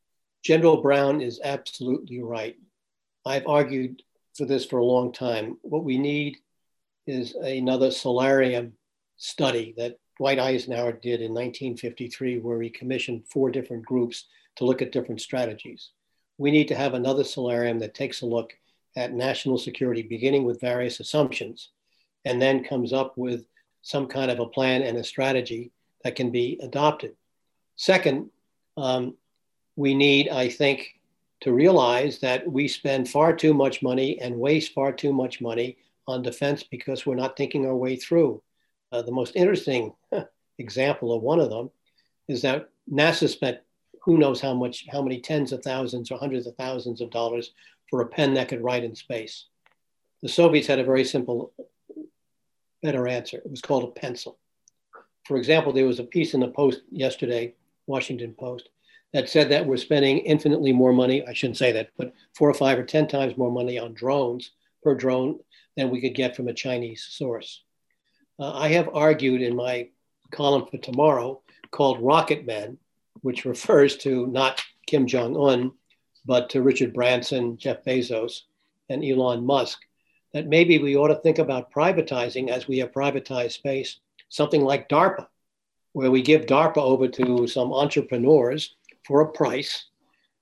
General 0.43 0.81
Brown 0.81 1.21
is 1.21 1.39
absolutely 1.43 2.21
right. 2.21 2.55
I've 3.25 3.47
argued 3.47 4.01
for 4.35 4.45
this 4.45 4.65
for 4.65 4.79
a 4.79 4.85
long 4.85 5.11
time. 5.11 5.57
What 5.61 5.83
we 5.83 5.97
need 5.97 6.37
is 7.05 7.35
another 7.35 7.91
solarium 7.91 8.73
study 9.17 9.73
that 9.77 9.97
Dwight 10.17 10.39
Eisenhower 10.39 10.93
did 10.93 11.21
in 11.21 11.33
1953, 11.33 12.39
where 12.39 12.61
he 12.61 12.69
commissioned 12.69 13.27
four 13.27 13.51
different 13.51 13.85
groups 13.85 14.25
to 14.55 14.65
look 14.65 14.81
at 14.81 14.91
different 14.91 15.21
strategies. 15.21 15.91
We 16.37 16.51
need 16.51 16.67
to 16.69 16.75
have 16.75 16.93
another 16.93 17.23
solarium 17.23 17.79
that 17.79 17.93
takes 17.93 18.21
a 18.21 18.25
look 18.25 18.53
at 18.95 19.13
national 19.13 19.57
security, 19.57 20.01
beginning 20.01 20.43
with 20.43 20.61
various 20.61 20.99
assumptions, 20.99 21.69
and 22.25 22.41
then 22.41 22.63
comes 22.63 22.93
up 22.93 23.17
with 23.17 23.45
some 23.81 24.07
kind 24.07 24.31
of 24.31 24.39
a 24.39 24.45
plan 24.45 24.81
and 24.81 24.97
a 24.97 25.03
strategy 25.03 25.71
that 26.03 26.15
can 26.15 26.31
be 26.31 26.59
adopted. 26.61 27.15
Second, 27.75 28.29
um, 28.77 29.15
we 29.75 29.93
need, 29.93 30.29
I 30.29 30.49
think, 30.49 30.99
to 31.41 31.51
realize 31.51 32.19
that 32.19 32.49
we 32.49 32.67
spend 32.67 33.09
far 33.09 33.35
too 33.35 33.53
much 33.53 33.81
money 33.81 34.19
and 34.19 34.35
waste 34.37 34.73
far 34.73 34.91
too 34.91 35.11
much 35.11 35.41
money 35.41 35.77
on 36.07 36.21
defense 36.21 36.63
because 36.63 37.05
we're 37.05 37.15
not 37.15 37.35
thinking 37.35 37.65
our 37.65 37.75
way 37.75 37.95
through. 37.95 38.41
Uh, 38.91 39.01
the 39.01 39.11
most 39.11 39.35
interesting 39.35 39.93
example 40.57 41.13
of 41.13 41.23
one 41.23 41.39
of 41.39 41.49
them 41.49 41.71
is 42.27 42.41
that 42.43 42.69
NASA 42.91 43.27
spent 43.27 43.59
who 44.03 44.17
knows 44.17 44.41
how 44.41 44.53
much, 44.53 44.85
how 44.91 45.01
many 45.01 45.19
tens 45.19 45.51
of 45.51 45.63
thousands 45.63 46.11
or 46.11 46.17
hundreds 46.17 46.47
of 46.47 46.55
thousands 46.55 47.01
of 47.01 47.11
dollars 47.11 47.51
for 47.89 48.01
a 48.01 48.07
pen 48.07 48.33
that 48.33 48.49
could 48.49 48.63
write 48.63 48.83
in 48.83 48.95
space. 48.95 49.45
The 50.23 50.29
Soviets 50.29 50.67
had 50.67 50.79
a 50.79 50.83
very 50.83 51.05
simple 51.05 51.53
better 52.81 53.07
answer. 53.07 53.37
It 53.37 53.49
was 53.49 53.61
called 53.61 53.83
a 53.83 53.99
pencil. 53.99 54.37
For 55.25 55.37
example, 55.37 55.71
there 55.71 55.85
was 55.85 55.99
a 55.99 56.03
piece 56.03 56.33
in 56.33 56.39
the 56.39 56.47
Post 56.47 56.81
yesterday, 56.91 57.55
Washington 57.87 58.33
Post, 58.37 58.69
that 59.13 59.29
said 59.29 59.49
that 59.49 59.65
we're 59.65 59.77
spending 59.77 60.19
infinitely 60.19 60.71
more 60.71 60.93
money. 60.93 61.25
I 61.25 61.33
shouldn't 61.33 61.57
say 61.57 61.71
that, 61.73 61.89
but 61.97 62.13
four 62.35 62.49
or 62.49 62.53
five 62.53 62.79
or 62.79 62.83
10 62.83 63.07
times 63.07 63.37
more 63.37 63.51
money 63.51 63.77
on 63.77 63.93
drones 63.93 64.51
per 64.83 64.95
drone 64.95 65.39
than 65.77 65.89
we 65.89 66.01
could 66.01 66.15
get 66.15 66.35
from 66.35 66.47
a 66.47 66.53
Chinese 66.53 67.05
source. 67.09 67.63
Uh, 68.39 68.53
I 68.53 68.69
have 68.69 68.89
argued 68.93 69.41
in 69.41 69.55
my 69.55 69.89
column 70.31 70.65
for 70.65 70.77
tomorrow 70.77 71.41
called 71.71 72.01
Rocket 72.01 72.45
Men, 72.45 72.77
which 73.21 73.45
refers 73.45 73.97
to 73.97 74.27
not 74.27 74.61
Kim 74.87 75.05
Jong 75.07 75.37
un, 75.37 75.71
but 76.25 76.49
to 76.51 76.61
Richard 76.61 76.93
Branson, 76.93 77.57
Jeff 77.57 77.83
Bezos, 77.83 78.41
and 78.89 79.03
Elon 79.03 79.45
Musk, 79.45 79.79
that 80.33 80.47
maybe 80.47 80.77
we 80.77 80.95
ought 80.95 81.09
to 81.09 81.15
think 81.15 81.39
about 81.39 81.73
privatizing 81.73 82.49
as 82.49 82.67
we 82.67 82.79
have 82.79 82.91
privatized 82.91 83.51
space, 83.51 83.99
something 84.29 84.61
like 84.61 84.89
DARPA, 84.89 85.27
where 85.93 86.11
we 86.11 86.21
give 86.21 86.45
DARPA 86.45 86.77
over 86.77 87.07
to 87.07 87.47
some 87.47 87.73
entrepreneurs 87.73 88.75
for 89.05 89.21
a 89.21 89.31
price. 89.31 89.85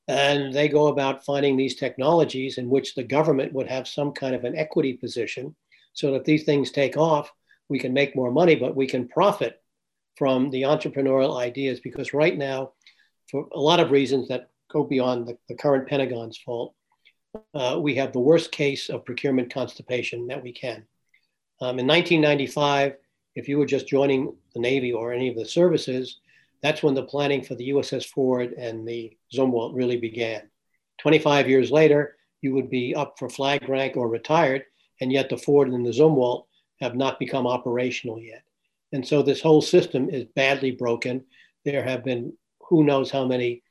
And 0.08 0.54
they 0.54 0.68
go 0.68 0.88
about 0.88 1.26
finding 1.26 1.56
these 1.56 1.76
technologies 1.76 2.58
in 2.58 2.70
which 2.70 2.96
the 2.96 3.04
government 3.04 3.54
would 3.54 3.68
have 3.68 3.88
some 3.88 4.12
kind 4.12 4.36
of 4.36 4.44
an 4.44 4.56
equity 4.56 4.94
position 4.94 5.56
so 5.94 6.12
that 6.14 6.26
these 6.26 6.44
things 6.44 6.72
take 6.72 6.98
off, 6.98 7.32
we 7.68 7.80
can 7.80 7.94
make 7.94 8.16
more 8.16 8.32
money, 8.32 8.56
but 8.56 8.76
we 8.76 8.88
can 8.88 9.08
profit 9.08 9.62
from 10.18 10.50
the 10.50 10.64
entrepreneurial 10.64 11.38
ideas 11.40 11.80
because 11.80 12.14
right 12.14 12.38
now, 12.38 12.72
for 13.30 13.48
a 13.54 13.60
lot 13.60 13.80
of 13.80 13.92
reasons 13.92 14.28
that 14.28 14.50
go 14.72 14.84
beyond 14.84 15.28
the, 15.28 15.38
the 15.48 15.56
current 15.56 15.88
Pentagon's 15.88 16.38
fault, 16.38 16.74
uh, 17.54 17.80
we 17.80 17.96
have 17.96 18.14
the 18.14 18.20
worst 18.20 18.52
case 18.52 18.90
of 18.90 19.06
procurement 19.06 19.54
constipation 19.54 20.28
that 20.28 20.42
we 20.42 20.52
can. 20.52 20.86
Um, 21.62 21.80
in 21.80 21.88
1995, 21.88 22.96
if 23.36 23.48
you 23.48 23.58
were 23.58 23.66
just 23.66 23.88
joining 23.88 24.36
the 24.54 24.60
Navy 24.60 24.94
or 24.94 25.14
any 25.14 25.30
of 25.30 25.36
the 25.36 25.46
services, 25.46 26.20
that's 26.62 26.84
when 26.84 26.94
the 26.94 27.04
planning 27.04 27.44
for 27.44 27.56
the 27.56 27.70
USS 27.70 28.06
Ford 28.06 28.54
and 28.54 28.88
the 28.88 29.18
Zumwalt 29.34 29.76
really 29.76 29.98
began. 29.98 30.50
25 31.00 31.48
years 31.48 31.72
later, 31.72 32.18
you 32.42 32.54
would 32.54 32.70
be 32.70 32.96
up 32.96 33.18
for 33.18 33.30
flag 33.30 33.68
rank 33.68 33.98
or 33.98 34.08
retired, 34.08 34.64
and 35.02 35.12
yet 35.12 35.30
the 35.30 35.38
Ford 35.38 35.70
and 35.70 35.86
the 35.86 35.92
Zumwalt 35.92 36.46
have 36.82 36.96
not 36.96 37.20
become 37.20 37.48
operational 37.48 38.20
yet. 38.20 38.44
And 38.92 39.08
so 39.08 39.22
this 39.22 39.42
whole 39.42 39.62
system 39.62 40.10
is 40.10 40.26
badly 40.36 40.72
broken. 40.72 41.26
There 41.66 41.84
have 41.84 42.04
been 42.04 42.34
who 42.62 42.84
knows 42.84 43.12
how 43.12 43.26
many 43.26 43.64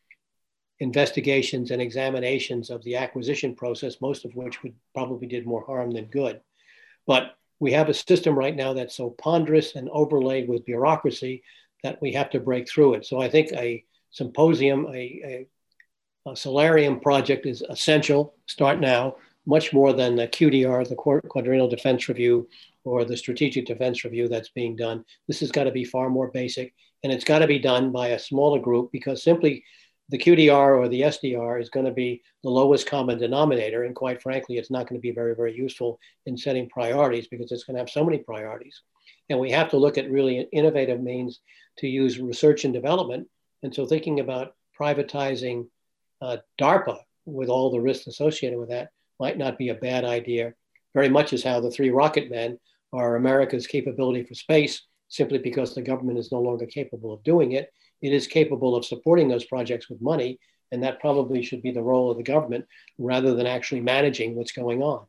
investigations 0.81 1.71
and 1.71 1.83
examinations 1.83 2.71
of 2.71 2.83
the 2.85 2.97
acquisition 2.97 3.55
process, 3.55 4.01
most 4.01 4.25
of 4.25 4.35
which 4.35 4.63
would 4.63 4.75
probably 4.95 5.27
did 5.27 5.47
more 5.47 5.65
harm 5.65 5.91
than 5.91 6.07
good. 6.07 6.41
But 7.07 7.37
we 7.61 7.73
have 7.73 7.89
a 7.89 7.95
system 7.95 8.39
right 8.39 8.55
now 8.55 8.73
that's 8.73 8.97
so 8.97 9.11
ponderous 9.11 9.75
and 9.75 9.89
overlaid 9.91 10.49
with 10.49 10.65
bureaucracy 10.65 11.43
that 11.83 12.01
we 12.01 12.13
have 12.13 12.31
to 12.31 12.41
break 12.41 12.69
through 12.69 12.95
it. 12.95 13.07
So 13.07 13.21
I 13.21 13.29
think 13.29 13.53
a 13.53 13.85
symposium, 14.11 14.87
a, 14.87 15.47
a, 16.27 16.31
a 16.31 16.37
solarium 16.37 17.01
project 17.01 17.47
is 17.47 17.63
essential. 17.63 18.35
Start 18.47 18.81
now, 18.81 19.17
much 19.47 19.73
more 19.73 19.93
than 19.93 20.15
the 20.15 20.29
QDR, 20.29 20.89
the 20.89 21.23
Quadrennial 21.29 21.69
Defense 21.69 22.09
Review, 22.09 22.49
or 22.85 23.05
the 23.05 23.17
Strategic 23.17 23.67
Defense 23.67 24.05
Review 24.05 24.29
that's 24.29 24.51
being 24.51 24.77
done. 24.77 25.05
This 25.27 25.41
has 25.41 25.51
got 25.51 25.65
to 25.65 25.71
be 25.71 25.85
far 25.85 26.11
more 26.11 26.31
basic, 26.31 26.75
and 27.03 27.13
it's 27.13 27.25
got 27.25 27.41
to 27.41 27.47
be 27.47 27.59
done 27.59 27.91
by 27.91 28.09
a 28.09 28.19
smaller 28.19 28.61
group 28.61 28.93
because 28.93 29.23
simply 29.23 29.65
the 30.11 30.19
QDR 30.19 30.79
or 30.79 30.89
the 30.89 31.03
SDR 31.03 31.61
is 31.61 31.69
going 31.69 31.87
to 31.87 31.93
be 31.93 32.23
the 32.43 32.51
lowest 32.51 32.87
common 32.87 33.19
denominator. 33.19 33.85
And 33.85 33.95
quite 33.95 34.23
frankly, 34.23 34.57
it's 34.57 34.71
not 34.71 34.89
going 34.89 34.99
to 34.99 35.03
be 35.03 35.13
very, 35.13 35.35
very 35.35 35.55
useful 35.55 36.01
in 36.27 36.37
setting 36.37 36.69
priorities 36.69 37.29
because 37.29 37.53
it's 37.53 37.65
going 37.65 37.75
to 37.75 37.81
have 37.81 37.91
so 37.91 38.05
many 38.05 38.19
priorities. 38.19 38.83
And 39.29 39.39
we 39.39 39.51
have 39.51 39.69
to 39.71 39.77
look 39.77 39.99
at 39.99 40.11
really 40.11 40.49
innovative 40.53 41.03
means 41.03 41.41
to 41.79 41.89
use 41.89 42.19
research 42.19 42.65
and 42.65 42.73
development. 42.73 43.29
And 43.63 43.75
so 43.75 43.85
thinking 43.85 44.21
about 44.21 44.55
privatizing 44.79 45.67
uh, 46.23 46.39
DARPA 46.59 46.99
with 47.27 47.51
all 47.51 47.71
the 47.71 47.81
risks 47.81 48.07
associated 48.07 48.59
with 48.59 48.71
that 48.71 48.91
might 49.21 49.37
not 49.37 49.59
be 49.59 49.69
a 49.69 49.75
bad 49.75 50.05
idea. 50.05 50.55
Very 50.95 51.11
much 51.11 51.35
as 51.35 51.43
how 51.43 51.61
the 51.61 51.71
three 51.71 51.91
rocket 51.91 52.31
men 52.31 52.59
are 52.95 53.17
America's 53.17 53.67
capability 53.67 54.25
for 54.25 54.35
space, 54.35 54.83
simply 55.09 55.37
because 55.37 55.75
the 55.75 55.83
government 55.83 56.19
is 56.19 56.33
no 56.33 56.41
longer 56.41 56.65
capable 56.65 57.13
of 57.13 57.23
doing 57.25 57.53
it 57.53 57.71
it 58.03 58.13
is 58.13 58.27
capable 58.27 58.77
of 58.77 58.85
supporting 58.85 59.29
those 59.29 59.45
projects 59.45 59.89
with 59.89 60.01
money, 60.01 60.39
and 60.73 60.83
that 60.83 61.01
probably 61.01 61.43
should 61.43 61.63
be 61.63 61.71
the 61.71 61.83
role 61.83 62.11
of 62.11 62.17
the 62.17 62.23
government 62.23 62.67
rather 62.99 63.35
than 63.35 63.47
actually 63.47 63.81
managing 63.81 64.35
what's 64.35 64.53
going 64.53 64.83
on. 64.83 65.07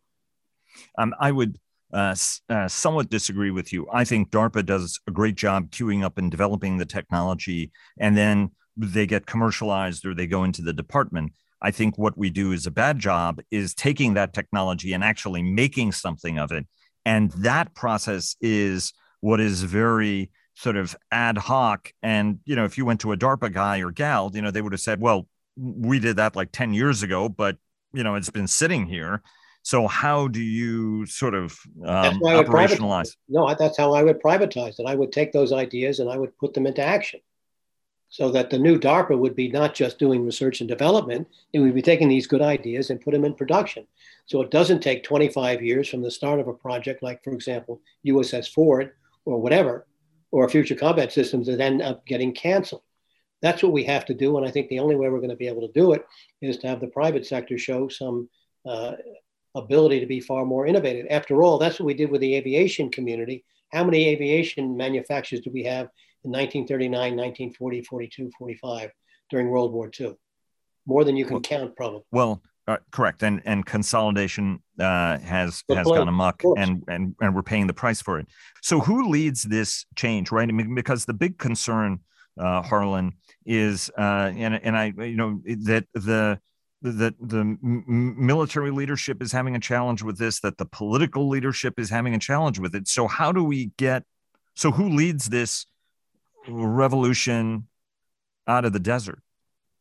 Um, 0.98 1.14
I 1.20 1.32
would 1.32 1.58
uh, 1.94 2.16
uh, 2.50 2.68
somewhat 2.68 3.10
disagree 3.10 3.52
with 3.52 3.74
you. 3.74 3.88
I 3.92 4.04
think 4.04 4.30
DARPA 4.30 4.66
does 4.66 5.00
a 5.08 5.12
great 5.12 5.36
job 5.36 5.72
queuing 5.72 6.04
up 6.04 6.18
and 6.18 6.30
developing 6.30 6.78
the 6.78 6.86
technology, 6.86 7.72
and 8.00 8.16
then 8.16 8.52
they 8.78 9.06
get 9.06 9.26
commercialized 9.26 10.06
or 10.06 10.14
they 10.14 10.28
go 10.28 10.44
into 10.44 10.62
the 10.62 10.74
department. 10.74 11.34
I 11.62 11.72
think 11.72 11.98
what 11.98 12.18
we 12.18 12.30
do 12.30 12.54
is 12.54 12.66
a 12.66 12.72
bad 12.72 13.00
job 13.00 13.42
is 13.52 13.74
taking 13.74 14.14
that 14.14 14.34
technology 14.34 14.94
and 14.94 15.04
actually 15.04 15.44
making 15.44 15.92
something 15.92 16.40
of 16.40 16.52
it. 16.52 16.66
And 17.06 17.32
that 17.32 17.74
process 17.76 18.36
is 18.40 18.94
what 19.20 19.42
is 19.42 19.64
very 19.64 20.32
sort 20.60 20.76
of 20.76 20.94
ad 21.10 21.38
hoc. 21.38 21.94
And, 22.04 22.40
you 22.44 22.54
know, 22.54 22.66
if 22.66 22.78
you 22.78 22.84
went 22.84 23.00
to 23.02 23.14
a 23.14 23.18
DARPA 23.18 23.54
guy 23.54 23.80
or 23.80 23.92
gal, 23.92 24.30
you 24.34 24.42
know, 24.42 24.52
they 24.52 24.62
would 24.62 24.74
have 24.74 24.82
said, 24.82 25.00
well, 25.00 25.26
we 25.56 26.00
did 26.00 26.18
that 26.18 26.36
like 26.36 26.52
10 26.52 26.74
years 26.74 27.02
ago, 27.02 27.30
but, 27.30 27.58
you 27.94 28.04
know, 28.04 28.16
it's 28.16 28.30
been 28.30 28.48
sitting 28.48 28.86
here. 28.86 29.24
So 29.62 29.88
how 29.88 30.28
do 30.28 30.42
you 30.42 31.06
sort 31.06 31.34
of 31.34 31.58
um, 31.86 32.20
operationalize? 32.20 33.16
No, 33.30 33.56
that's 33.58 33.78
how 33.78 33.94
I 33.94 34.04
would 34.04 34.22
privatize 34.22 34.82
it. 34.82 34.86
I 34.86 34.96
would 34.96 35.14
take 35.14 35.32
those 35.32 35.54
ideas 35.54 36.00
and 36.00 36.10
I 36.10 36.18
would 36.18 36.38
put 36.38 36.54
them 36.54 36.68
into 36.68 36.84
action 36.84 37.22
so 38.10 38.30
that 38.32 38.50
the 38.50 38.60
new 38.60 38.78
DARPA 38.78 39.18
would 39.18 39.38
be 39.38 39.48
not 39.48 39.74
just 39.74 39.98
doing 39.98 40.26
research 40.26 40.60
and 40.60 40.68
development, 40.68 41.26
it 41.54 41.60
would 41.60 41.76
be 41.76 41.82
taking 41.82 42.10
these 42.10 42.28
good 42.28 42.42
ideas 42.42 42.90
and 42.90 43.00
put 43.00 43.12
them 43.12 43.24
in 43.24 43.34
production. 43.34 43.88
So 44.26 44.42
it 44.42 44.52
doesn't 44.52 44.82
take 44.82 45.04
25 45.04 45.62
years 45.62 45.88
from 45.88 46.02
the 46.02 46.12
start 46.12 46.42
of 46.42 46.50
a 46.50 46.54
project, 46.54 47.02
like, 47.02 47.24
for 47.24 47.32
example, 47.32 47.80
USS 48.06 48.52
Ford 48.52 48.92
or 49.26 49.40
whatever, 49.40 49.86
or 50.32 50.48
future 50.50 50.76
combat 50.76 51.12
systems 51.12 51.48
that 51.48 51.60
end 51.60 51.82
up 51.82 52.06
getting 52.06 52.34
canceled. 52.34 52.84
That's 53.42 53.64
what 53.64 53.72
we 53.72 53.84
have 53.86 54.06
to 54.06 54.14
do. 54.14 54.38
And 54.38 54.46
I 54.46 54.52
think 54.52 54.68
the 54.70 54.80
only 54.80 54.96
way 54.96 55.10
we're 55.10 55.20
going 55.20 55.30
to 55.30 55.36
be 55.36 55.48
able 55.48 55.66
to 55.68 55.74
do 55.74 55.94
it 55.94 56.06
is 56.42 56.58
to 56.58 56.68
have 56.68 56.82
the 56.82 56.88
private 56.88 57.26
sector 57.26 57.58
show 57.58 57.88
some 57.88 58.30
uh, 58.66 58.94
ability 59.56 60.00
to 60.00 60.06
be 60.06 60.20
far 60.20 60.46
more 60.46 60.68
innovative. 60.68 61.08
After 61.10 61.42
all, 61.42 61.58
that's 61.58 61.80
what 61.80 61.86
we 61.86 61.94
did 61.94 62.12
with 62.12 62.22
the 62.22 62.36
aviation 62.36 62.90
community. 62.90 63.46
How 63.72 63.84
many 63.84 64.08
aviation 64.10 64.76
manufacturers 64.76 65.42
do 65.42 65.52
we 65.52 65.64
have 65.64 65.88
in 66.24 66.32
1939, 66.32 66.92
1940, 66.92 67.82
42, 67.84 68.32
45 68.38 68.92
during 69.30 69.50
World 69.50 69.74
War 69.74 69.90
II? 70.00 70.16
More 70.86 71.04
than 71.04 71.16
you 71.16 71.26
can 71.26 71.36
well, 71.36 71.42
count, 71.42 71.76
probably. 71.76 72.02
Well, 72.12 72.42
uh, 72.70 72.78
correct, 72.92 73.24
and 73.24 73.42
and 73.46 73.66
consolidation 73.66 74.62
uh, 74.80 75.18
has 75.20 75.64
has 75.70 75.88
gone 75.88 76.08
amok, 76.08 76.44
and 76.56 76.84
and 76.88 77.16
and 77.20 77.34
we're 77.34 77.42
paying 77.42 77.66
the 77.66 77.74
price 77.74 78.00
for 78.02 78.20
it. 78.20 78.28
So 78.62 78.80
who 78.80 79.10
leads 79.10 79.42
this 79.42 79.86
change, 79.96 80.32
right? 80.32 80.48
I 80.48 80.52
mean, 80.52 80.76
because 80.76 81.06
the 81.06 81.14
big 81.14 81.40
concern, 81.40 82.00
uh, 82.40 82.62
Harlan, 82.62 83.14
is 83.44 83.90
uh, 83.98 84.32
and 84.36 84.54
and 84.64 84.78
I 84.78 84.94
you 84.98 85.16
know 85.16 85.42
that 85.46 85.88
the 85.94 86.40
that 86.84 87.16
the 87.20 87.58
military 87.62 88.72
leadership 88.72 89.22
is 89.22 89.32
having 89.32 89.56
a 89.56 89.60
challenge 89.60 90.04
with 90.04 90.18
this, 90.18 90.40
that 90.42 90.58
the 90.58 90.66
political 90.66 91.28
leadership 91.28 91.80
is 91.80 91.90
having 91.90 92.14
a 92.14 92.20
challenge 92.20 92.60
with 92.60 92.76
it. 92.76 92.88
So 92.88 93.08
how 93.08 93.32
do 93.32 93.44
we 93.44 93.72
get? 93.78 94.04
So 94.54 94.72
who 94.72 94.90
leads 94.90 95.30
this 95.30 95.66
revolution 96.48 97.68
out 98.48 98.64
of 98.64 98.74
the 98.74 98.80
desert? 98.80 99.22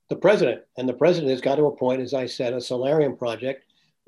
The 0.08 0.16
president. 0.16 0.62
And 0.76 0.88
the 0.88 0.94
president 0.94 1.30
has 1.30 1.40
got 1.40 1.56
to 1.56 1.66
appoint, 1.66 2.02
as 2.02 2.14
I 2.14 2.26
said, 2.26 2.52
a 2.52 2.60
solarium 2.60 3.16
project, 3.16 3.64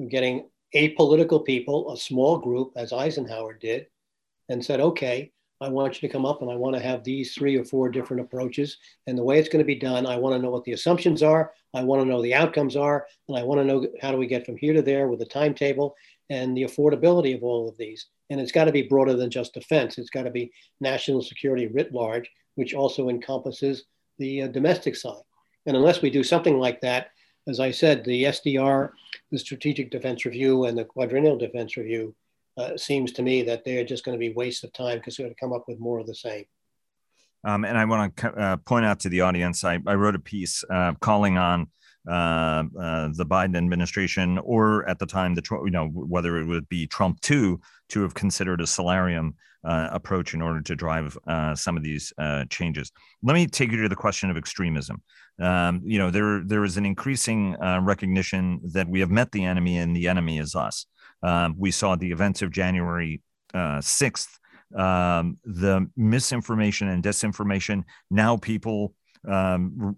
getting 0.08 0.48
apolitical 0.74 1.44
people, 1.44 1.92
a 1.92 1.96
small 1.96 2.38
group, 2.38 2.72
as 2.76 2.92
Eisenhower 2.92 3.54
did, 3.54 3.86
and 4.48 4.64
said, 4.64 4.80
okay, 4.80 5.32
I 5.60 5.68
want 5.68 6.00
you 6.00 6.08
to 6.08 6.12
come 6.12 6.24
up 6.24 6.40
and 6.40 6.50
I 6.50 6.56
want 6.56 6.74
to 6.74 6.82
have 6.82 7.04
these 7.04 7.34
three 7.34 7.56
or 7.56 7.64
four 7.64 7.90
different 7.90 8.22
approaches. 8.22 8.78
And 9.06 9.18
the 9.18 9.22
way 9.22 9.38
it's 9.38 9.48
going 9.48 9.62
to 9.62 9.66
be 9.66 9.74
done, 9.74 10.06
I 10.06 10.16
want 10.16 10.34
to 10.34 10.42
know 10.42 10.50
what 10.50 10.64
the 10.64 10.72
assumptions 10.72 11.22
are. 11.22 11.52
I 11.74 11.84
want 11.84 12.00
to 12.02 12.08
know 12.08 12.22
the 12.22 12.34
outcomes 12.34 12.76
are. 12.76 13.06
And 13.28 13.36
I 13.36 13.42
want 13.42 13.60
to 13.60 13.64
know 13.64 13.86
how 14.00 14.10
do 14.10 14.16
we 14.16 14.26
get 14.26 14.46
from 14.46 14.56
here 14.56 14.72
to 14.72 14.80
there 14.80 15.08
with 15.08 15.20
a 15.20 15.26
timetable 15.26 15.96
and 16.30 16.56
the 16.56 16.62
affordability 16.62 17.36
of 17.36 17.42
all 17.42 17.68
of 17.68 17.76
these. 17.76 18.06
And 18.30 18.40
it's 18.40 18.52
got 18.52 18.64
to 18.64 18.72
be 18.72 18.82
broader 18.82 19.14
than 19.14 19.30
just 19.30 19.52
defense. 19.52 19.98
It's 19.98 20.08
got 20.08 20.22
to 20.22 20.30
be 20.30 20.50
national 20.80 21.22
security 21.22 21.66
writ 21.66 21.92
large, 21.92 22.30
which 22.54 22.72
also 22.72 23.10
encompasses 23.10 23.84
the 24.18 24.42
uh, 24.42 24.46
domestic 24.48 24.96
side. 24.96 25.22
And 25.66 25.76
unless 25.76 26.02
we 26.02 26.10
do 26.10 26.22
something 26.22 26.58
like 26.58 26.80
that, 26.80 27.10
as 27.48 27.60
I 27.60 27.70
said, 27.70 28.04
the 28.04 28.24
SDR, 28.24 28.90
the 29.30 29.38
Strategic 29.38 29.90
Defense 29.90 30.24
Review, 30.24 30.64
and 30.64 30.76
the 30.76 30.84
Quadrennial 30.84 31.36
Defense 31.36 31.76
Review 31.76 32.14
uh, 32.56 32.76
seems 32.76 33.12
to 33.12 33.22
me 33.22 33.42
that 33.42 33.64
they're 33.64 33.84
just 33.84 34.04
going 34.04 34.14
to 34.14 34.18
be 34.18 34.32
waste 34.32 34.64
of 34.64 34.72
time 34.72 34.98
because 34.98 35.16
they're 35.16 35.26
going 35.26 35.34
to 35.34 35.40
come 35.40 35.52
up 35.52 35.64
with 35.66 35.78
more 35.78 35.98
of 35.98 36.06
the 36.06 36.14
same. 36.14 36.44
Um, 37.42 37.64
and 37.64 37.78
I 37.78 37.84
want 37.86 38.16
to 38.16 38.28
uh, 38.28 38.56
point 38.58 38.84
out 38.84 39.00
to 39.00 39.08
the 39.08 39.22
audience, 39.22 39.64
I, 39.64 39.78
I 39.86 39.94
wrote 39.94 40.14
a 40.14 40.20
piece 40.20 40.62
uh, 40.70 40.92
calling 41.00 41.38
on 41.38 41.68
uh, 42.08 42.64
uh, 42.80 43.08
the 43.14 43.26
Biden 43.26 43.56
administration, 43.56 44.38
or 44.38 44.88
at 44.88 44.98
the 44.98 45.06
time, 45.06 45.34
the 45.34 45.42
you 45.64 45.70
know 45.70 45.88
whether 45.88 46.38
it 46.38 46.46
would 46.46 46.68
be 46.68 46.86
Trump 46.86 47.20
too, 47.20 47.60
to 47.88 48.02
have 48.02 48.14
considered 48.14 48.60
a 48.60 48.66
solarium 48.66 49.34
uh, 49.64 49.88
approach 49.92 50.32
in 50.32 50.40
order 50.40 50.62
to 50.62 50.74
drive 50.74 51.18
uh, 51.26 51.54
some 51.54 51.76
of 51.76 51.82
these 51.82 52.12
uh, 52.16 52.44
changes. 52.48 52.90
Let 53.22 53.34
me 53.34 53.46
take 53.46 53.70
you 53.70 53.82
to 53.82 53.88
the 53.88 53.96
question 53.96 54.30
of 54.30 54.36
extremism. 54.36 55.02
Um, 55.38 55.82
you 55.84 55.98
know, 55.98 56.10
there 56.10 56.42
there 56.44 56.64
is 56.64 56.76
an 56.76 56.86
increasing 56.86 57.56
uh, 57.62 57.80
recognition 57.82 58.60
that 58.72 58.88
we 58.88 59.00
have 59.00 59.10
met 59.10 59.32
the 59.32 59.44
enemy, 59.44 59.78
and 59.78 59.94
the 59.94 60.08
enemy 60.08 60.38
is 60.38 60.54
us. 60.54 60.86
Um, 61.22 61.54
we 61.58 61.70
saw 61.70 61.96
the 61.96 62.10
events 62.10 62.42
of 62.42 62.50
January 62.50 63.20
sixth. 63.80 64.38
Um, 64.74 65.38
the 65.44 65.90
misinformation 65.96 66.86
and 66.88 67.02
disinformation. 67.02 67.82
Now 68.08 68.36
people 68.36 68.94
um, 69.28 69.96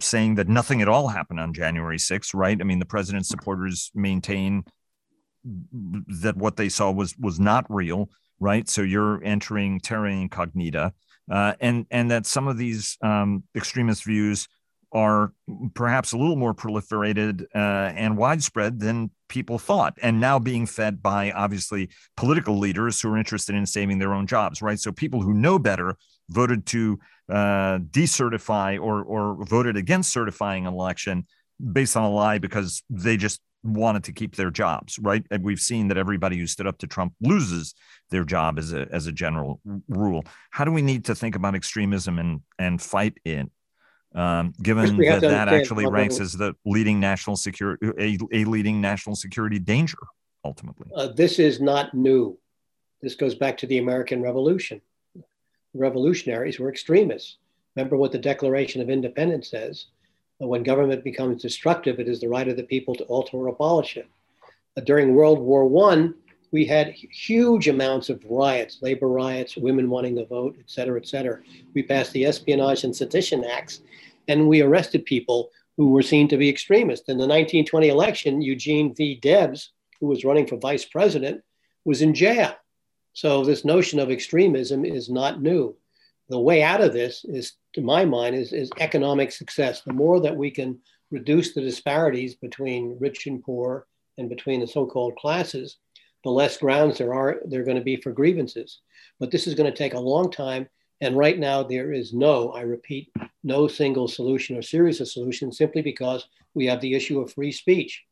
saying 0.00 0.36
that 0.36 0.48
nothing 0.48 0.82
at 0.82 0.88
all 0.88 1.08
happened 1.08 1.40
on 1.40 1.52
January 1.52 1.98
6th, 1.98 2.34
right? 2.34 2.58
I 2.60 2.64
mean, 2.64 2.78
the 2.78 2.86
president's 2.86 3.28
supporters 3.28 3.90
maintain 3.94 4.64
that 5.44 6.36
what 6.36 6.56
they 6.56 6.68
saw 6.68 6.90
was 6.90 7.16
was 7.18 7.38
not 7.38 7.64
real 7.68 8.10
right? 8.40 8.68
So 8.68 8.82
you're 8.82 9.22
entering 9.24 9.80
terra 9.80 10.12
incognita, 10.12 10.92
uh, 11.30 11.54
and 11.60 11.86
and 11.90 12.10
that 12.10 12.26
some 12.26 12.48
of 12.48 12.58
these 12.58 12.96
um, 13.02 13.44
extremist 13.54 14.04
views 14.04 14.48
are 14.92 15.32
perhaps 15.74 16.12
a 16.12 16.16
little 16.16 16.36
more 16.36 16.54
proliferated 16.54 17.44
uh, 17.54 17.92
and 17.94 18.16
widespread 18.16 18.80
than 18.80 19.10
people 19.28 19.58
thought, 19.58 19.94
and 20.02 20.20
now 20.20 20.38
being 20.38 20.66
fed 20.66 21.02
by 21.02 21.32
obviously 21.32 21.90
political 22.16 22.58
leaders 22.58 23.00
who 23.00 23.12
are 23.12 23.18
interested 23.18 23.54
in 23.54 23.66
saving 23.66 23.98
their 23.98 24.14
own 24.14 24.26
jobs, 24.26 24.62
right? 24.62 24.78
So 24.78 24.92
people 24.92 25.22
who 25.22 25.34
know 25.34 25.58
better 25.58 25.96
voted 26.28 26.66
to 26.66 26.98
uh, 27.28 27.78
decertify 27.78 28.80
or 28.80 29.02
or 29.02 29.44
voted 29.44 29.76
against 29.76 30.12
certifying 30.12 30.66
an 30.66 30.72
election 30.72 31.26
based 31.72 31.96
on 31.96 32.04
a 32.04 32.10
lie 32.10 32.38
because 32.38 32.82
they 32.90 33.16
just 33.16 33.40
wanted 33.64 34.04
to 34.04 34.12
keep 34.12 34.36
their 34.36 34.50
jobs, 34.50 34.98
right? 35.00 35.24
And 35.30 35.42
we've 35.42 35.60
seen 35.60 35.88
that 35.88 35.96
everybody 35.96 36.36
who 36.36 36.46
stood 36.46 36.66
up 36.66 36.78
to 36.78 36.86
Trump 36.86 37.14
loses 37.20 37.74
their 38.10 38.24
job 38.24 38.58
as 38.58 38.72
a 38.72 38.86
as 38.92 39.06
a 39.06 39.12
general 39.12 39.60
rule. 39.88 40.24
How 40.50 40.64
do 40.64 40.72
we 40.72 40.82
need 40.82 41.06
to 41.06 41.14
think 41.14 41.34
about 41.34 41.54
extremism 41.54 42.18
and 42.18 42.40
and 42.58 42.80
fight 42.80 43.18
it 43.24 43.50
um, 44.14 44.54
given 44.62 44.96
that 44.96 45.20
that 45.20 45.48
actually 45.48 45.86
ranks 45.86 46.20
as 46.20 46.32
the 46.32 46.54
leading 46.64 46.98
national 46.98 47.36
security, 47.36 47.90
a, 47.98 48.18
a 48.32 48.44
leading 48.44 48.80
national 48.80 49.14
security 49.14 49.58
danger 49.58 49.98
ultimately. 50.44 50.88
Uh, 50.94 51.08
this 51.08 51.38
is 51.38 51.60
not 51.60 51.92
new. 51.92 52.38
This 53.02 53.14
goes 53.14 53.34
back 53.34 53.58
to 53.58 53.66
the 53.66 53.78
American 53.78 54.22
Revolution. 54.22 54.80
Revolutionaries 55.74 56.58
were 56.58 56.70
extremists. 56.70 57.36
Remember 57.74 57.96
what 57.96 58.12
the 58.12 58.18
Declaration 58.18 58.80
of 58.80 58.90
Independence 58.90 59.50
says 59.50 59.86
when 60.38 60.62
government 60.62 61.02
becomes 61.02 61.42
destructive, 61.42 61.98
it 61.98 62.08
is 62.08 62.20
the 62.20 62.28
right 62.28 62.48
of 62.48 62.56
the 62.56 62.62
people 62.62 62.94
to 62.94 63.04
alter 63.04 63.36
or 63.38 63.48
abolish 63.48 63.96
it. 63.96 64.06
During 64.84 65.14
World 65.14 65.38
War 65.38 65.90
I, 65.90 66.10
we 66.52 66.66
had 66.66 66.90
huge 66.90 67.68
amounts 67.68 68.10
of 68.10 68.22
riots, 68.28 68.78
labor 68.82 69.08
riots, 69.08 69.56
women 69.56 69.88
wanting 69.88 70.14
to 70.16 70.26
vote, 70.26 70.56
et 70.58 70.70
cetera, 70.70 71.00
et 71.00 71.08
cetera. 71.08 71.40
We 71.74 71.82
passed 71.82 72.12
the 72.12 72.26
Espionage 72.26 72.84
and 72.84 72.94
Sedition 72.94 73.44
Acts, 73.44 73.80
and 74.28 74.48
we 74.48 74.60
arrested 74.60 75.04
people 75.06 75.50
who 75.76 75.90
were 75.90 76.02
seen 76.02 76.28
to 76.28 76.36
be 76.36 76.48
extremists. 76.48 77.08
In 77.08 77.16
the 77.16 77.22
1920 77.22 77.88
election, 77.88 78.42
Eugene 78.42 78.94
V. 78.94 79.16
Debs, 79.16 79.70
who 80.00 80.06
was 80.06 80.24
running 80.24 80.46
for 80.46 80.56
vice 80.56 80.84
president, 80.84 81.42
was 81.84 82.02
in 82.02 82.14
jail. 82.14 82.54
So 83.16 83.42
this 83.42 83.64
notion 83.64 83.98
of 83.98 84.10
extremism 84.10 84.84
is 84.84 85.08
not 85.08 85.40
new. 85.40 85.74
The 86.28 86.38
way 86.38 86.62
out 86.62 86.82
of 86.82 86.92
this 86.92 87.24
is, 87.24 87.54
to 87.72 87.80
my 87.80 88.04
mind, 88.04 88.36
is, 88.36 88.52
is 88.52 88.70
economic 88.78 89.32
success. 89.32 89.80
The 89.80 89.94
more 89.94 90.20
that 90.20 90.36
we 90.36 90.50
can 90.50 90.78
reduce 91.10 91.54
the 91.54 91.62
disparities 91.62 92.34
between 92.34 92.98
rich 93.00 93.26
and 93.26 93.42
poor 93.42 93.86
and 94.18 94.28
between 94.28 94.60
the 94.60 94.66
so-called 94.66 95.16
classes, 95.16 95.78
the 96.24 96.30
less 96.30 96.58
grounds 96.58 96.98
there 96.98 97.14
are 97.14 97.40
there 97.46 97.62
are 97.62 97.64
going 97.64 97.78
to 97.78 97.82
be 97.82 97.96
for 97.96 98.12
grievances. 98.12 98.80
But 99.18 99.30
this 99.30 99.46
is 99.46 99.54
going 99.54 99.72
to 99.72 99.78
take 99.78 99.94
a 99.94 99.98
long 99.98 100.30
time. 100.30 100.68
And 101.00 101.16
right 101.16 101.38
now, 101.38 101.62
there 101.62 101.94
is 101.94 102.12
no, 102.12 102.50
I 102.50 102.60
repeat, 102.60 103.10
no 103.42 103.66
single 103.66 104.08
solution 104.08 104.58
or 104.58 104.62
series 104.62 105.00
of 105.00 105.08
solutions 105.08 105.56
simply 105.56 105.80
because 105.80 106.28
we 106.52 106.66
have 106.66 106.82
the 106.82 106.92
issue 106.92 107.20
of 107.20 107.32
free 107.32 107.52
speech. 107.52 108.04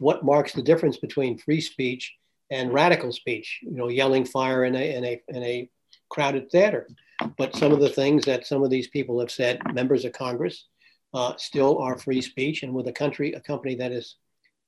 What 0.00 0.24
marks 0.24 0.52
the 0.52 0.62
difference 0.62 0.96
between 0.96 1.38
free 1.38 1.60
speech 1.60 2.17
and 2.50 2.72
radical 2.72 3.12
speech? 3.12 3.60
You 3.62 3.76
know, 3.76 3.88
yelling 3.88 4.24
fire 4.24 4.64
in 4.64 4.74
a, 4.74 4.94
in 4.96 5.04
a, 5.04 5.22
in 5.28 5.42
a 5.42 5.70
crowded 6.08 6.50
theater. 6.50 6.88
But 7.36 7.56
some 7.56 7.72
of 7.72 7.80
the 7.80 7.88
things 7.88 8.24
that 8.24 8.46
some 8.46 8.62
of 8.62 8.70
these 8.70 8.88
people 8.88 9.18
have 9.20 9.30
said, 9.30 9.60
members 9.74 10.04
of 10.04 10.12
Congress, 10.12 10.66
uh, 11.14 11.34
still 11.36 11.78
are 11.78 11.98
free 11.98 12.20
speech. 12.20 12.62
And 12.62 12.74
with 12.74 12.86
a 12.88 12.92
country, 12.92 13.32
a 13.32 13.40
company 13.40 13.74
that 13.76 13.92
is 13.92 14.16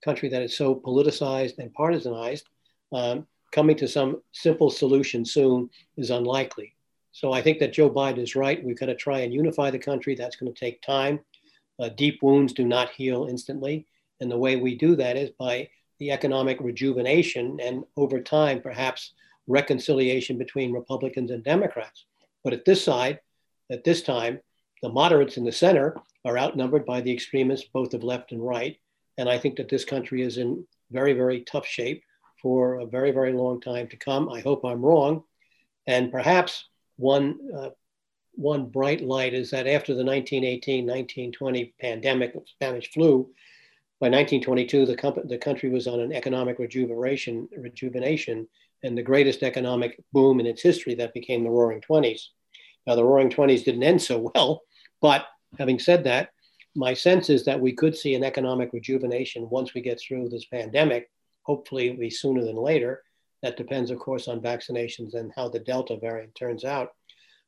country 0.04 0.28
that 0.30 0.42
is 0.42 0.56
so 0.56 0.74
politicized 0.74 1.58
and 1.58 1.74
partisanized, 1.74 2.44
um, 2.92 3.26
coming 3.52 3.76
to 3.76 3.86
some 3.86 4.22
simple 4.32 4.70
solution 4.70 5.24
soon 5.24 5.68
is 5.96 6.10
unlikely. 6.10 6.74
So 7.12 7.32
I 7.32 7.42
think 7.42 7.58
that 7.58 7.72
Joe 7.72 7.90
Biden 7.90 8.18
is 8.18 8.36
right. 8.36 8.64
We've 8.64 8.78
got 8.78 8.86
to 8.86 8.94
try 8.94 9.20
and 9.20 9.34
unify 9.34 9.70
the 9.70 9.78
country. 9.78 10.14
That's 10.14 10.36
going 10.36 10.52
to 10.52 10.58
take 10.58 10.80
time. 10.82 11.20
Uh, 11.78 11.88
deep 11.90 12.22
wounds 12.22 12.52
do 12.52 12.64
not 12.64 12.90
heal 12.90 13.26
instantly. 13.28 13.86
And 14.20 14.30
the 14.30 14.38
way 14.38 14.56
we 14.56 14.76
do 14.76 14.96
that 14.96 15.16
is 15.16 15.30
by 15.38 15.68
the 16.00 16.10
economic 16.10 16.58
rejuvenation 16.60 17.58
and 17.60 17.84
over 17.96 18.20
time, 18.20 18.60
perhaps 18.60 19.12
reconciliation 19.46 20.38
between 20.38 20.72
Republicans 20.72 21.30
and 21.30 21.44
Democrats. 21.44 22.06
But 22.42 22.54
at 22.54 22.64
this 22.64 22.82
side, 22.82 23.20
at 23.70 23.84
this 23.84 24.02
time, 24.02 24.40
the 24.82 24.88
moderates 24.88 25.36
in 25.36 25.44
the 25.44 25.52
center 25.52 25.94
are 26.24 26.38
outnumbered 26.38 26.86
by 26.86 27.02
the 27.02 27.12
extremists, 27.12 27.68
both 27.72 27.94
of 27.94 28.02
left 28.02 28.32
and 28.32 28.44
right. 28.44 28.78
And 29.18 29.28
I 29.28 29.38
think 29.38 29.56
that 29.56 29.68
this 29.68 29.84
country 29.84 30.22
is 30.22 30.38
in 30.38 30.66
very, 30.90 31.12
very 31.12 31.42
tough 31.42 31.66
shape 31.66 32.02
for 32.40 32.80
a 32.80 32.86
very, 32.86 33.10
very 33.10 33.34
long 33.34 33.60
time 33.60 33.86
to 33.88 33.96
come. 33.96 34.30
I 34.30 34.40
hope 34.40 34.64
I'm 34.64 34.84
wrong. 34.84 35.24
And 35.86 36.10
perhaps 36.10 36.64
one, 36.96 37.38
uh, 37.54 37.70
one 38.32 38.66
bright 38.70 39.02
light 39.02 39.34
is 39.34 39.50
that 39.50 39.66
after 39.66 39.92
the 39.92 40.04
1918 40.04 40.86
1920 40.86 41.74
pandemic 41.78 42.34
of 42.34 42.48
Spanish 42.48 42.90
flu, 42.90 43.30
by 44.00 44.06
1922, 44.06 44.86
the, 44.86 44.96
com- 44.96 45.20
the 45.24 45.38
country 45.38 45.68
was 45.68 45.86
on 45.86 46.00
an 46.00 46.12
economic 46.12 46.58
rejuvenation, 46.58 47.48
rejuvenation 47.56 48.48
and 48.82 48.96
the 48.96 49.02
greatest 49.02 49.42
economic 49.42 50.02
boom 50.12 50.40
in 50.40 50.46
its 50.46 50.62
history 50.62 50.94
that 50.94 51.12
became 51.12 51.44
the 51.44 51.50
Roaring 51.50 51.82
Twenties. 51.82 52.30
Now, 52.86 52.94
the 52.94 53.04
Roaring 53.04 53.28
Twenties 53.28 53.62
didn't 53.62 53.82
end 53.82 54.00
so 54.00 54.30
well, 54.34 54.62
but 55.02 55.26
having 55.58 55.78
said 55.78 56.04
that, 56.04 56.30
my 56.74 56.94
sense 56.94 57.28
is 57.28 57.44
that 57.44 57.60
we 57.60 57.72
could 57.72 57.96
see 57.96 58.14
an 58.14 58.24
economic 58.24 58.72
rejuvenation 58.72 59.50
once 59.50 59.74
we 59.74 59.82
get 59.82 60.00
through 60.00 60.28
this 60.28 60.46
pandemic 60.46 61.10
hopefully 61.42 61.88
it'll 61.88 61.98
be 61.98 62.10
sooner 62.10 62.44
than 62.44 62.56
later. 62.56 63.02
That 63.42 63.56
depends, 63.56 63.90
of 63.90 63.98
course, 63.98 64.28
on 64.28 64.40
vaccinations 64.40 65.14
and 65.14 65.32
how 65.34 65.48
the 65.48 65.58
Delta 65.58 65.96
variant 65.96 66.34
turns 66.34 66.64
out. 66.64 66.90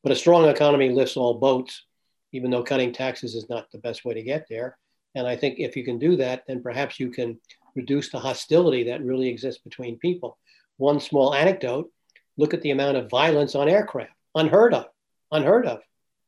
But 0.03 0.13
a 0.13 0.17
strong 0.17 0.49
economy 0.49 0.89
lifts 0.91 1.17
all 1.17 1.35
boats, 1.35 1.85
even 2.33 2.51
though 2.51 2.65
cutting 2.65 2.93
taxes 2.93 3.35
is 3.35 3.49
not 3.49 3.71
the 3.71 3.79
best 3.79 4.05
way 4.05 4.15
to 4.15 4.23
get 4.23 4.47
there. 4.49 4.79
And 5.15 5.27
I 5.27 5.37
think 5.37 5.59
if 5.59 5.77
you 5.77 5.85
can 5.85 5.99
do 5.99 6.17
that, 6.17 6.45
then 6.47 6.63
perhaps 6.63 6.99
you 6.99 7.11
can 7.11 7.39
reduce 7.75 8.11
the 8.11 8.19
hostility 8.19 8.85
that 8.85 9.05
really 9.05 9.29
exists 9.29 9.63
between 9.63 9.99
people. 9.99 10.39
One 10.77 11.01
small 11.01 11.35
anecdote 11.35 11.91
look 12.37 12.55
at 12.55 12.63
the 12.63 12.71
amount 12.71 12.97
of 12.97 13.11
violence 13.11 13.55
on 13.55 13.69
aircraft, 13.69 14.13
unheard 14.35 14.75
of, 14.75 14.87
unheard 15.31 15.67
of. 15.67 15.81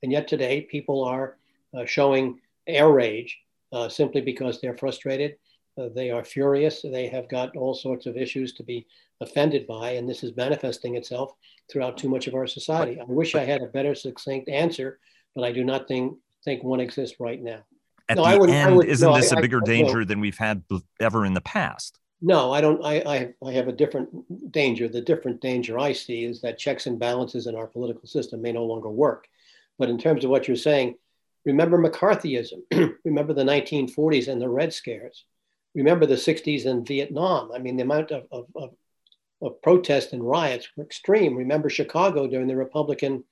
And 0.02 0.12
yet 0.12 0.28
today, 0.28 0.62
people 0.62 1.04
are 1.04 1.36
uh, 1.76 1.86
showing 1.86 2.40
air 2.66 2.90
rage 2.90 3.38
uh, 3.72 3.88
simply 3.88 4.20
because 4.20 4.60
they're 4.60 4.76
frustrated 4.76 5.36
uh, 5.76 5.88
they 5.94 6.10
are 6.10 6.24
furious. 6.24 6.82
They 6.82 7.08
have 7.08 7.28
got 7.28 7.56
all 7.56 7.74
sorts 7.74 8.06
of 8.06 8.16
issues 8.16 8.52
to 8.54 8.62
be 8.62 8.86
offended 9.20 9.66
by, 9.66 9.92
and 9.92 10.08
this 10.08 10.22
is 10.22 10.36
manifesting 10.36 10.96
itself 10.96 11.32
throughout 11.70 11.98
too 11.98 12.08
much 12.08 12.26
of 12.26 12.34
our 12.34 12.46
society. 12.46 13.00
I 13.00 13.04
wish 13.04 13.34
I 13.34 13.44
had 13.44 13.62
a 13.62 13.66
better 13.66 13.94
succinct 13.94 14.48
answer, 14.48 14.98
but 15.34 15.44
I 15.44 15.52
do 15.52 15.64
not 15.64 15.88
think 15.88 16.16
think 16.44 16.62
one 16.62 16.80
exists 16.80 17.16
right 17.20 17.42
now. 17.42 17.64
At 18.08 18.16
no, 18.16 18.24
the 18.24 18.28
I 18.28 18.36
would, 18.36 18.50
end, 18.50 18.76
would, 18.76 18.86
isn't 18.86 19.08
no, 19.08 19.16
this 19.16 19.32
I, 19.32 19.38
a 19.38 19.40
bigger 19.40 19.60
I, 19.62 19.66
danger 19.66 20.00
no. 20.00 20.04
than 20.04 20.20
we've 20.20 20.36
had 20.36 20.62
ever 21.00 21.24
in 21.24 21.34
the 21.34 21.40
past? 21.40 21.98
No, 22.20 22.52
I 22.52 22.60
don't. 22.60 22.84
I, 22.84 22.94
I, 23.00 23.34
I 23.46 23.52
have 23.52 23.68
a 23.68 23.72
different 23.72 24.52
danger. 24.52 24.88
The 24.88 25.00
different 25.00 25.40
danger 25.40 25.78
I 25.78 25.92
see 25.92 26.24
is 26.24 26.40
that 26.42 26.58
checks 26.58 26.86
and 26.86 26.98
balances 26.98 27.46
in 27.46 27.54
our 27.54 27.66
political 27.66 28.06
system 28.06 28.42
may 28.42 28.52
no 28.52 28.64
longer 28.64 28.90
work. 28.90 29.26
But 29.78 29.90
in 29.90 29.98
terms 29.98 30.24
of 30.24 30.30
what 30.30 30.48
you're 30.48 30.56
saying, 30.56 30.96
remember 31.44 31.78
McCarthyism. 31.78 32.94
remember 33.04 33.32
the 33.32 33.44
1940s 33.44 34.28
and 34.28 34.40
the 34.40 34.48
Red 34.48 34.72
Scares 34.72 35.24
remember 35.74 36.06
the 36.06 36.14
60s 36.14 36.66
and 36.66 36.86
Vietnam. 36.86 37.50
I 37.52 37.58
mean, 37.58 37.76
the 37.76 37.82
amount 37.82 38.12
of, 38.12 38.26
of, 38.30 38.46
of, 38.54 38.74
of 39.42 39.60
protests 39.62 40.12
and 40.12 40.22
riots 40.22 40.68
were 40.76 40.84
extreme. 40.84 41.36
Remember 41.36 41.68
Chicago 41.68 42.26
during 42.26 42.46
the 42.46 42.56
Republican, 42.56 43.24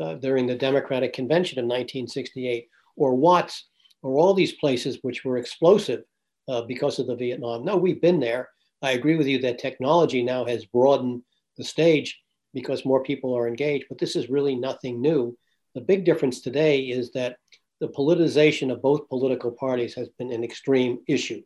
uh, 0.00 0.14
during 0.14 0.46
the 0.46 0.54
Democratic 0.54 1.12
Convention 1.12 1.58
of 1.58 1.64
1968, 1.64 2.68
or 2.96 3.14
Watts, 3.14 3.64
or 4.02 4.18
all 4.18 4.34
these 4.34 4.52
places 4.52 4.98
which 5.02 5.24
were 5.24 5.36
explosive 5.36 6.02
uh, 6.48 6.62
because 6.62 6.98
of 6.98 7.06
the 7.06 7.16
Vietnam. 7.16 7.64
No, 7.64 7.76
we've 7.76 8.00
been 8.00 8.20
there. 8.20 8.48
I 8.82 8.92
agree 8.92 9.16
with 9.16 9.26
you 9.26 9.40
that 9.40 9.58
technology 9.58 10.22
now 10.22 10.44
has 10.44 10.64
broadened 10.64 11.22
the 11.56 11.64
stage 11.64 12.20
because 12.54 12.84
more 12.84 13.02
people 13.02 13.36
are 13.36 13.48
engaged, 13.48 13.86
but 13.88 13.98
this 13.98 14.16
is 14.16 14.30
really 14.30 14.54
nothing 14.54 15.00
new. 15.00 15.36
The 15.74 15.80
big 15.80 16.04
difference 16.04 16.40
today 16.40 16.82
is 16.82 17.12
that 17.12 17.36
the 17.80 17.88
politicization 17.88 18.72
of 18.72 18.82
both 18.82 19.08
political 19.08 19.52
parties 19.52 19.94
has 19.94 20.08
been 20.18 20.32
an 20.32 20.42
extreme 20.42 20.98
issue. 21.06 21.42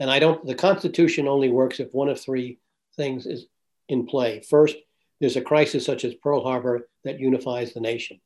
And 0.00 0.10
I 0.10 0.18
don't, 0.18 0.44
the 0.44 0.54
Constitution 0.54 1.28
only 1.28 1.48
works 1.48 1.80
if 1.80 1.88
one 1.92 2.08
of 2.08 2.20
three 2.20 2.58
things 2.96 3.26
is 3.26 3.46
in 3.88 4.06
play. 4.06 4.42
First, 4.48 4.76
there's 5.20 5.36
a 5.36 5.40
crisis 5.40 5.86
such 5.86 6.04
as 6.04 6.14
Pearl 6.14 6.42
Harbor 6.42 6.88
that 7.04 7.20
unifies 7.20 7.72
the 7.72 7.80
nation. 7.80 8.20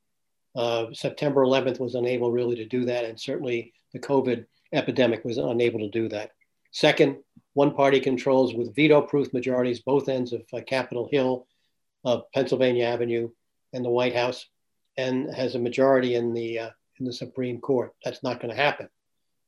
Uh, 0.57 0.87
September 0.93 1.43
11th 1.43 1.79
was 1.79 1.95
unable 1.95 2.31
really 2.31 2.57
to 2.57 2.65
do 2.65 2.85
that, 2.87 3.05
and 3.05 3.21
certainly 3.21 3.73
the 3.93 3.99
COVID 3.99 4.47
epidemic 4.73 5.25
was 5.25 5.39
unable 5.39 5.81
to 5.81 5.91
do 5.91 6.09
that. 6.09 6.31
Second, 6.73 7.19
one 7.55 7.75
party 7.75 8.01
controls 8.01 8.55
with 8.55 8.75
veto 8.75 9.01
proof 9.03 9.33
majorities 9.33 9.81
both 9.81 10.09
ends 10.09 10.33
of 10.33 10.43
uh, 10.53 10.61
Capitol 10.67 11.09
Hill, 11.11 11.47
uh, 12.05 12.21
Pennsylvania 12.35 12.85
Avenue, 12.85 13.31
and 13.73 13.85
the 13.85 13.91
White 13.91 14.15
House, 14.15 14.47
and 14.97 15.33
has 15.35 15.55
a 15.55 15.59
majority 15.59 16.15
in 16.15 16.33
the, 16.33 16.59
uh, 16.59 16.71
in 16.99 17.07
the 17.07 17.13
Supreme 17.13 17.61
Court. 17.61 17.95
That's 18.05 18.23
not 18.23 18.41
going 18.41 18.55
to 18.55 18.63
happen. 18.63 18.89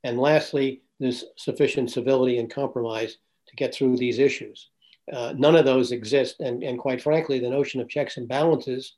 And 0.04 0.18
lastly, 0.18 0.82
there's 1.00 1.24
sufficient 1.36 1.90
civility 1.90 2.38
and 2.38 2.50
compromise 2.50 3.18
to 3.48 3.56
get 3.56 3.74
through 3.74 3.96
these 3.96 4.18
issues. 4.18 4.68
Uh, 5.12 5.32
none 5.36 5.56
of 5.56 5.64
those 5.64 5.92
exist. 5.92 6.40
And, 6.40 6.62
and 6.62 6.78
quite 6.78 7.02
frankly, 7.02 7.40
the 7.40 7.48
notion 7.48 7.80
of 7.80 7.88
checks 7.88 8.16
and 8.16 8.28
balances 8.28 8.94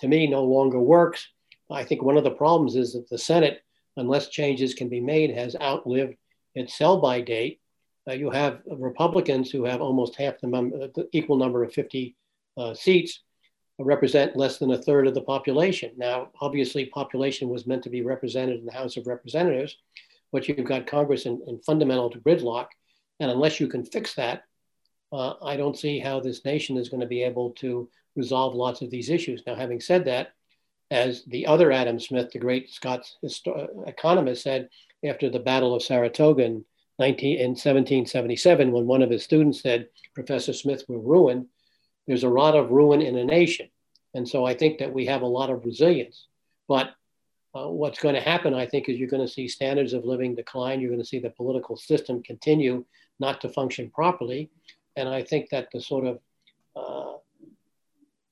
to 0.00 0.08
me 0.08 0.26
no 0.26 0.44
longer 0.44 0.80
works. 0.80 1.28
I 1.70 1.84
think 1.84 2.02
one 2.02 2.16
of 2.16 2.24
the 2.24 2.30
problems 2.30 2.76
is 2.76 2.92
that 2.94 3.08
the 3.08 3.18
Senate, 3.18 3.62
unless 3.96 4.28
changes 4.28 4.74
can 4.74 4.88
be 4.88 5.00
made, 5.00 5.30
has 5.30 5.56
outlived 5.60 6.14
its 6.54 6.76
sell 6.76 7.00
by 7.00 7.20
date. 7.20 7.60
Uh, 8.08 8.14
you 8.14 8.30
have 8.30 8.60
Republicans 8.66 9.50
who 9.50 9.64
have 9.64 9.80
almost 9.80 10.16
half 10.16 10.40
the, 10.40 10.48
mem- 10.48 10.70
the 10.70 11.08
equal 11.12 11.36
number 11.36 11.62
of 11.62 11.72
50 11.72 12.16
uh, 12.56 12.74
seats 12.74 13.22
represent 13.78 14.36
less 14.36 14.58
than 14.58 14.72
a 14.72 14.78
third 14.78 15.06
of 15.06 15.14
the 15.14 15.22
population. 15.22 15.92
Now, 15.96 16.30
obviously, 16.40 16.86
population 16.86 17.48
was 17.48 17.66
meant 17.66 17.82
to 17.84 17.90
be 17.90 18.02
represented 18.02 18.58
in 18.58 18.66
the 18.66 18.72
House 18.72 18.96
of 18.96 19.06
Representatives, 19.06 19.76
but 20.32 20.48
you've 20.48 20.66
got 20.66 20.86
Congress 20.86 21.26
in, 21.26 21.40
in 21.46 21.60
fundamental 21.60 22.10
to 22.10 22.20
gridlock. 22.20 22.66
And 23.20 23.30
unless 23.30 23.60
you 23.60 23.68
can 23.68 23.84
fix 23.84 24.14
that, 24.14 24.44
uh, 25.12 25.34
I 25.42 25.56
don't 25.56 25.78
see 25.78 25.98
how 25.98 26.20
this 26.20 26.44
nation 26.44 26.76
is 26.76 26.88
going 26.88 27.00
to 27.00 27.06
be 27.06 27.22
able 27.22 27.50
to 27.52 27.88
resolve 28.16 28.54
lots 28.54 28.82
of 28.82 28.90
these 28.90 29.10
issues. 29.10 29.42
Now, 29.46 29.54
having 29.54 29.80
said 29.80 30.04
that, 30.06 30.32
as 30.90 31.24
the 31.24 31.46
other 31.46 31.70
Adam 31.70 32.00
Smith, 32.00 32.30
the 32.32 32.38
great 32.38 32.70
Scots 32.70 33.16
economist, 33.86 34.42
said 34.42 34.68
after 35.04 35.30
the 35.30 35.38
Battle 35.38 35.74
of 35.74 35.82
Saratoga 35.82 36.44
in, 36.44 36.64
19, 36.98 37.38
in 37.38 37.50
1777, 37.50 38.72
when 38.72 38.86
one 38.86 39.00
of 39.00 39.10
his 39.10 39.22
students 39.22 39.62
said, 39.62 39.88
Professor 40.14 40.52
Smith, 40.52 40.84
we're 40.86 40.98
ruined, 40.98 41.46
there's 42.06 42.24
a 42.24 42.28
lot 42.28 42.54
of 42.54 42.70
ruin 42.70 43.00
in 43.00 43.16
a 43.16 43.24
nation. 43.24 43.68
And 44.14 44.28
so 44.28 44.44
I 44.44 44.54
think 44.54 44.78
that 44.78 44.92
we 44.92 45.06
have 45.06 45.22
a 45.22 45.26
lot 45.26 45.48
of 45.48 45.64
resilience. 45.64 46.26
But 46.68 46.90
uh, 47.54 47.68
what's 47.68 48.00
going 48.00 48.16
to 48.16 48.20
happen, 48.20 48.52
I 48.52 48.66
think, 48.66 48.88
is 48.88 48.98
you're 48.98 49.08
going 49.08 49.26
to 49.26 49.32
see 49.32 49.48
standards 49.48 49.92
of 49.92 50.04
living 50.04 50.34
decline. 50.34 50.80
You're 50.80 50.90
going 50.90 51.00
to 51.00 51.06
see 51.06 51.20
the 51.20 51.30
political 51.30 51.76
system 51.76 52.22
continue 52.22 52.84
not 53.18 53.40
to 53.40 53.48
function 53.48 53.90
properly. 53.90 54.50
And 54.96 55.08
I 55.08 55.22
think 55.22 55.50
that 55.50 55.68
the 55.72 55.80
sort 55.80 56.06
of 56.06 56.18
uh, 56.76 57.16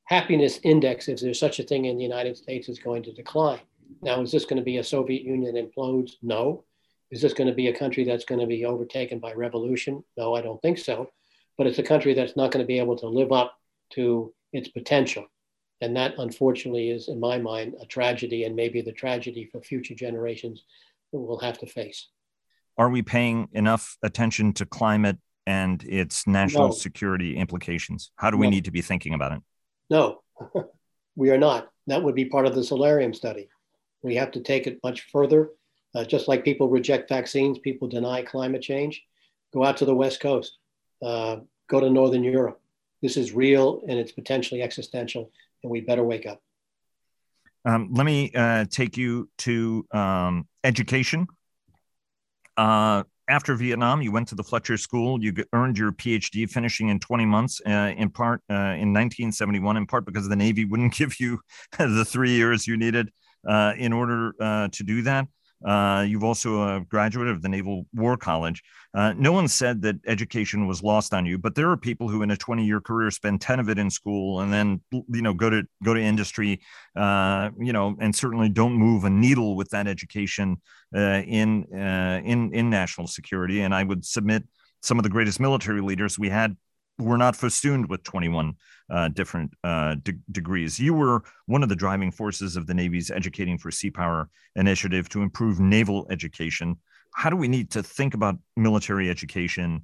happiness 0.08 0.58
index, 0.62 1.06
if 1.06 1.20
there's 1.20 1.38
such 1.38 1.60
a 1.60 1.62
thing 1.62 1.84
in 1.84 1.98
the 1.98 2.02
United 2.02 2.34
States, 2.36 2.68
is 2.70 2.78
going 2.78 3.02
to 3.02 3.12
decline. 3.12 3.60
Now, 4.00 4.22
is 4.22 4.32
this 4.32 4.46
going 4.46 4.56
to 4.56 4.64
be 4.64 4.78
a 4.78 4.84
Soviet 4.84 5.22
Union 5.22 5.54
implodes? 5.54 6.12
No. 6.22 6.64
Is 7.10 7.20
this 7.20 7.34
going 7.34 7.48
to 7.48 7.54
be 7.54 7.68
a 7.68 7.78
country 7.78 8.04
that's 8.04 8.24
going 8.24 8.40
to 8.40 8.46
be 8.46 8.64
overtaken 8.64 9.18
by 9.18 9.34
revolution? 9.34 10.02
No, 10.16 10.34
I 10.34 10.40
don't 10.40 10.60
think 10.62 10.78
so. 10.78 11.10
But 11.58 11.66
it's 11.66 11.78
a 11.78 11.82
country 11.82 12.14
that's 12.14 12.36
not 12.36 12.52
going 12.52 12.62
to 12.62 12.66
be 12.66 12.78
able 12.78 12.96
to 12.96 13.06
live 13.06 13.32
up 13.32 13.54
to 13.90 14.32
its 14.52 14.68
potential. 14.68 15.26
And 15.82 15.94
that, 15.96 16.14
unfortunately, 16.16 16.88
is, 16.88 17.08
in 17.08 17.20
my 17.20 17.38
mind, 17.38 17.74
a 17.80 17.86
tragedy 17.86 18.44
and 18.44 18.56
maybe 18.56 18.80
the 18.80 18.92
tragedy 18.92 19.46
for 19.52 19.60
future 19.60 19.94
generations 19.94 20.64
that 21.12 21.18
we'll 21.18 21.38
have 21.38 21.58
to 21.58 21.66
face. 21.66 22.08
Are 22.78 22.88
we 22.88 23.02
paying 23.02 23.48
enough 23.52 23.98
attention 24.02 24.54
to 24.54 24.64
climate 24.64 25.18
and 25.46 25.82
its 25.84 26.26
national 26.26 26.68
no. 26.68 26.74
security 26.74 27.36
implications? 27.36 28.10
How 28.16 28.30
do 28.30 28.38
we 28.38 28.46
no. 28.46 28.50
need 28.50 28.64
to 28.64 28.70
be 28.70 28.80
thinking 28.80 29.12
about 29.12 29.32
it? 29.32 29.42
No, 29.90 30.22
we 31.16 31.30
are 31.30 31.38
not. 31.38 31.70
That 31.86 32.02
would 32.02 32.14
be 32.14 32.26
part 32.26 32.46
of 32.46 32.54
the 32.54 32.64
solarium 32.64 33.14
study. 33.14 33.48
We 34.02 34.14
have 34.16 34.30
to 34.32 34.40
take 34.40 34.66
it 34.66 34.78
much 34.82 35.08
further. 35.10 35.50
Uh, 35.94 36.04
just 36.04 36.28
like 36.28 36.44
people 36.44 36.68
reject 36.68 37.08
vaccines, 37.08 37.58
people 37.58 37.88
deny 37.88 38.22
climate 38.22 38.62
change. 38.62 39.02
Go 39.52 39.64
out 39.64 39.78
to 39.78 39.84
the 39.86 39.94
West 39.94 40.20
Coast, 40.20 40.58
uh, 41.02 41.36
go 41.68 41.80
to 41.80 41.88
Northern 41.88 42.22
Europe. 42.22 42.60
This 43.00 43.16
is 43.16 43.32
real 43.32 43.82
and 43.88 43.98
it's 43.98 44.12
potentially 44.12 44.62
existential, 44.62 45.30
and 45.62 45.70
we 45.70 45.80
better 45.80 46.04
wake 46.04 46.26
up. 46.26 46.42
Um, 47.64 47.88
let 47.92 48.04
me 48.04 48.30
uh, 48.34 48.66
take 48.70 48.96
you 48.96 49.28
to 49.38 49.86
um, 49.92 50.46
education. 50.62 51.26
After 53.28 53.54
Vietnam, 53.54 54.00
you 54.00 54.10
went 54.10 54.26
to 54.28 54.34
the 54.34 54.42
Fletcher 54.42 54.78
School. 54.78 55.22
You 55.22 55.34
earned 55.52 55.76
your 55.76 55.92
PhD, 55.92 56.48
finishing 56.48 56.88
in 56.88 56.98
20 56.98 57.26
months, 57.26 57.60
uh, 57.66 57.92
in 57.94 58.08
part 58.08 58.40
uh, 58.50 58.72
in 58.74 58.94
1971, 58.94 59.76
in 59.76 59.86
part 59.86 60.06
because 60.06 60.28
the 60.28 60.36
Navy 60.36 60.64
wouldn't 60.64 60.94
give 60.96 61.20
you 61.20 61.38
the 61.78 62.06
three 62.06 62.30
years 62.30 62.66
you 62.66 62.78
needed 62.78 63.10
uh, 63.46 63.74
in 63.76 63.92
order 63.92 64.32
uh, 64.40 64.68
to 64.72 64.82
do 64.82 65.02
that. 65.02 65.28
Uh, 65.64 66.04
you've 66.06 66.24
also 66.24 66.76
a 66.76 66.80
graduate 66.80 67.28
of 67.28 67.42
the 67.42 67.48
Naval 67.48 67.86
War 67.92 68.16
College. 68.16 68.62
Uh, 68.94 69.12
no 69.16 69.32
one 69.32 69.48
said 69.48 69.82
that 69.82 69.96
education 70.06 70.66
was 70.66 70.82
lost 70.82 71.12
on 71.12 71.26
you, 71.26 71.36
but 71.36 71.54
there 71.54 71.70
are 71.70 71.76
people 71.76 72.08
who, 72.08 72.22
in 72.22 72.30
a 72.30 72.36
20-year 72.36 72.80
career, 72.80 73.10
spend 73.10 73.40
10 73.40 73.60
of 73.60 73.68
it 73.68 73.78
in 73.78 73.90
school 73.90 74.40
and 74.40 74.52
then, 74.52 74.80
you 74.90 75.22
know, 75.22 75.34
go 75.34 75.50
to 75.50 75.62
go 75.82 75.94
to 75.94 76.00
industry, 76.00 76.60
uh, 76.96 77.50
you 77.58 77.72
know, 77.72 77.96
and 78.00 78.14
certainly 78.14 78.48
don't 78.48 78.72
move 78.72 79.04
a 79.04 79.10
needle 79.10 79.56
with 79.56 79.68
that 79.70 79.86
education 79.86 80.56
uh, 80.94 81.22
in 81.26 81.64
uh, 81.74 82.20
in 82.24 82.52
in 82.54 82.70
national 82.70 83.06
security. 83.06 83.60
And 83.60 83.74
I 83.74 83.82
would 83.82 84.04
submit 84.04 84.44
some 84.80 84.98
of 84.98 85.02
the 85.02 85.10
greatest 85.10 85.40
military 85.40 85.80
leaders 85.80 86.18
we 86.18 86.28
had 86.28 86.56
were 86.98 87.18
not 87.18 87.36
festooned 87.36 87.88
with 87.88 88.02
21 88.02 88.54
uh, 88.90 89.08
different 89.08 89.52
uh, 89.64 89.94
de- 90.02 90.18
degrees. 90.32 90.78
You 90.78 90.94
were 90.94 91.22
one 91.46 91.62
of 91.62 91.68
the 91.68 91.76
driving 91.76 92.10
forces 92.10 92.56
of 92.56 92.66
the 92.66 92.74
Navy's 92.74 93.10
Educating 93.10 93.58
for 93.58 93.70
Sea 93.70 93.90
Power 93.90 94.28
initiative 94.56 95.08
to 95.10 95.22
improve 95.22 95.60
naval 95.60 96.06
education. 96.10 96.76
How 97.14 97.30
do 97.30 97.36
we 97.36 97.48
need 97.48 97.70
to 97.72 97.82
think 97.82 98.14
about 98.14 98.36
military 98.56 99.10
education? 99.10 99.82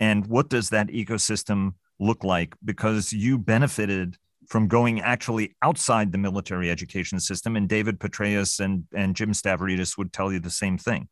And 0.00 0.26
what 0.26 0.48
does 0.48 0.70
that 0.70 0.88
ecosystem 0.88 1.74
look 1.98 2.24
like? 2.24 2.54
Because 2.64 3.12
you 3.12 3.38
benefited 3.38 4.16
from 4.48 4.68
going 4.68 5.00
actually 5.00 5.54
outside 5.62 6.12
the 6.12 6.18
military 6.18 6.70
education 6.70 7.18
system, 7.20 7.56
and 7.56 7.68
David 7.68 7.98
Petraeus 7.98 8.60
and, 8.60 8.84
and 8.94 9.14
Jim 9.16 9.32
Stavridis 9.32 9.96
would 9.96 10.12
tell 10.12 10.32
you 10.32 10.40
the 10.40 10.50
same 10.50 10.76
thing. 10.76 11.08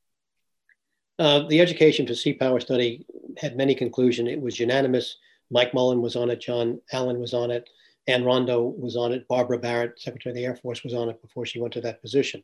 Uh, 1.19 1.47
the 1.49 1.61
Education 1.61 2.07
for 2.07 2.15
Sea 2.15 2.33
Power 2.33 2.61
study 2.61 3.07
had 3.39 3.57
many 3.57 3.75
conclusions. 3.75 4.29
It 4.29 4.41
was 4.41 4.59
unanimous 4.59 5.17
Mike 5.51 5.75
Mullen 5.75 6.01
was 6.01 6.17
on 6.17 6.31
it, 6.31 6.41
John 6.41 6.81
Allen 6.93 7.19
was 7.19 7.35
on 7.35 7.51
it, 7.51 7.69
Ann 8.07 8.25
Rondeau 8.25 8.75
was 8.79 8.97
on 8.97 9.13
it, 9.13 9.29
Barbara 9.29 9.59
Barrett, 9.59 10.01
Secretary 10.01 10.33
of 10.33 10.37
the 10.37 10.45
Air 10.45 10.57
Force, 10.57 10.83
was 10.85 10.95
on 10.95 11.09
it 11.09 11.21
before 11.23 11.47
she 11.47 11.61
went 11.61 11.75
to 11.75 11.81
that 11.83 12.03
position. 12.03 12.43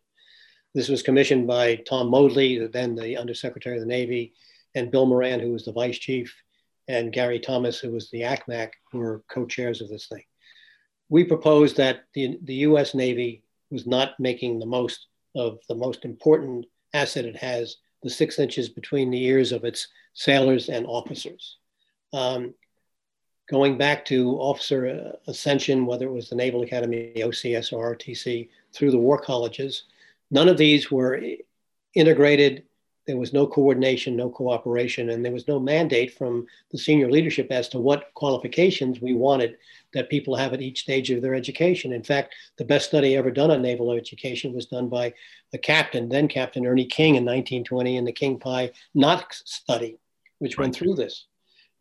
This 0.75 0.89
was 0.89 1.03
commissioned 1.03 1.47
by 1.47 1.77
Tom 1.77 2.09
Modly, 2.11 2.67
then 2.67 2.95
the 2.95 3.17
Undersecretary 3.17 3.77
of 3.77 3.81
the 3.81 3.87
Navy, 3.87 4.35
and 4.75 4.91
Bill 4.91 5.07
Moran, 5.07 5.41
who 5.41 5.53
was 5.53 5.65
the 5.65 5.73
Vice 5.73 5.99
Chief, 5.99 6.35
and 6.89 7.13
Gary 7.13 7.41
Thomas, 7.41 7.79
who 7.79 7.91
was 7.91 8.11
the 8.11 8.23
ACMAC, 8.23 8.71
who 8.93 8.99
were 8.99 9.25
co-chairs 9.29 9.81
of 9.81 9.89
this 9.89 10.07
thing. 10.07 10.23
We 11.09 11.25
proposed 11.25 11.77
that 11.79 12.05
the, 12.15 12.39
the 12.43 12.55
US 12.57 12.95
Navy 12.95 13.43
was 13.71 13.87
not 13.87 14.19
making 14.21 14.59
the 14.59 14.67
most 14.67 15.07
of 15.35 15.59
the 15.69 15.75
most 15.75 16.05
important 16.05 16.67
asset 16.95 17.25
it 17.25 17.37
has, 17.37 17.77
the 18.03 18.11
six 18.11 18.39
inches 18.39 18.69
between 18.69 19.11
the 19.11 19.25
ears 19.25 19.53
of 19.53 19.65
its 19.65 19.89
sailors 20.15 20.69
and 20.69 20.87
officers. 20.87 21.59
Um, 22.13 22.55
going 23.49 23.79
back 23.79 24.05
to 24.07 24.33
officer 24.39 24.87
uh, 24.89 25.31
ascension, 25.31 25.87
whether 25.87 26.07
it 26.07 26.13
was 26.13 26.29
the 26.29 26.37
Naval 26.37 26.63
Academy, 26.63 27.13
OCS, 27.17 27.73
or 27.73 27.95
ROTC, 27.95 28.49
through 28.73 28.91
the 28.91 28.99
war 28.99 29.19
colleges, 29.19 29.85
none 30.31 30.49
of 30.49 30.59
these 30.59 30.91
were 30.91 31.21
integrated. 31.95 32.65
There 33.07 33.17
was 33.17 33.33
no 33.33 33.47
coordination, 33.47 34.17
no 34.17 34.29
cooperation, 34.29 35.11
and 35.11 35.25
there 35.25 35.33
was 35.33 35.47
no 35.47 35.61
mandate 35.61 36.19
from 36.19 36.47
the 36.73 36.79
senior 36.79 37.09
leadership 37.09 37.53
as 37.53 37.69
to 37.69 37.79
what 37.79 38.13
qualifications 38.15 39.01
we 39.01 39.15
wanted 39.15 39.59
that 39.95 40.11
people 40.11 40.35
have 40.35 40.53
at 40.53 40.61
each 40.61 40.81
stage 40.81 41.11
of 41.13 41.23
their 41.23 41.35
education. 41.35 41.93
In 41.93 42.03
fact, 42.03 42.35
the 42.59 42.65
best 42.65 42.89
study 42.89 43.15
ever 43.15 43.31
done 43.31 43.53
on 43.53 43.63
naval 43.63 43.93
education 43.93 44.53
was 44.53 44.67
done 44.67 44.89
by 44.89 45.15
the 45.53 45.59
captain, 45.59 46.09
then 46.09 46.27
Captain 46.27 46.67
Ernie 46.67 46.85
King 46.85 47.15
in 47.15 47.25
1920 47.25 47.97
in 47.97 48.05
the 48.05 48.13
King 48.13 48.41
Pye 48.41 48.73
Knox 48.93 49.43
study, 49.47 49.99
which 50.41 50.59
right. 50.59 50.65
went 50.65 50.75
through 50.75 50.97
this 50.97 51.27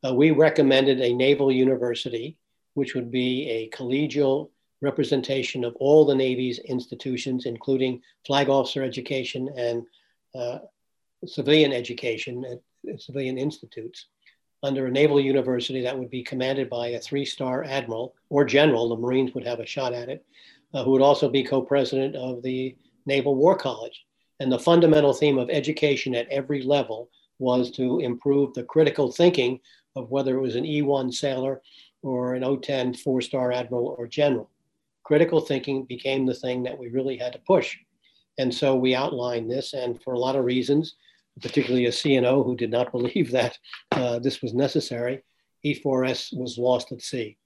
uh, 0.05 0.13
we 0.13 0.31
recommended 0.31 1.01
a 1.01 1.13
naval 1.13 1.51
university, 1.51 2.37
which 2.73 2.93
would 2.95 3.09
be 3.09 3.49
a 3.49 3.69
collegial 3.75 4.49
representation 4.81 5.63
of 5.63 5.75
all 5.77 6.05
the 6.05 6.15
Navy's 6.15 6.59
institutions, 6.59 7.45
including 7.45 8.01
flag 8.25 8.49
officer 8.49 8.83
education 8.83 9.49
and 9.57 9.83
uh, 10.35 10.59
civilian 11.25 11.71
education 11.71 12.45
at 12.45 13.01
civilian 13.01 13.37
institutes. 13.37 14.07
Under 14.63 14.87
a 14.87 14.91
naval 14.91 15.19
university 15.19 15.81
that 15.81 15.97
would 15.97 16.09
be 16.09 16.23
commanded 16.23 16.69
by 16.69 16.87
a 16.87 16.99
three 16.99 17.25
star 17.25 17.63
admiral 17.63 18.15
or 18.29 18.45
general, 18.45 18.89
the 18.89 18.97
Marines 18.97 19.33
would 19.33 19.45
have 19.45 19.59
a 19.59 19.65
shot 19.65 19.93
at 19.93 20.09
it, 20.09 20.25
uh, 20.73 20.83
who 20.83 20.91
would 20.91 21.01
also 21.01 21.29
be 21.29 21.43
co 21.43 21.61
president 21.61 22.15
of 22.15 22.41
the 22.41 22.75
Naval 23.05 23.35
War 23.35 23.55
College. 23.55 24.05
And 24.39 24.51
the 24.51 24.59
fundamental 24.59 25.13
theme 25.13 25.37
of 25.37 25.49
education 25.49 26.15
at 26.15 26.27
every 26.29 26.61
level 26.61 27.09
was 27.39 27.71
to 27.71 27.99
improve 27.99 28.53
the 28.53 28.63
critical 28.63 29.11
thinking 29.11 29.59
of 29.95 30.09
whether 30.11 30.35
it 30.37 30.41
was 30.41 30.55
an 30.55 30.63
E1 30.63 31.13
sailor 31.13 31.61
or 32.01 32.35
an 32.35 32.43
O10 32.43 32.97
four 32.99 33.21
star 33.21 33.51
admiral 33.51 33.95
or 33.97 34.07
general. 34.07 34.49
Critical 35.03 35.39
thinking 35.39 35.85
became 35.85 36.25
the 36.25 36.33
thing 36.33 36.63
that 36.63 36.77
we 36.77 36.89
really 36.89 37.17
had 37.17 37.33
to 37.33 37.39
push. 37.39 37.77
And 38.37 38.53
so 38.53 38.75
we 38.75 38.95
outlined 38.95 39.49
this, 39.49 39.73
and 39.73 40.01
for 40.03 40.13
a 40.13 40.19
lot 40.19 40.35
of 40.35 40.45
reasons, 40.45 40.95
particularly 41.41 41.85
a 41.85 41.91
CNO 41.91 42.45
who 42.45 42.55
did 42.55 42.71
not 42.71 42.91
believe 42.91 43.31
that 43.31 43.57
uh, 43.91 44.19
this 44.19 44.41
was 44.41 44.53
necessary, 44.53 45.23
E4S 45.65 46.37
was 46.37 46.57
lost 46.57 46.91
at 46.91 47.01
sea. 47.01 47.37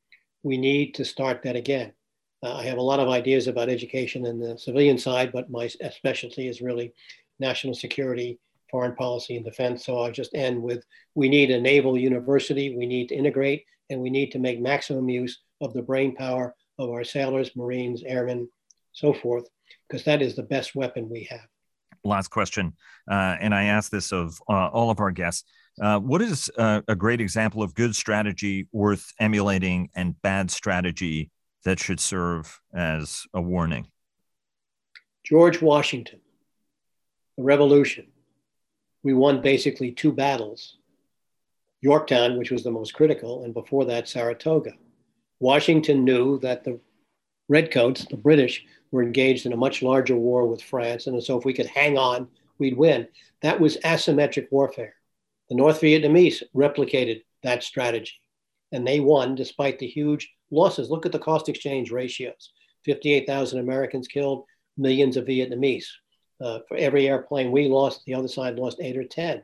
We 0.43 0.57
need 0.57 0.93
to 0.95 1.05
start 1.05 1.43
that 1.43 1.55
again. 1.55 1.93
Uh, 2.41 2.55
I 2.55 2.63
have 2.63 2.77
a 2.77 2.81
lot 2.81 2.99
of 2.99 3.09
ideas 3.09 3.47
about 3.47 3.69
education 3.69 4.25
and 4.25 4.41
the 4.41 4.57
civilian 4.57 4.97
side, 4.97 5.31
but 5.31 5.49
my 5.49 5.67
specialty 5.67 6.47
is 6.47 6.61
really 6.61 6.93
national 7.39 7.73
security 7.73 8.39
foreign 8.69 8.95
policy 8.95 9.35
and 9.35 9.45
defense. 9.45 9.85
So 9.85 9.99
I'll 9.99 10.11
just 10.11 10.33
end 10.35 10.61
with 10.61 10.83
we 11.15 11.29
need 11.29 11.51
a 11.51 11.59
naval 11.59 11.97
university, 11.97 12.75
we 12.75 12.85
need 12.85 13.09
to 13.09 13.15
integrate, 13.15 13.65
and 13.89 14.01
we 14.01 14.09
need 14.09 14.31
to 14.31 14.39
make 14.39 14.61
maximum 14.61 15.09
use 15.09 15.39
of 15.61 15.73
the 15.73 15.81
brain 15.81 16.15
power 16.15 16.55
of 16.77 16.89
our 16.89 17.03
sailors, 17.03 17.55
Marines, 17.55 18.03
airmen, 18.05 18.49
so 18.93 19.13
forth, 19.13 19.45
because 19.87 20.05
that 20.05 20.21
is 20.21 20.35
the 20.35 20.43
best 20.43 20.75
weapon 20.75 21.09
we 21.09 21.27
have. 21.29 21.47
Last 22.03 22.29
question, 22.29 22.73
uh, 23.11 23.35
and 23.41 23.53
I 23.53 23.65
ask 23.65 23.91
this 23.91 24.13
of 24.13 24.41
uh, 24.49 24.67
all 24.67 24.89
of 24.89 24.99
our 24.99 25.11
guests. 25.11 25.43
Uh, 25.81 25.99
what 25.99 26.21
is 26.21 26.49
uh, 26.57 26.81
a 26.87 26.95
great 26.95 27.21
example 27.21 27.61
of 27.61 27.73
good 27.73 27.95
strategy 27.95 28.67
worth 28.71 29.11
emulating 29.19 29.89
and 29.95 30.19
bad 30.21 30.49
strategy 30.51 31.29
that 31.65 31.79
should 31.79 31.99
serve 31.99 32.59
as 32.73 33.25
a 33.33 33.41
warning? 33.41 33.87
George 35.25 35.61
Washington, 35.61 36.19
the 37.37 37.43
Revolution, 37.43 38.07
we 39.03 39.13
won 39.13 39.41
basically 39.41 39.91
two 39.91 40.11
battles 40.11 40.77
Yorktown, 41.81 42.37
which 42.37 42.51
was 42.51 42.63
the 42.63 42.71
most 42.71 42.93
critical, 42.93 43.43
and 43.45 43.53
before 43.53 43.85
that, 43.85 44.07
Saratoga. 44.07 44.73
Washington 45.39 46.03
knew 46.03 46.37
that 46.39 46.65
the 46.65 46.77
Redcoats, 47.47 48.05
the 48.05 48.17
British, 48.17 48.65
were 48.91 49.01
engaged 49.01 49.45
in 49.45 49.53
a 49.53 49.57
much 49.57 49.81
larger 49.81 50.15
war 50.15 50.45
with 50.45 50.61
France. 50.61 51.07
And 51.07 51.23
so 51.23 51.37
if 51.37 51.45
we 51.45 51.53
could 51.53 51.67
hang 51.67 51.97
on, 51.97 52.27
we'd 52.57 52.77
win. 52.77 53.07
That 53.41 53.61
was 53.61 53.77
asymmetric 53.77 54.51
warfare. 54.51 54.95
The 55.47 55.55
North 55.55 55.79
Vietnamese 55.79 56.43
replicated 56.53 57.23
that 57.43 57.63
strategy 57.63 58.19
and 58.71 58.85
they 58.85 58.99
won 58.99 59.35
despite 59.35 59.79
the 59.79 59.87
huge 59.87 60.31
losses. 60.51 60.89
Look 60.89 61.05
at 61.05 61.11
the 61.11 61.19
cost 61.19 61.49
exchange 61.49 61.91
ratios 61.91 62.51
58,000 62.85 63.59
Americans 63.59 64.07
killed, 64.07 64.45
millions 64.77 65.17
of 65.17 65.25
Vietnamese. 65.25 65.87
Uh, 66.41 66.59
for 66.67 66.77
every 66.77 67.07
airplane 67.07 67.51
we 67.51 67.67
lost, 67.67 68.03
the 68.05 68.13
other 68.13 68.27
side 68.27 68.55
lost 68.55 68.79
eight 68.81 68.97
or 68.97 69.03
10. 69.03 69.41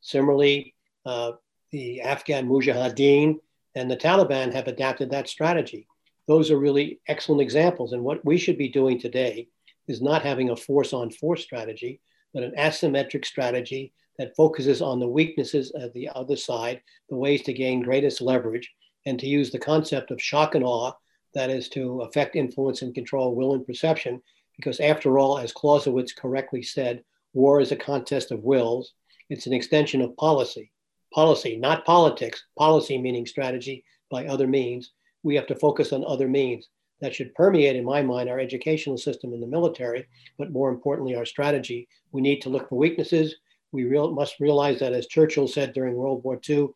Similarly, 0.00 0.74
uh, 1.04 1.32
the 1.72 2.00
Afghan 2.00 2.48
Mujahideen 2.48 3.38
and 3.74 3.90
the 3.90 3.96
Taliban 3.96 4.52
have 4.52 4.68
adapted 4.68 5.10
that 5.10 5.28
strategy. 5.28 5.86
Those 6.28 6.50
are 6.50 6.58
really 6.58 7.00
excellent 7.08 7.42
examples. 7.42 7.92
And 7.92 8.02
what 8.02 8.24
we 8.24 8.38
should 8.38 8.58
be 8.58 8.68
doing 8.68 8.98
today 8.98 9.48
is 9.88 10.00
not 10.00 10.22
having 10.22 10.50
a 10.50 10.56
force 10.56 10.92
on 10.92 11.10
force 11.10 11.42
strategy, 11.42 12.00
but 12.32 12.42
an 12.42 12.52
asymmetric 12.58 13.24
strategy 13.24 13.92
that 14.18 14.34
focuses 14.36 14.82
on 14.82 14.98
the 14.98 15.08
weaknesses 15.08 15.70
of 15.72 15.92
the 15.92 16.08
other 16.14 16.36
side, 16.36 16.80
the 17.08 17.16
ways 17.16 17.42
to 17.42 17.52
gain 17.52 17.82
greatest 17.82 18.20
leverage, 18.20 18.72
and 19.04 19.18
to 19.20 19.26
use 19.26 19.50
the 19.50 19.58
concept 19.58 20.10
of 20.10 20.20
shock 20.20 20.54
and 20.54 20.64
awe, 20.64 20.92
that 21.34 21.50
is 21.50 21.68
to 21.68 22.00
affect, 22.02 22.34
influence, 22.34 22.82
and 22.82 22.94
control 22.94 23.34
will 23.34 23.54
and 23.54 23.66
perception. 23.66 24.22
Because 24.56 24.80
after 24.80 25.18
all, 25.18 25.38
as 25.38 25.52
Clausewitz 25.52 26.12
correctly 26.12 26.62
said, 26.62 27.04
war 27.34 27.60
is 27.60 27.72
a 27.72 27.76
contest 27.76 28.30
of 28.30 28.44
wills. 28.44 28.92
It's 29.28 29.46
an 29.46 29.52
extension 29.52 30.00
of 30.00 30.16
policy. 30.16 30.72
Policy, 31.14 31.56
not 31.56 31.84
politics, 31.84 32.44
policy 32.58 32.98
meaning 32.98 33.26
strategy 33.26 33.84
by 34.10 34.26
other 34.26 34.46
means. 34.46 34.92
We 35.22 35.34
have 35.36 35.46
to 35.48 35.54
focus 35.54 35.92
on 35.92 36.04
other 36.04 36.28
means. 36.28 36.68
That 37.00 37.14
should 37.14 37.34
permeate, 37.34 37.76
in 37.76 37.84
my 37.84 38.00
mind, 38.00 38.30
our 38.30 38.40
educational 38.40 38.96
system 38.96 39.34
in 39.34 39.40
the 39.40 39.46
military, 39.46 40.06
but 40.38 40.50
more 40.50 40.70
importantly, 40.70 41.14
our 41.14 41.26
strategy. 41.26 41.88
We 42.12 42.22
need 42.22 42.40
to 42.42 42.48
look 42.48 42.68
for 42.68 42.76
weaknesses 42.76 43.36
we 43.76 43.84
real, 43.84 44.10
must 44.10 44.40
realize 44.40 44.80
that, 44.80 44.92
as 44.92 45.06
Churchill 45.06 45.48
said 45.48 45.72
during 45.72 45.94
World 45.94 46.24
War 46.24 46.40
II, 46.48 46.68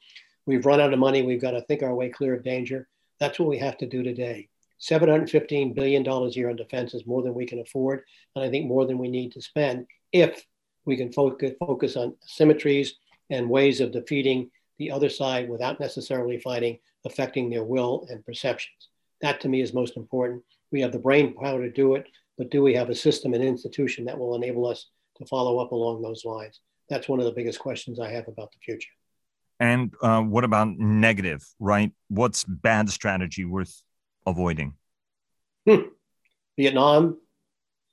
we've 0.47 0.67
run 0.67 0.81
out 0.81 0.93
of 0.93 0.99
money. 0.99 1.23
We've 1.23 1.41
got 1.41 1.53
to 1.53 1.63
think 1.63 1.83
our 1.83 1.95
way 1.95 2.11
clear 2.11 2.35
of 2.35 2.45
danger. 2.45 2.89
That's 3.19 3.39
what 3.39 3.49
we 3.49 3.59
have 3.59 3.79
to 3.79 3.87
do 3.87 4.03
today. 4.03 4.49
$715 4.81 5.75
billion 5.75 6.07
a 6.07 6.29
year 6.29 6.51
on 6.51 6.57
defense 6.57 6.95
is 6.95 7.07
more 7.07 7.23
than 7.23 7.35
we 7.35 7.47
can 7.47 7.61
afford, 7.61 8.03
and 8.35 8.45
I 8.45 8.51
think 8.51 8.67
more 8.67 8.87
than 8.87 8.99
we 8.99 9.09
need 9.09 9.33
to 9.33 9.43
spend 9.43 9.87
if 10.13 10.45
we 10.85 10.97
can 10.97 11.13
focus, 11.13 11.53
focus 11.61 11.97
on 11.97 12.17
symmetries 12.25 12.95
and 13.29 13.49
ways 13.49 13.81
of 13.81 13.93
defeating 13.93 14.51
the 14.79 14.91
other 14.91 15.09
side 15.09 15.49
without 15.49 15.79
necessarily 15.79 16.39
fighting, 16.39 16.79
affecting 17.05 17.51
their 17.51 17.65
will 17.65 18.07
and 18.09 18.25
perceptions. 18.25 18.89
That 19.21 19.41
to 19.43 19.49
me 19.49 19.61
is 19.61 19.75
most 19.75 19.97
important. 19.97 20.43
We 20.73 20.81
have 20.81 20.93
the 20.93 20.99
brain 20.99 21.35
power 21.35 21.61
to 21.61 21.71
do 21.71 21.95
it, 21.95 22.07
but 22.39 22.51
do 22.51 22.63
we 22.63 22.75
have 22.75 22.89
a 22.89 22.95
system 22.95 23.35
and 23.35 23.45
institution 23.45 24.07
that 24.07 24.19
will 24.19 24.35
enable 24.35 24.67
us 24.67 24.87
to 25.19 25.27
follow 25.27 25.59
up 25.59 25.73
along 25.73 26.01
those 26.01 26.25
lines? 26.25 26.61
that's 26.91 27.09
one 27.09 27.21
of 27.21 27.25
the 27.25 27.33
biggest 27.33 27.59
questions 27.59 27.99
I 27.99 28.11
have 28.11 28.29
about 28.29 28.53
the 28.53 28.59
future. 28.59 28.91
And 29.61 29.95
uh, 30.03 30.21
what 30.23 30.45
about 30.45 30.69
negative, 30.77 31.47
right? 31.59 31.93
What's 32.09 32.45
bad 32.45 32.91
strategy 32.91 33.45
worth 33.45 33.83
avoiding? 34.27 34.75
Hmm. 35.69 35.89
Vietnam, 36.57 37.19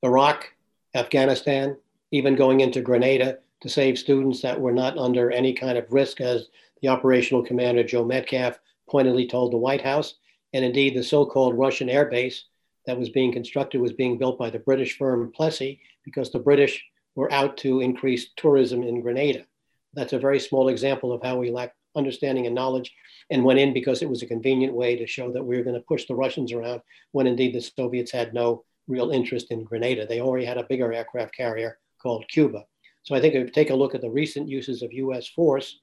Iraq, 0.03 0.53
Afghanistan, 0.95 1.78
even 2.11 2.36
going 2.36 2.61
into 2.61 2.82
Grenada 2.82 3.39
to 3.61 3.69
save 3.69 3.97
students 3.97 4.41
that 4.41 4.59
were 4.59 4.71
not 4.71 4.97
under 4.97 5.32
any 5.32 5.53
kind 5.53 5.78
of 5.78 5.91
risk, 5.91 6.21
as 6.21 6.47
the 6.82 6.88
operational 6.88 7.43
commander, 7.43 7.84
Joe 7.84 8.05
Metcalf, 8.05 8.59
pointedly 8.89 9.28
told 9.28 9.51
the 9.51 9.57
White 9.57 9.82
House. 9.82 10.15
And 10.53 10.63
indeed, 10.63 10.95
the 10.95 11.03
so 11.03 11.25
called 11.25 11.57
Russian 11.57 11.89
air 11.89 12.05
base 12.05 12.45
that 12.86 12.97
was 12.97 13.09
being 13.09 13.34
constructed 13.34 13.82
was 13.82 13.93
being 13.93 14.17
built 14.17 14.38
by 14.38 14.49
the 14.49 14.59
British 14.59 14.97
firm 14.97 15.32
Plessey 15.36 15.80
because 16.03 16.32
the 16.32 16.39
British 16.39 16.84
were 17.15 17.32
out 17.32 17.57
to 17.57 17.82
increase 17.82 18.30
tourism 18.38 18.84
in 18.84 19.01
Grenada. 19.01 19.45
That's 19.93 20.13
a 20.13 20.19
very 20.19 20.39
small 20.39 20.69
example 20.69 21.11
of 21.11 21.21
how 21.23 21.38
we 21.38 21.51
lack 21.51 21.73
understanding 21.97 22.45
and 22.45 22.55
knowledge 22.55 22.93
and 23.29 23.43
went 23.43 23.59
in 23.59 23.73
because 23.73 24.01
it 24.01 24.09
was 24.09 24.21
a 24.21 24.27
convenient 24.27 24.73
way 24.73 24.95
to 24.95 25.07
show 25.07 25.31
that 25.31 25.43
we 25.43 25.57
were 25.57 25.63
going 25.63 25.75
to 25.75 25.87
push 25.87 26.05
the 26.05 26.15
Russians 26.15 26.53
around 26.53 26.81
when 27.11 27.27
indeed 27.27 27.53
the 27.53 27.61
Soviets 27.61 28.11
had 28.11 28.33
no 28.33 28.63
real 28.87 29.11
interest 29.11 29.51
in 29.51 29.63
Grenada. 29.63 30.05
They 30.07 30.21
already 30.21 30.45
had 30.45 30.57
a 30.57 30.63
bigger 30.63 30.93
aircraft 30.93 31.35
carrier 31.35 31.79
called 32.01 32.27
Cuba. 32.29 32.65
So 33.03 33.15
I 33.15 33.21
think 33.21 33.35
if 33.35 33.45
you 33.45 33.49
take 33.49 33.69
a 33.69 33.75
look 33.75 33.95
at 33.95 34.01
the 34.01 34.09
recent 34.09 34.47
uses 34.47 34.81
of 34.81 34.93
US 34.93 35.27
force, 35.27 35.79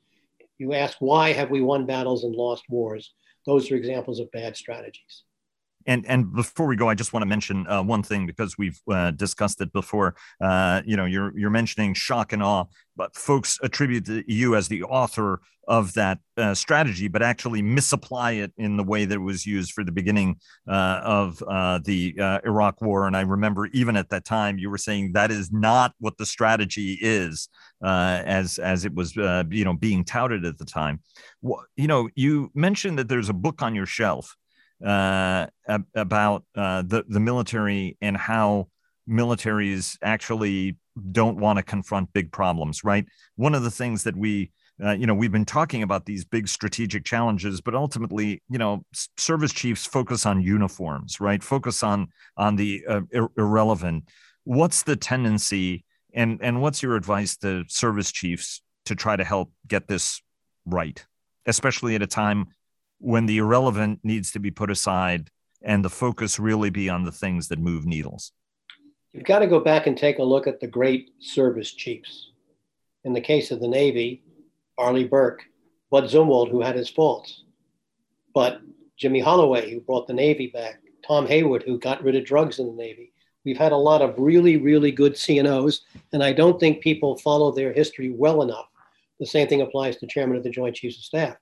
you 0.58 0.72
ask 0.72 0.96
why 1.00 1.32
have 1.32 1.50
we 1.50 1.60
won 1.60 1.86
battles 1.86 2.24
and 2.24 2.34
lost 2.34 2.64
wars? 2.68 3.12
Those 3.46 3.70
are 3.70 3.76
examples 3.76 4.20
of 4.20 4.30
bad 4.30 4.56
strategies. 4.56 5.24
And 5.86 6.04
and 6.06 6.32
before 6.32 6.66
we 6.66 6.76
go, 6.76 6.88
I 6.88 6.94
just 6.94 7.12
want 7.12 7.22
to 7.22 7.28
mention 7.28 7.66
uh, 7.66 7.82
one 7.82 8.02
thing 8.02 8.26
because 8.26 8.56
we've 8.56 8.80
uh, 8.90 9.10
discussed 9.10 9.60
it 9.60 9.72
before. 9.72 10.16
Uh, 10.40 10.82
you 10.84 10.96
know, 10.96 11.04
you're 11.04 11.36
you're 11.36 11.50
mentioning 11.50 11.94
shock 11.94 12.32
and 12.32 12.42
awe, 12.42 12.64
but 12.96 13.14
folks 13.14 13.58
attribute 13.62 14.08
you 14.26 14.56
as 14.56 14.68
the 14.68 14.82
author 14.84 15.40
of 15.66 15.94
that 15.94 16.18
uh, 16.36 16.52
strategy, 16.52 17.08
but 17.08 17.22
actually 17.22 17.62
misapply 17.62 18.32
it 18.32 18.52
in 18.58 18.76
the 18.76 18.84
way 18.84 19.06
that 19.06 19.14
it 19.14 19.18
was 19.18 19.46
used 19.46 19.72
for 19.72 19.82
the 19.82 19.92
beginning 19.92 20.36
uh, 20.68 21.00
of 21.02 21.42
uh, 21.48 21.80
the 21.84 22.14
Iraq 22.44 22.82
War. 22.82 23.06
And 23.06 23.16
I 23.16 23.22
remember 23.22 23.66
even 23.66 23.96
at 23.96 24.10
that 24.10 24.26
time, 24.26 24.58
you 24.58 24.68
were 24.68 24.78
saying 24.78 25.12
that 25.12 25.30
is 25.30 25.52
not 25.52 25.92
what 26.00 26.18
the 26.18 26.26
strategy 26.26 26.98
is, 27.00 27.48
as 27.82 28.58
as 28.58 28.84
it 28.84 28.94
was 28.94 29.16
you 29.16 29.64
know 29.64 29.74
being 29.74 30.04
touted 30.04 30.44
at 30.44 30.58
the 30.58 30.66
time. 30.66 31.00
You 31.76 31.88
know, 31.88 32.08
you 32.14 32.50
mentioned 32.54 32.98
that 32.98 33.08
there's 33.08 33.28
a 33.28 33.34
book 33.34 33.60
on 33.62 33.74
your 33.74 33.86
shelf 33.86 34.34
uh, 34.84 35.46
about 35.94 36.44
uh, 36.54 36.82
the 36.82 37.04
the 37.08 37.20
military 37.20 37.96
and 38.00 38.16
how 38.16 38.68
militaries 39.08 39.98
actually 40.02 40.76
don't 41.12 41.38
want 41.38 41.58
to 41.58 41.62
confront 41.62 42.12
big 42.12 42.32
problems. 42.32 42.84
Right. 42.84 43.06
One 43.36 43.54
of 43.54 43.62
the 43.62 43.70
things 43.70 44.04
that 44.04 44.16
we 44.16 44.50
uh, 44.82 44.92
you 44.92 45.06
know 45.06 45.14
we've 45.14 45.32
been 45.32 45.44
talking 45.44 45.82
about 45.82 46.06
these 46.06 46.24
big 46.24 46.48
strategic 46.48 47.04
challenges 47.04 47.60
but 47.60 47.74
ultimately 47.74 48.42
you 48.50 48.58
know 48.58 48.84
service 49.16 49.52
chiefs 49.52 49.86
focus 49.86 50.26
on 50.26 50.42
uniforms 50.42 51.20
right 51.20 51.42
focus 51.42 51.82
on 51.82 52.08
on 52.36 52.56
the 52.56 52.84
uh, 52.88 53.00
ir- 53.12 53.30
irrelevant 53.38 54.08
what's 54.44 54.82
the 54.82 54.96
tendency 54.96 55.84
and 56.12 56.40
and 56.42 56.60
what's 56.60 56.82
your 56.82 56.96
advice 56.96 57.36
to 57.36 57.64
service 57.68 58.10
chiefs 58.10 58.62
to 58.84 58.94
try 58.94 59.14
to 59.14 59.24
help 59.24 59.52
get 59.68 59.86
this 59.86 60.20
right 60.66 61.06
especially 61.46 61.94
at 61.94 62.02
a 62.02 62.06
time 62.06 62.46
when 63.04 63.26
the 63.26 63.38
irrelevant 63.38 64.00
needs 64.02 64.32
to 64.32 64.38
be 64.38 64.50
put 64.50 64.70
aside 64.70 65.30
and 65.62 65.84
the 65.84 65.90
focus 65.90 66.38
really 66.38 66.70
be 66.70 66.88
on 66.88 67.04
the 67.04 67.12
things 67.12 67.48
that 67.48 67.58
move 67.58 67.84
needles? 67.84 68.32
You've 69.12 69.24
got 69.24 69.40
to 69.40 69.46
go 69.46 69.60
back 69.60 69.86
and 69.86 69.96
take 69.96 70.18
a 70.18 70.22
look 70.22 70.46
at 70.46 70.58
the 70.58 70.66
great 70.66 71.10
service 71.20 71.72
chiefs. 71.72 72.30
In 73.04 73.12
the 73.12 73.20
case 73.20 73.50
of 73.50 73.60
the 73.60 73.68
Navy, 73.68 74.22
Arleigh 74.78 75.08
Burke, 75.08 75.42
Bud 75.90 76.04
Zumwalt, 76.04 76.50
who 76.50 76.62
had 76.62 76.74
his 76.74 76.88
faults, 76.88 77.44
but 78.34 78.60
Jimmy 78.96 79.20
Holloway, 79.20 79.70
who 79.70 79.80
brought 79.80 80.06
the 80.06 80.14
Navy 80.14 80.48
back, 80.48 80.80
Tom 81.06 81.26
Hayward, 81.26 81.62
who 81.62 81.78
got 81.78 82.02
rid 82.02 82.16
of 82.16 82.24
drugs 82.24 82.58
in 82.58 82.66
the 82.66 82.72
Navy. 82.72 83.12
We've 83.44 83.58
had 83.58 83.72
a 83.72 83.76
lot 83.76 84.00
of 84.00 84.18
really, 84.18 84.56
really 84.56 84.90
good 84.90 85.12
CNOs, 85.12 85.80
and 86.12 86.24
I 86.24 86.32
don't 86.32 86.58
think 86.58 86.80
people 86.80 87.18
follow 87.18 87.52
their 87.52 87.72
history 87.72 88.10
well 88.10 88.40
enough. 88.42 88.66
The 89.20 89.26
same 89.26 89.46
thing 89.46 89.60
applies 89.60 89.98
to 89.98 90.06
Chairman 90.06 90.38
of 90.38 90.42
the 90.42 90.50
Joint 90.50 90.74
Chiefs 90.74 90.96
of 90.96 91.04
Staff. 91.04 91.36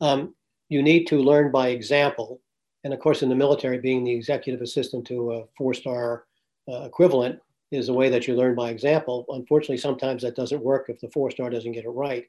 Um, 0.00 0.34
you 0.68 0.82
need 0.82 1.04
to 1.06 1.18
learn 1.18 1.50
by 1.50 1.68
example. 1.68 2.40
And 2.84 2.92
of 2.92 3.00
course, 3.00 3.22
in 3.22 3.28
the 3.28 3.34
military, 3.34 3.78
being 3.78 4.04
the 4.04 4.14
executive 4.14 4.62
assistant 4.62 5.06
to 5.08 5.32
a 5.32 5.44
four 5.56 5.74
star 5.74 6.24
uh, 6.68 6.82
equivalent 6.82 7.40
is 7.70 7.88
a 7.88 7.94
way 7.94 8.08
that 8.08 8.26
you 8.26 8.34
learn 8.34 8.54
by 8.54 8.70
example. 8.70 9.26
Unfortunately, 9.28 9.76
sometimes 9.76 10.22
that 10.22 10.36
doesn't 10.36 10.62
work 10.62 10.86
if 10.88 11.00
the 11.00 11.10
four 11.10 11.30
star 11.30 11.50
doesn't 11.50 11.72
get 11.72 11.84
it 11.84 11.90
right. 11.90 12.26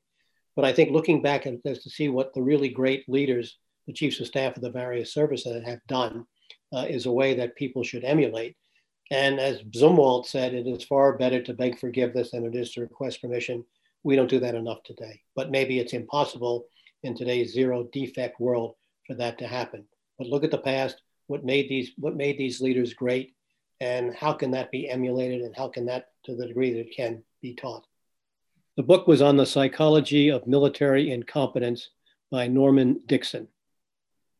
But 0.55 0.65
I 0.65 0.73
think 0.73 0.91
looking 0.91 1.21
back 1.21 1.45
at 1.45 1.63
this 1.63 1.83
to 1.83 1.89
see 1.89 2.09
what 2.09 2.33
the 2.33 2.41
really 2.41 2.69
great 2.69 3.07
leaders, 3.07 3.57
the 3.85 3.93
chiefs 3.93 4.19
of 4.19 4.27
staff 4.27 4.55
of 4.55 4.63
the 4.63 4.71
various 4.71 5.13
services 5.13 5.63
have 5.65 5.85
done, 5.87 6.25
uh, 6.73 6.85
is 6.89 7.05
a 7.05 7.11
way 7.11 7.35
that 7.35 7.55
people 7.55 7.83
should 7.83 8.03
emulate. 8.03 8.55
And 9.11 9.39
as 9.39 9.61
Zumwalt 9.61 10.25
said, 10.25 10.53
it 10.53 10.67
is 10.67 10.83
far 10.83 11.17
better 11.17 11.41
to 11.43 11.53
beg 11.53 11.79
forgiveness 11.79 12.31
than 12.31 12.45
it 12.45 12.55
is 12.55 12.71
to 12.73 12.81
request 12.81 13.21
permission. 13.21 13.63
We 14.03 14.15
don't 14.15 14.29
do 14.29 14.39
that 14.39 14.55
enough 14.55 14.83
today, 14.83 15.21
but 15.35 15.51
maybe 15.51 15.79
it's 15.79 15.93
impossible 15.93 16.65
in 17.03 17.15
today's 17.15 17.53
zero 17.53 17.83
defect 17.91 18.39
world 18.39 18.75
for 19.05 19.13
that 19.15 19.37
to 19.39 19.47
happen. 19.47 19.85
But 20.17 20.27
look 20.27 20.43
at 20.43 20.51
the 20.51 20.57
past, 20.57 21.01
what 21.27 21.45
made 21.45 21.69
these 21.69 21.91
what 21.97 22.15
made 22.15 22.37
these 22.37 22.61
leaders 22.61 22.93
great, 22.93 23.35
and 23.79 24.13
how 24.15 24.33
can 24.33 24.51
that 24.51 24.71
be 24.71 24.89
emulated, 24.89 25.41
and 25.41 25.55
how 25.55 25.67
can 25.67 25.85
that, 25.85 26.09
to 26.25 26.35
the 26.35 26.47
degree 26.47 26.73
that 26.73 26.79
it 26.79 26.95
can, 26.95 27.23
be 27.41 27.53
taught. 27.53 27.85
The 28.75 28.83
book 28.83 29.07
was 29.07 29.21
on 29.21 29.37
the 29.37 29.45
psychology 29.45 30.29
of 30.29 30.47
military 30.47 31.11
incompetence 31.11 31.89
by 32.31 32.47
Norman 32.47 33.01
Dixon, 33.05 33.47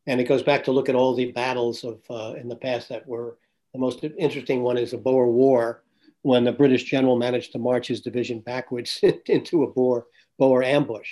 and 0.05 0.19
it 0.19 0.27
goes 0.27 0.43
back 0.43 0.63
to 0.65 0.71
look 0.71 0.89
at 0.89 0.95
all 0.95 1.15
the 1.15 1.31
battles 1.31 1.83
of 1.83 2.01
uh, 2.09 2.33
in 2.39 2.47
the 2.47 2.55
past 2.55 2.89
that 2.89 3.07
were 3.07 3.37
the 3.73 3.79
most 3.79 4.03
interesting 4.17 4.63
one 4.63 4.77
is 4.77 4.91
the 4.91 4.97
Boer 4.97 5.27
War, 5.29 5.83
when 6.23 6.43
the 6.43 6.51
British 6.51 6.85
general 6.85 7.17
managed 7.17 7.51
to 7.51 7.59
march 7.59 7.87
his 7.87 8.01
division 8.01 8.39
backwards 8.39 8.99
into 9.27 9.63
a 9.63 9.67
Boer 9.67 10.07
Boer 10.39 10.63
ambush 10.63 11.09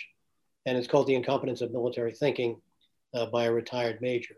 and 0.66 0.78
it's 0.78 0.88
called 0.88 1.08
The 1.08 1.16
Incompetence 1.16 1.62
of 1.62 1.72
Military 1.72 2.12
Thinking 2.12 2.62
uh, 3.14 3.28
by 3.28 3.46
a 3.46 3.52
retired 3.52 4.02
major. 4.02 4.36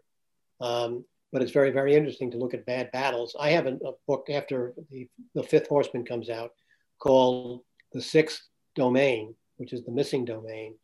Um, 0.60 1.06
but 1.32 1.42
it's 1.42 1.52
very, 1.52 1.72
very 1.72 1.94
interesting 1.94 2.32
to 2.32 2.38
look 2.38 2.54
at 2.54 2.66
bad 2.66 2.92
battles. 2.92 3.36
I 3.40 3.50
have 3.50 3.68
a, 3.68 3.76
a 3.86 3.94
book 4.08 4.28
after 4.30 4.74
the, 4.92 5.08
the 5.36 5.44
Fifth 5.44 5.68
Horseman 5.68 6.06
comes 6.06 6.30
out 6.30 6.54
called 7.00 7.62
The 7.94 8.02
Sixth 8.02 8.48
Domain, 8.76 9.36
which 9.58 9.74
is 9.74 9.84
the 9.84 9.92
missing 9.92 10.26
domain, 10.26 10.76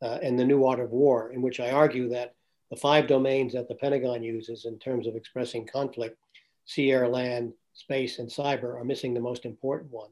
uh, 0.00 0.18
and 0.22 0.38
the 0.38 0.44
New 0.44 0.64
Art 0.64 0.80
of 0.80 0.90
War, 0.90 1.32
in 1.32 1.42
which 1.42 1.60
I 1.60 1.70
argue 1.70 2.08
that 2.10 2.34
the 2.70 2.76
five 2.76 3.06
domains 3.06 3.52
that 3.52 3.68
the 3.68 3.74
Pentagon 3.74 4.22
uses 4.22 4.64
in 4.64 4.78
terms 4.78 5.06
of 5.06 5.14
expressing 5.14 5.66
conflict 5.66 6.16
sea, 6.64 6.90
air, 6.90 7.08
land, 7.08 7.52
space, 7.74 8.18
and 8.18 8.28
cyber 8.28 8.80
are 8.80 8.84
missing 8.84 9.14
the 9.14 9.20
most 9.20 9.44
important 9.44 9.90
one. 9.90 10.10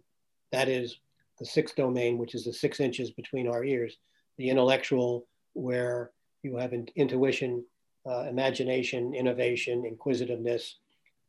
That 0.53 0.69
is 0.69 0.99
the 1.39 1.47
sixth 1.47 1.77
domain, 1.77 2.19
which 2.19 2.35
is 2.35 2.45
the 2.45 2.53
six 2.53 2.81
inches 2.81 3.11
between 3.11 3.49
our 3.49 3.65
ears, 3.65 3.97
the 4.41 4.49
intellectual, 4.49 5.27
where 5.53 6.13
you 6.43 6.57
have 6.57 6.73
in- 6.73 6.89
intuition, 6.97 7.63
uh, 8.07 8.23
imagination, 8.23 9.15
innovation, 9.15 9.85
inquisitiveness, 9.85 10.77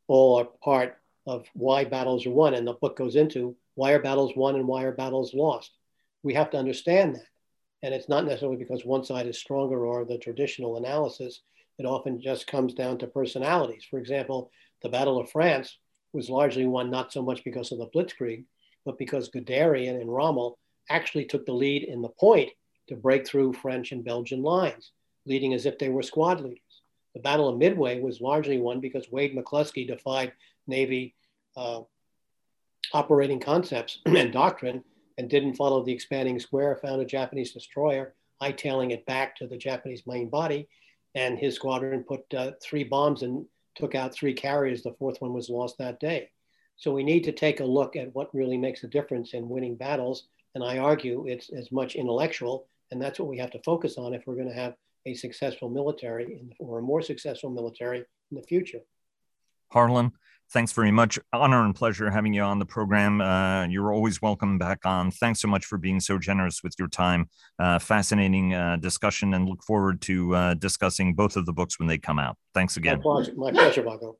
all 0.08 0.40
are 0.40 0.46
part 0.64 0.98
of 1.28 1.46
why 1.54 1.84
battles 1.84 2.26
are 2.26 2.32
won. 2.32 2.54
And 2.54 2.66
the 2.66 2.74
book 2.74 2.96
goes 2.96 3.18
into 3.18 3.58
why 3.76 3.92
are 3.92 4.02
battles 4.02 4.32
won 4.38 4.56
and 4.56 4.66
why 4.66 4.84
are 4.84 4.94
battles 4.94 5.34
lost. 5.34 5.72
We 6.24 6.34
have 6.36 6.50
to 6.52 6.58
understand 6.58 7.16
that. 7.16 7.28
And 7.84 7.94
it's 7.94 8.08
not 8.08 8.24
necessarily 8.24 8.56
because 8.56 8.86
one 8.86 9.04
side 9.04 9.28
is 9.28 9.38
stronger 9.38 9.86
or 9.86 10.06
the 10.06 10.18
traditional 10.18 10.78
analysis. 10.78 11.42
It 11.80 11.86
often 11.86 12.22
just 12.22 12.48
comes 12.48 12.74
down 12.74 12.98
to 13.00 13.08
personalities. 13.08 13.86
For 13.90 14.00
example, 14.00 14.52
the 14.84 14.90
Battle 14.90 15.20
of 15.20 15.30
France 15.30 15.78
was 16.14 16.30
largely 16.30 16.66
won 16.66 16.90
not 16.90 17.12
so 17.12 17.22
much 17.22 17.44
because 17.44 17.74
of 17.74 17.80
the 17.80 17.88
Blitzkrieg, 17.88 18.46
but 18.86 18.98
because 18.98 19.30
Guderian 19.30 20.00
and 20.00 20.14
Rommel 20.14 20.58
actually 20.90 21.26
took 21.26 21.46
the 21.46 21.52
lead 21.52 21.84
in 21.84 22.02
the 22.02 22.10
point 22.10 22.52
to 22.90 22.96
break 22.96 23.26
through 23.26 23.54
French 23.54 23.92
and 23.92 24.04
Belgian 24.04 24.42
lines, 24.42 24.92
leading 25.26 25.54
as 25.54 25.66
if 25.66 25.78
they 25.78 25.90
were 25.90 26.04
squad 26.04 26.42
leaders. 26.42 26.60
The 27.14 27.22
Battle 27.22 27.50
of 27.50 27.58
Midway 27.58 28.00
was 28.00 28.22
largely 28.22 28.58
won 28.58 28.80
because 28.80 29.12
Wade 29.12 29.36
McClusky 29.36 29.88
defied 29.88 30.34
Navy 30.68 31.16
uh, 31.56 31.82
operating 32.94 33.40
concepts 33.40 34.00
and 34.06 34.32
doctrine 34.32 34.84
and 35.18 35.30
didn't 35.30 35.56
follow 35.56 35.84
the 35.84 35.92
expanding 35.92 36.40
square, 36.40 36.76
found 36.78 37.02
a 37.02 37.06
Japanese 37.06 37.52
destroyer, 37.52 38.14
hightailing 38.42 38.92
it 38.92 39.06
back 39.06 39.36
to 39.36 39.48
the 39.48 39.58
Japanese 39.58 40.04
main 40.08 40.30
body. 40.30 40.68
And 41.14 41.38
his 41.38 41.56
squadron 41.56 42.04
put 42.04 42.22
uh, 42.34 42.52
three 42.62 42.86
bombs 42.86 43.22
and 43.22 43.46
took 43.76 43.96
out 43.96 44.14
three 44.14 44.34
carriers. 44.34 44.82
The 44.82 44.94
fourth 44.94 45.22
one 45.22 45.34
was 45.34 45.50
lost 45.50 45.78
that 45.78 46.00
day. 46.00 46.30
So 46.78 46.92
we 46.94 47.04
need 47.04 47.26
to 47.26 47.32
take 47.32 47.60
a 47.60 47.66
look 47.66 47.96
at 47.96 48.16
what 48.16 48.34
really 48.34 48.58
makes 48.58 48.84
a 48.84 48.88
difference 48.88 49.34
in 49.34 49.50
winning 49.50 49.76
battles. 49.76 50.24
And 50.56 50.64
I 50.64 50.80
argue 50.80 51.28
it's 51.28 51.50
as 51.50 51.72
much 51.72 51.96
intellectual, 51.96 52.68
and 52.92 53.02
that's 53.02 53.20
what 53.20 53.28
we 53.30 53.38
have 53.38 53.52
to 53.52 53.60
focus 53.64 53.98
on 53.98 54.14
if 54.14 54.24
we're 54.26 54.36
going 54.36 54.50
to 54.50 54.54
have 54.54 54.76
a 55.06 55.14
successful 55.14 55.70
military 55.70 56.42
or 56.60 56.80
a 56.80 56.82
more 56.82 57.02
successful 57.02 57.50
military 57.50 58.00
in 58.00 58.38
the 58.38 58.44
future. 58.44 58.80
Harlan, 59.72 60.12
thanks 60.52 60.74
very 60.74 60.92
much. 60.92 61.18
Honor 61.34 61.64
and 61.64 61.74
pleasure 61.74 62.12
having 62.12 62.34
you 62.34 62.42
on 62.42 62.60
the 62.60 62.66
program. 62.66 63.22
Uh, 63.22 63.66
you're 63.68 63.94
always 63.94 64.22
welcome 64.22 64.58
back 64.58 64.86
on. 64.86 65.10
Thanks 65.10 65.40
so 65.40 65.48
much 65.48 65.66
for 65.66 65.78
being 65.78 66.00
so 66.00 66.20
generous 66.20 66.62
with 66.64 66.76
your 66.78 66.90
time. 66.90 67.30
Uh, 67.58 67.80
fascinating 67.80 68.54
uh, 68.54 68.76
discussion, 68.78 69.34
and 69.34 69.48
look 69.48 69.64
forward 69.64 70.02
to 70.02 70.36
uh, 70.36 70.54
discussing 70.56 71.16
both 71.16 71.38
of 71.38 71.46
the 71.46 71.54
books 71.54 71.80
when 71.80 71.88
they 71.88 71.98
come 71.98 72.20
out. 72.20 72.38
Thanks 72.54 72.78
again. 72.78 72.98
My 72.98 73.04
pleasure, 73.04 73.34
My 73.36 73.52
pleasure 73.52 73.84
Vago. 73.84 74.18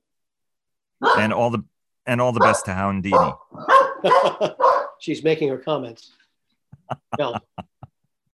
And 1.18 1.34
all 1.34 1.50
the 1.50 1.64
and 2.06 2.22
all 2.22 2.32
the 2.32 2.40
best 2.40 2.66
to 2.66 2.72
Houndini. 2.72 3.36
She's 5.00 5.24
making 5.24 5.50
her 5.50 5.58
comments. 5.58 6.12
No. 7.18 7.38